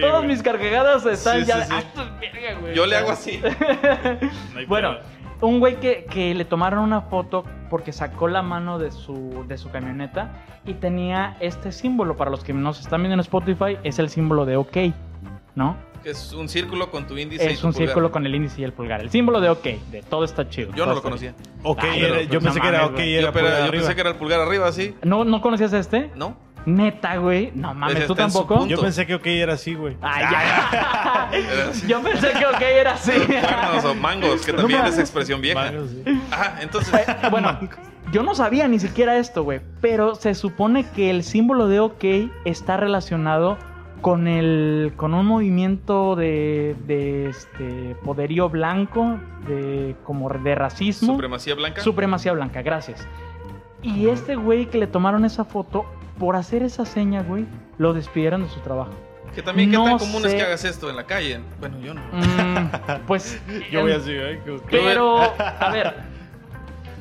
[0.00, 0.28] Todas güey.
[0.28, 1.64] mis cargadas están Sí, ya.
[1.64, 1.76] sí, sí.
[1.96, 2.74] Ah, verga, güey.
[2.74, 3.40] Yo le hago así.
[4.54, 4.96] No Bueno,
[5.40, 9.56] un güey que, que le tomaron una foto porque sacó la mano de su, de
[9.56, 10.30] su camioneta
[10.66, 12.18] y tenía este símbolo.
[12.18, 14.76] Para los que nos están viendo en Spotify, es el símbolo de OK,
[15.54, 15.74] ¿no?
[16.02, 17.88] Que es un círculo con tu índice y Es tu un pulgar.
[17.88, 19.00] círculo con el índice y el pulgar.
[19.00, 20.72] El símbolo de OK, de todo está chido.
[20.74, 21.34] Yo no lo conocía.
[21.62, 23.94] Ok, Ah, era- pero, yo pensé no que era ok, era Yo, pero- yo pensé
[23.94, 24.94] que era el pulgar arriba, ¿sí?
[25.02, 26.10] ¿No, ¿No conocías este?
[26.16, 26.36] ¿No?
[26.64, 27.50] Neta, güey.
[27.56, 28.66] No mames, ¿tú tampoco?
[28.68, 29.96] Yo pensé que ok era así, güey.
[30.00, 31.30] Ay, ya.
[31.88, 33.12] Yo pensé que OK era así.
[33.12, 34.94] Cuernos o mangos, que también mames.
[34.94, 35.60] es expresión vieja.
[35.60, 36.20] Vale, sí.
[36.30, 36.94] Ajá, entonces.
[36.94, 37.58] Eh, bueno,
[38.12, 39.60] yo no sabía ni siquiera esto, güey.
[39.80, 42.04] Pero se supone que el símbolo de OK
[42.44, 43.58] está relacionado
[44.02, 44.92] con el.
[44.96, 46.76] con un movimiento de.
[46.86, 47.96] de este.
[48.04, 49.18] poderío blanco.
[49.48, 49.96] de.
[50.04, 51.14] como de racismo.
[51.14, 51.80] Supremacía blanca.
[51.80, 53.08] Supremacía blanca, gracias.
[53.82, 55.86] Y este güey que le tomaron esa foto,
[56.18, 57.46] por hacer esa seña, güey,
[57.78, 58.92] lo despidieron de su trabajo.
[59.34, 61.40] Que también, ¿qué No tan común es que hagas esto en la calle?
[61.58, 62.02] Bueno, yo no.
[62.12, 63.40] Mm, pues.
[63.72, 64.38] Yo voy así, ¿eh?
[64.70, 65.94] Pero, a ver,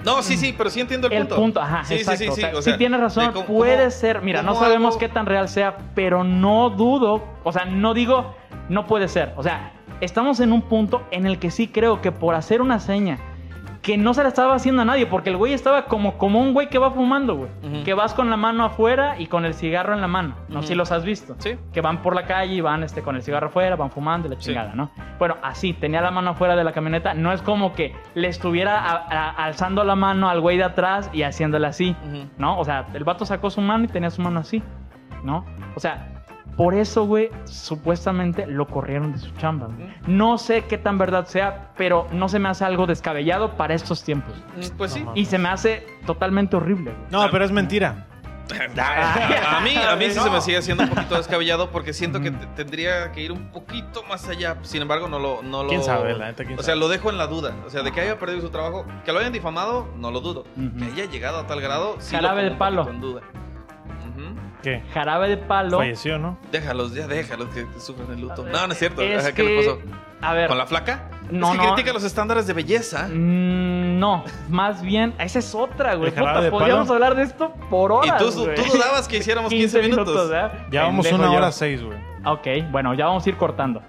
[0.06, 1.36] No, sí, sí, pero sí entiendo el El punto.
[1.36, 2.20] punto, ajá, Sí, sí, exacto.
[2.24, 4.22] sí, o sí, sea, sí tienes razón, cómo- puede cómo- ser.
[4.22, 8.36] Mira, no sabemos qué tan real sea, pero no dudo, o sea, no digo
[8.70, 9.34] no puede ser.
[9.38, 12.80] O sea, estamos en un punto en el que sí creo que por hacer una
[12.80, 13.20] seña
[13.82, 16.54] que no se la estaba haciendo a nadie, porque el güey estaba como, como un
[16.54, 17.84] güey que va fumando, güey.
[17.84, 20.36] Que vas con la mano afuera y con el cigarro en la mano.
[20.50, 21.36] No sé si los has visto.
[21.40, 21.58] Sí.
[21.74, 24.32] Que van por la calle y van este, con el cigarro afuera, van fumando y
[24.32, 24.48] la Sí.
[24.50, 24.92] chingada, ¿no?
[25.18, 27.16] Bueno, así, tenía la mano afuera de la camioneta.
[27.16, 31.10] No es como que le estuviera a- a- alzando la mano al güey de atrás
[31.12, 31.96] y haciéndole así.
[32.38, 32.60] ¿no?
[32.60, 34.62] O sea, el vato sacó su mano y tenía su mano así,
[35.24, 35.44] ¿no?
[35.76, 36.21] O sea,
[36.58, 39.68] por eso, güey, supuestamente lo corrieron de su chamba.
[39.68, 39.88] güey.
[40.08, 44.04] No sé qué tan verdad sea, pero no se me hace algo descabellado para estos
[44.04, 44.34] tiempos.
[44.58, 45.02] Mm, Pues sí.
[45.04, 47.06] No, Y se me hace totalmente horrible, güey.
[47.12, 48.08] No, pero es mentira.
[48.78, 50.24] A mí, a mí sí No.
[50.24, 54.04] se me sigue haciendo un poquito descabellado porque siento que tendría que ir un poquito
[54.04, 54.58] más allá.
[54.64, 55.42] Sin embargo, no lo.
[55.42, 56.80] No lo ¿Quién sabe, la neta, quién o sea, sabe?
[56.80, 57.54] lo dejo en la duda.
[57.66, 60.44] O sea, de que haya perdido su trabajo, que lo hayan difamado, no lo dudo.
[60.58, 60.78] Ujú.
[60.80, 62.84] Que haya llegado a tal grado, sí Jarabe lo de palo.
[63.00, 63.22] duda.
[64.62, 64.84] ¿Qué?
[64.94, 65.78] Jarabe de palo.
[65.78, 66.38] Falleció, ¿no?
[66.52, 68.44] Déjalos, ya déjalos que sufren el luto.
[68.44, 69.02] Ver, No, no es cierto.
[69.02, 69.80] Es que, ¿Qué le pasó?
[70.22, 70.48] A ver.
[70.48, 71.10] ¿Con la flaca?
[71.32, 71.74] No, es que no.
[71.74, 73.08] critica los estándares de belleza.
[73.08, 76.10] Mm, No, más bien, esa es otra, güey.
[76.10, 76.94] ¿El jarabe Puta, podríamos palo?
[76.96, 78.22] hablar de esto por Y horas.
[78.24, 78.56] tú, güey.
[78.56, 80.30] tú dudabas que hiciéramos 15, minutos.
[80.30, 80.54] ¿verdad?
[80.70, 81.34] Ya vamos una yo.
[81.34, 81.98] hora seis, güey.
[82.26, 83.82] Ok, bueno, ya vamos a ir cortando.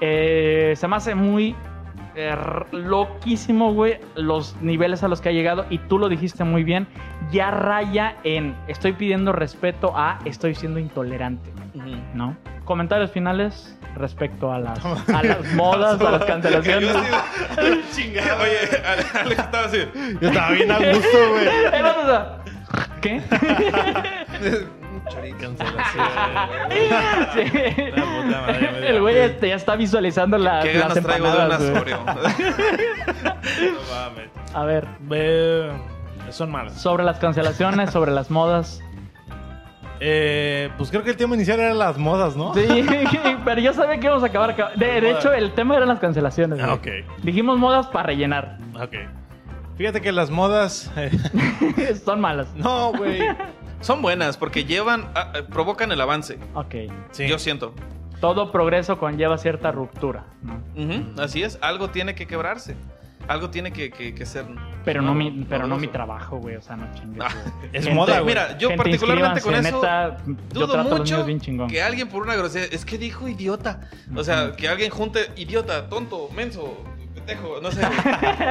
[0.00, 1.54] Eh, se me hace muy
[2.16, 2.36] eh,
[2.72, 5.66] loquísimo, güey, los niveles a los que ha llegado.
[5.70, 6.86] Y tú lo dijiste muy bien.
[7.32, 11.52] Ya raya en estoy pidiendo respeto a estoy siendo intolerante.
[12.14, 12.36] ¿no?
[12.64, 16.94] Comentarios finales respecto a las, a las modas, a las cancelaciones.
[17.58, 18.82] Oye,
[19.14, 19.78] Alex estaba así.
[20.20, 21.48] Yo estaba bien a gusto, güey.
[21.72, 21.82] Ahí
[25.04, 25.34] vas, o sea, ¿Qué?
[25.36, 26.04] Cancelación.
[27.34, 27.90] Sí.
[27.96, 31.04] La puta madre, me dio El güey este ya está visualizando la, ¿Qué las ganas
[31.04, 31.60] traigo de empanadas.
[31.70, 31.80] güey.
[31.80, 32.04] Oreo?
[33.24, 34.30] No mames.
[34.54, 35.70] A ver, Ve-
[36.30, 36.80] Son malas.
[36.80, 38.80] sobre las cancelaciones, sobre las modas.
[40.00, 42.52] Eh, pues creo que el tema inicial era las modas, ¿no?
[42.54, 42.66] Sí,
[43.44, 44.50] pero yo sabía que íbamos a acabar.
[44.50, 46.58] acá- De, de hecho, el tema eran las cancelaciones.
[46.62, 47.02] Ah, güey.
[47.02, 47.22] ok.
[47.22, 48.58] Dijimos modas para rellenar.
[48.80, 48.94] Ok.
[49.76, 50.90] Fíjate que las modas.
[50.96, 51.10] eh,
[52.04, 52.48] Son malas.
[52.54, 53.20] no, güey.
[53.84, 56.38] Son buenas porque llevan, ah, eh, provocan el avance.
[56.54, 56.74] Ok.
[57.10, 57.28] Sí.
[57.28, 57.74] Yo siento.
[58.20, 60.24] Todo progreso conlleva cierta ruptura.
[60.42, 60.54] ¿no?
[60.82, 61.58] Ujú, Así es.
[61.60, 62.76] Algo tiene que quebrarse.
[63.28, 64.46] Algo tiene que, que- que ser.
[64.84, 65.92] Pero no, mi, pero no mi novedoso.
[65.92, 66.56] trabajo, güey.
[66.56, 67.22] O sea, no chingues.
[67.24, 67.70] Ah, güey.
[67.72, 68.34] es moda, güey.
[68.34, 69.68] Mira, yo Gente, particularmente con eso.
[69.68, 71.68] inscríbanse, neta, yo Dudo trato los mucho bien chingón.
[71.68, 72.68] que alguien por una grosería.
[72.70, 73.88] Es que dijo idiota.
[74.16, 76.82] O sea, que alguien junte idiota, tonto, menso,
[77.24, 77.80] pendejo, no sé.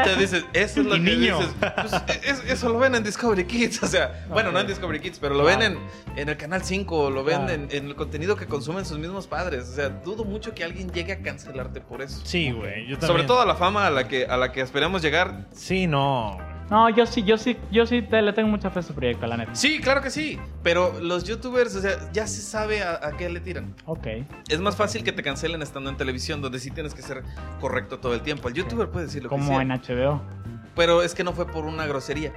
[0.03, 1.37] Te dices, eso es lo Y que niño.
[1.39, 1.53] dices.
[1.59, 1.93] Pues,
[2.23, 3.83] es- eso lo ven en Discovery Kids.
[3.83, 4.67] O sea, bueno, no en.
[4.67, 5.59] Discovery Kids, pero lo Claro.
[5.59, 5.77] ven
[6.13, 7.53] en, en el canal 5, lo ven Claro.
[7.53, 9.69] en, en el contenido que consumen sus mismos padres.
[9.69, 12.21] O sea, dudo mucho que alguien llegue a cancelarte por eso.
[12.25, 12.87] Sí, güey.
[12.87, 13.07] Yo también.
[13.07, 15.45] Sobre todo a la fama a la que, a la que esperamos llegar.
[15.53, 16.37] Sí, no.
[16.69, 19.27] No, yo sí, yo sí, yo sí te, le tengo mucha fe a este proyecto,
[19.27, 19.53] la neta.
[19.53, 20.39] Sí, claro que sí.
[20.63, 23.75] Pero los youtubers, o sea, ya se sabe a, a qué le tiran.
[23.85, 24.07] Ok.
[24.49, 27.23] Es más fácil que te cancelen estando en televisión, donde sí tienes que ser
[27.61, 28.47] correcto todo el tiempo.
[28.47, 29.61] El youtuber puede decir lo que Como sea.
[29.61, 30.21] en HBO.
[30.75, 32.31] Pero es que no fue por una grosería.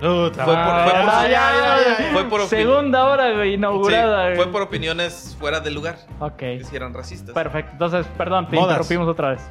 [0.00, 2.12] Puta Fue por- fue por- Ah, ya, ya, ya.
[2.12, 4.22] Fue por Segunda hora, güey, inaugurada.
[4.30, 4.36] Sí, güey.
[4.36, 5.96] fue por opiniones fuera del lugar.
[6.20, 6.36] Ok.
[6.38, 7.34] Que si eran racistas.
[7.34, 7.72] Perfecto.
[7.72, 8.70] Entonces, perdón, te Modas.
[8.70, 9.42] interrumpimos otra vez.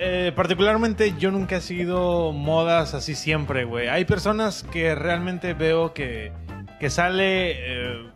[0.00, 3.88] Eh, particularmente yo nunca he seguido modas así siempre, güey.
[3.88, 6.32] Hay personas que realmente veo que,
[6.78, 8.10] que sale eh,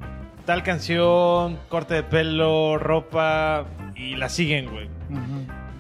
[0.45, 3.67] tal canción, corte de pelo, ropa
[3.97, 4.89] y la siguen, güey.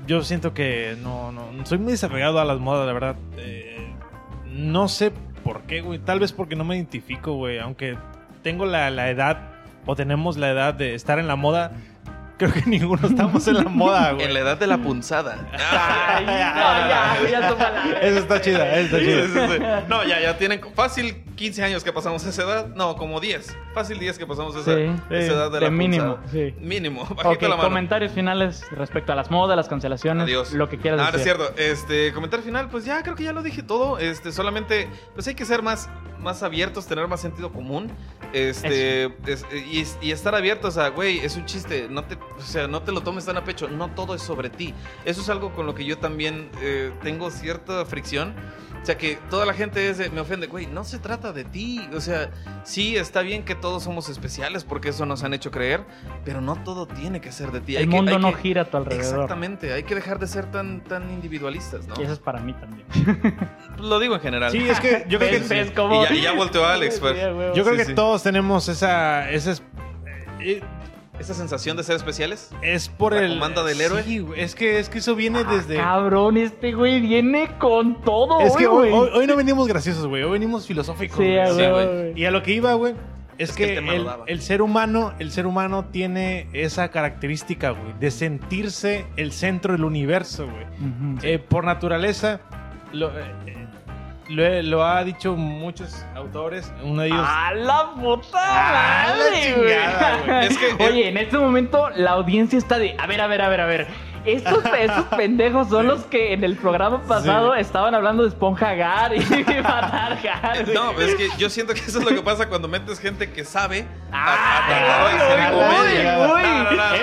[0.06, 3.16] Yo siento que no, no, soy muy desapegado a las modas, la verdad.
[3.38, 3.94] Eh,
[4.46, 5.12] no sé
[5.44, 6.00] por qué, güey.
[6.00, 7.60] Tal vez porque no me identifico, güey.
[7.60, 7.96] Aunque
[8.42, 9.52] tengo la, la edad
[9.86, 11.72] o tenemos la edad de estar en la moda,
[12.38, 14.26] creo que ninguno estamos en la moda, güey.
[14.26, 15.36] En la edad de la punzada.
[15.52, 17.98] Ay, no, ya, ya tómala.
[18.00, 19.46] Eso está chida, eso está chida.
[19.48, 19.64] sí, sí.
[19.88, 22.66] No, ya, ya tienen fácil 15 años que pasamos esa edad.
[22.74, 23.56] No, como 10.
[23.74, 24.82] Fácil 10 que pasamos esa, Sí.
[25.10, 26.32] esa edad de, De la mínimo, punzada.
[26.32, 26.54] sí.
[26.60, 27.62] Mínimo, bajito Ok, la mano.
[27.62, 30.52] comentarios finales respecto a las modas, las cancelaciones, Adiós.
[30.52, 31.36] lo que quieras Ah, no es decir.
[31.36, 31.54] cierto.
[31.58, 33.98] Este, comentario final, pues ya creo que ya lo dije todo.
[33.98, 35.88] Este, solamente, pues hay que ser más,
[36.20, 37.90] más abiertos, tener más sentido común.
[38.32, 41.86] Este, es- y, y estar abiertos a, güey, es un chiste.
[41.90, 43.68] No te, o sea, no te lo tomes tan a pecho.
[43.68, 44.74] No todo es sobre ti.
[45.04, 48.34] Eso es algo con lo que yo también eh, tengo cierta fricción.
[48.82, 51.44] O sea, que toda la gente es de- me ofende, güey, no se trata de
[51.44, 51.80] ti.
[51.94, 52.30] O sea,
[52.64, 55.84] sí, está bien que todos somos especiales porque eso nos han hecho creer,
[56.24, 57.76] pero no todo tiene que ser de ti.
[57.76, 59.04] Hay El que- mundo hay no que- gira a tu alrededor.
[59.04, 61.94] Exactamente, hay que dejar de ser tan, tan individualistas, ¿no?
[61.96, 62.84] Y eso es para mí también.
[63.78, 64.50] Lo digo en general.
[64.50, 66.72] Sí, es que yo creo ¿Ves, que, ves cómo- Y ya- y ya volteó a
[66.74, 67.14] Alex, pues.
[67.14, 67.94] Sí, yo creo Sí, que sí.
[67.94, 69.62] todos tenemos esa, esa es,
[70.40, 70.60] eh,
[71.22, 72.50] Esa sensación de ser especiales.
[72.62, 74.02] es por ¿La el comanda del héroe?
[74.02, 78.02] Sí, güey, es que es que eso viene Ah, desde Cabrón, este güey viene con
[78.02, 78.40] todo.
[78.40, 78.92] Es que hoy, güey.
[78.92, 81.16] hoy- hoy no venimos graciosos, güey, hoy venimos filosóficos.
[81.18, 82.12] Sí, güey.
[82.14, 82.20] Sí.
[82.20, 82.94] Y a lo que iba, güey,
[83.38, 88.10] Es, Es que que, el ser humano, el ser humano tiene esa característica, güey, de
[88.10, 90.66] sentirse el centro del universo, güey.
[91.22, 92.40] Eh, por naturaleza,
[92.92, 93.61] lo, eh,
[94.32, 96.72] lo, lo ha dicho muchos autores.
[96.82, 97.26] Uno de ellos.
[97.28, 100.26] ¡A la puta la madre, chingada, güey!
[100.26, 100.46] güey.
[100.46, 102.96] Es que- Oye, en este momento la audiencia está de...
[102.98, 103.86] A ver, a ver, a ver, a ver.
[104.24, 109.14] Estos, estos pendejos son los que en el programa pasado estaban hablando de Esponja Gar
[109.14, 109.20] y
[109.62, 110.64] Matar Gar.
[110.64, 110.74] güey.
[110.74, 113.44] No, es que yo siento que eso es lo que pasa cuando metes gente que
[113.44, 115.08] sabe Ah,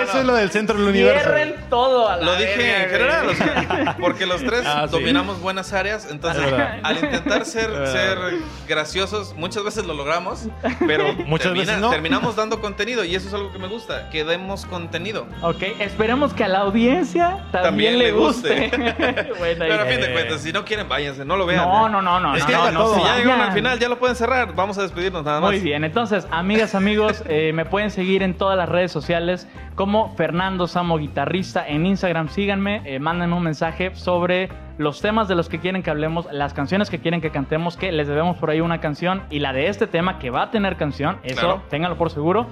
[0.02, 1.20] Eso es lo del centro del universo.
[1.24, 4.84] Cierren todo a la Lo dije verga, en general, o sea, porque los tres Ah,
[4.86, 4.92] sí.
[4.92, 6.42] dominamos buenas áreas, entonces
[6.82, 8.18] al intentar ser, ser
[8.68, 10.46] graciosos, muchas veces lo logramos,
[10.86, 11.90] pero Muchas termina- veces no.
[11.90, 15.26] terminamos dando contenido y eso es algo que me gusta, que demos contenido.
[15.42, 18.70] Ok, esperemos que a la audiencia también, También le guste.
[19.38, 20.06] Bueno, Pero a fin Eh.
[20.06, 21.64] de cuentas, si no quieren, váyanse, no lo vean.
[21.64, 23.98] no, no, no, no, Es que no, no si ya llegaron al final, ya lo
[23.98, 24.54] pueden cerrar.
[24.54, 25.50] Vamos a despedirnos nada más.
[25.50, 30.14] Muy bien, entonces, amigas, amigos, eh, me pueden seguir en todas las redes sociales como
[30.16, 31.66] Fernando Samo Guitarrista.
[31.66, 35.90] En Instagram síganme, eh, manden un mensaje sobre los temas de los que quieren que
[35.90, 39.40] hablemos, las canciones que quieren que cantemos, que les debemos por ahí una canción y
[39.40, 41.62] la de este tema que va a tener canción, eso Claro.
[41.70, 42.46] ténganlo por seguro.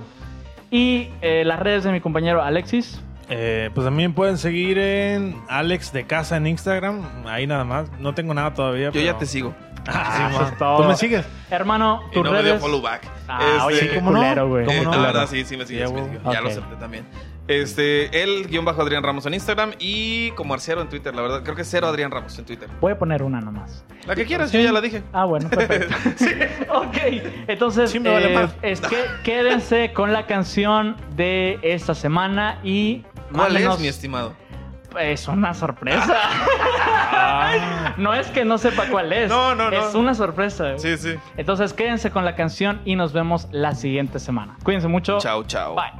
[0.70, 3.02] Y eh, las redes de mi compañero Alexis.
[3.30, 7.02] Eh, pues también pueden seguir en Alex de Casa en Instagram.
[7.26, 7.90] Ahí nada más.
[7.98, 8.86] No tengo nada todavía.
[8.86, 9.55] Yo pero- ya te sigo.
[9.90, 10.52] Ah, sí, eso man.
[10.52, 10.76] es todo.
[10.82, 11.26] ¿Tú me sigues?
[11.50, 13.02] Hermano, Y tus no me dio follow back.
[13.26, 14.18] Ah, Este, oye, sí, ¿cómo no?
[14.18, 14.66] culero, güey.
[14.66, 14.90] ¿Cómo Eh, no?
[14.90, 15.88] la verdad, sí, sí me sigues.
[15.88, 16.32] Sí, me.
[16.32, 17.06] Ya lo acepté también.
[17.46, 21.42] Este, él, guion bajo Adrián Ramos en Instagram y como Arcero en Twitter, la verdad.
[21.42, 22.68] Creo que es cero Adrián Ramos en Twitter.
[22.82, 23.82] Voy a poner una nomás.
[24.06, 25.02] La que quieras, yo ya la dije.
[25.14, 25.94] Ah, bueno, perfecto.
[26.74, 26.96] ok,
[27.46, 28.55] entonces Sí, me vale eh, más.
[28.60, 34.34] es que quédense con la canción de esta semana y ¿Cuál es, mi estimado?
[34.98, 36.14] Es una sorpresa.
[37.12, 37.94] Ah.
[37.98, 39.28] No es que no sepa cuál es.
[39.28, 39.88] No, no, no.
[39.88, 40.78] Es una sorpresa.
[40.78, 41.16] Sí, sí.
[41.36, 44.56] Entonces quédense con la canción y nos vemos la siguiente semana.
[44.62, 45.18] Cuídense mucho.
[45.18, 45.74] Chao, chao.
[45.74, 45.92] Bye.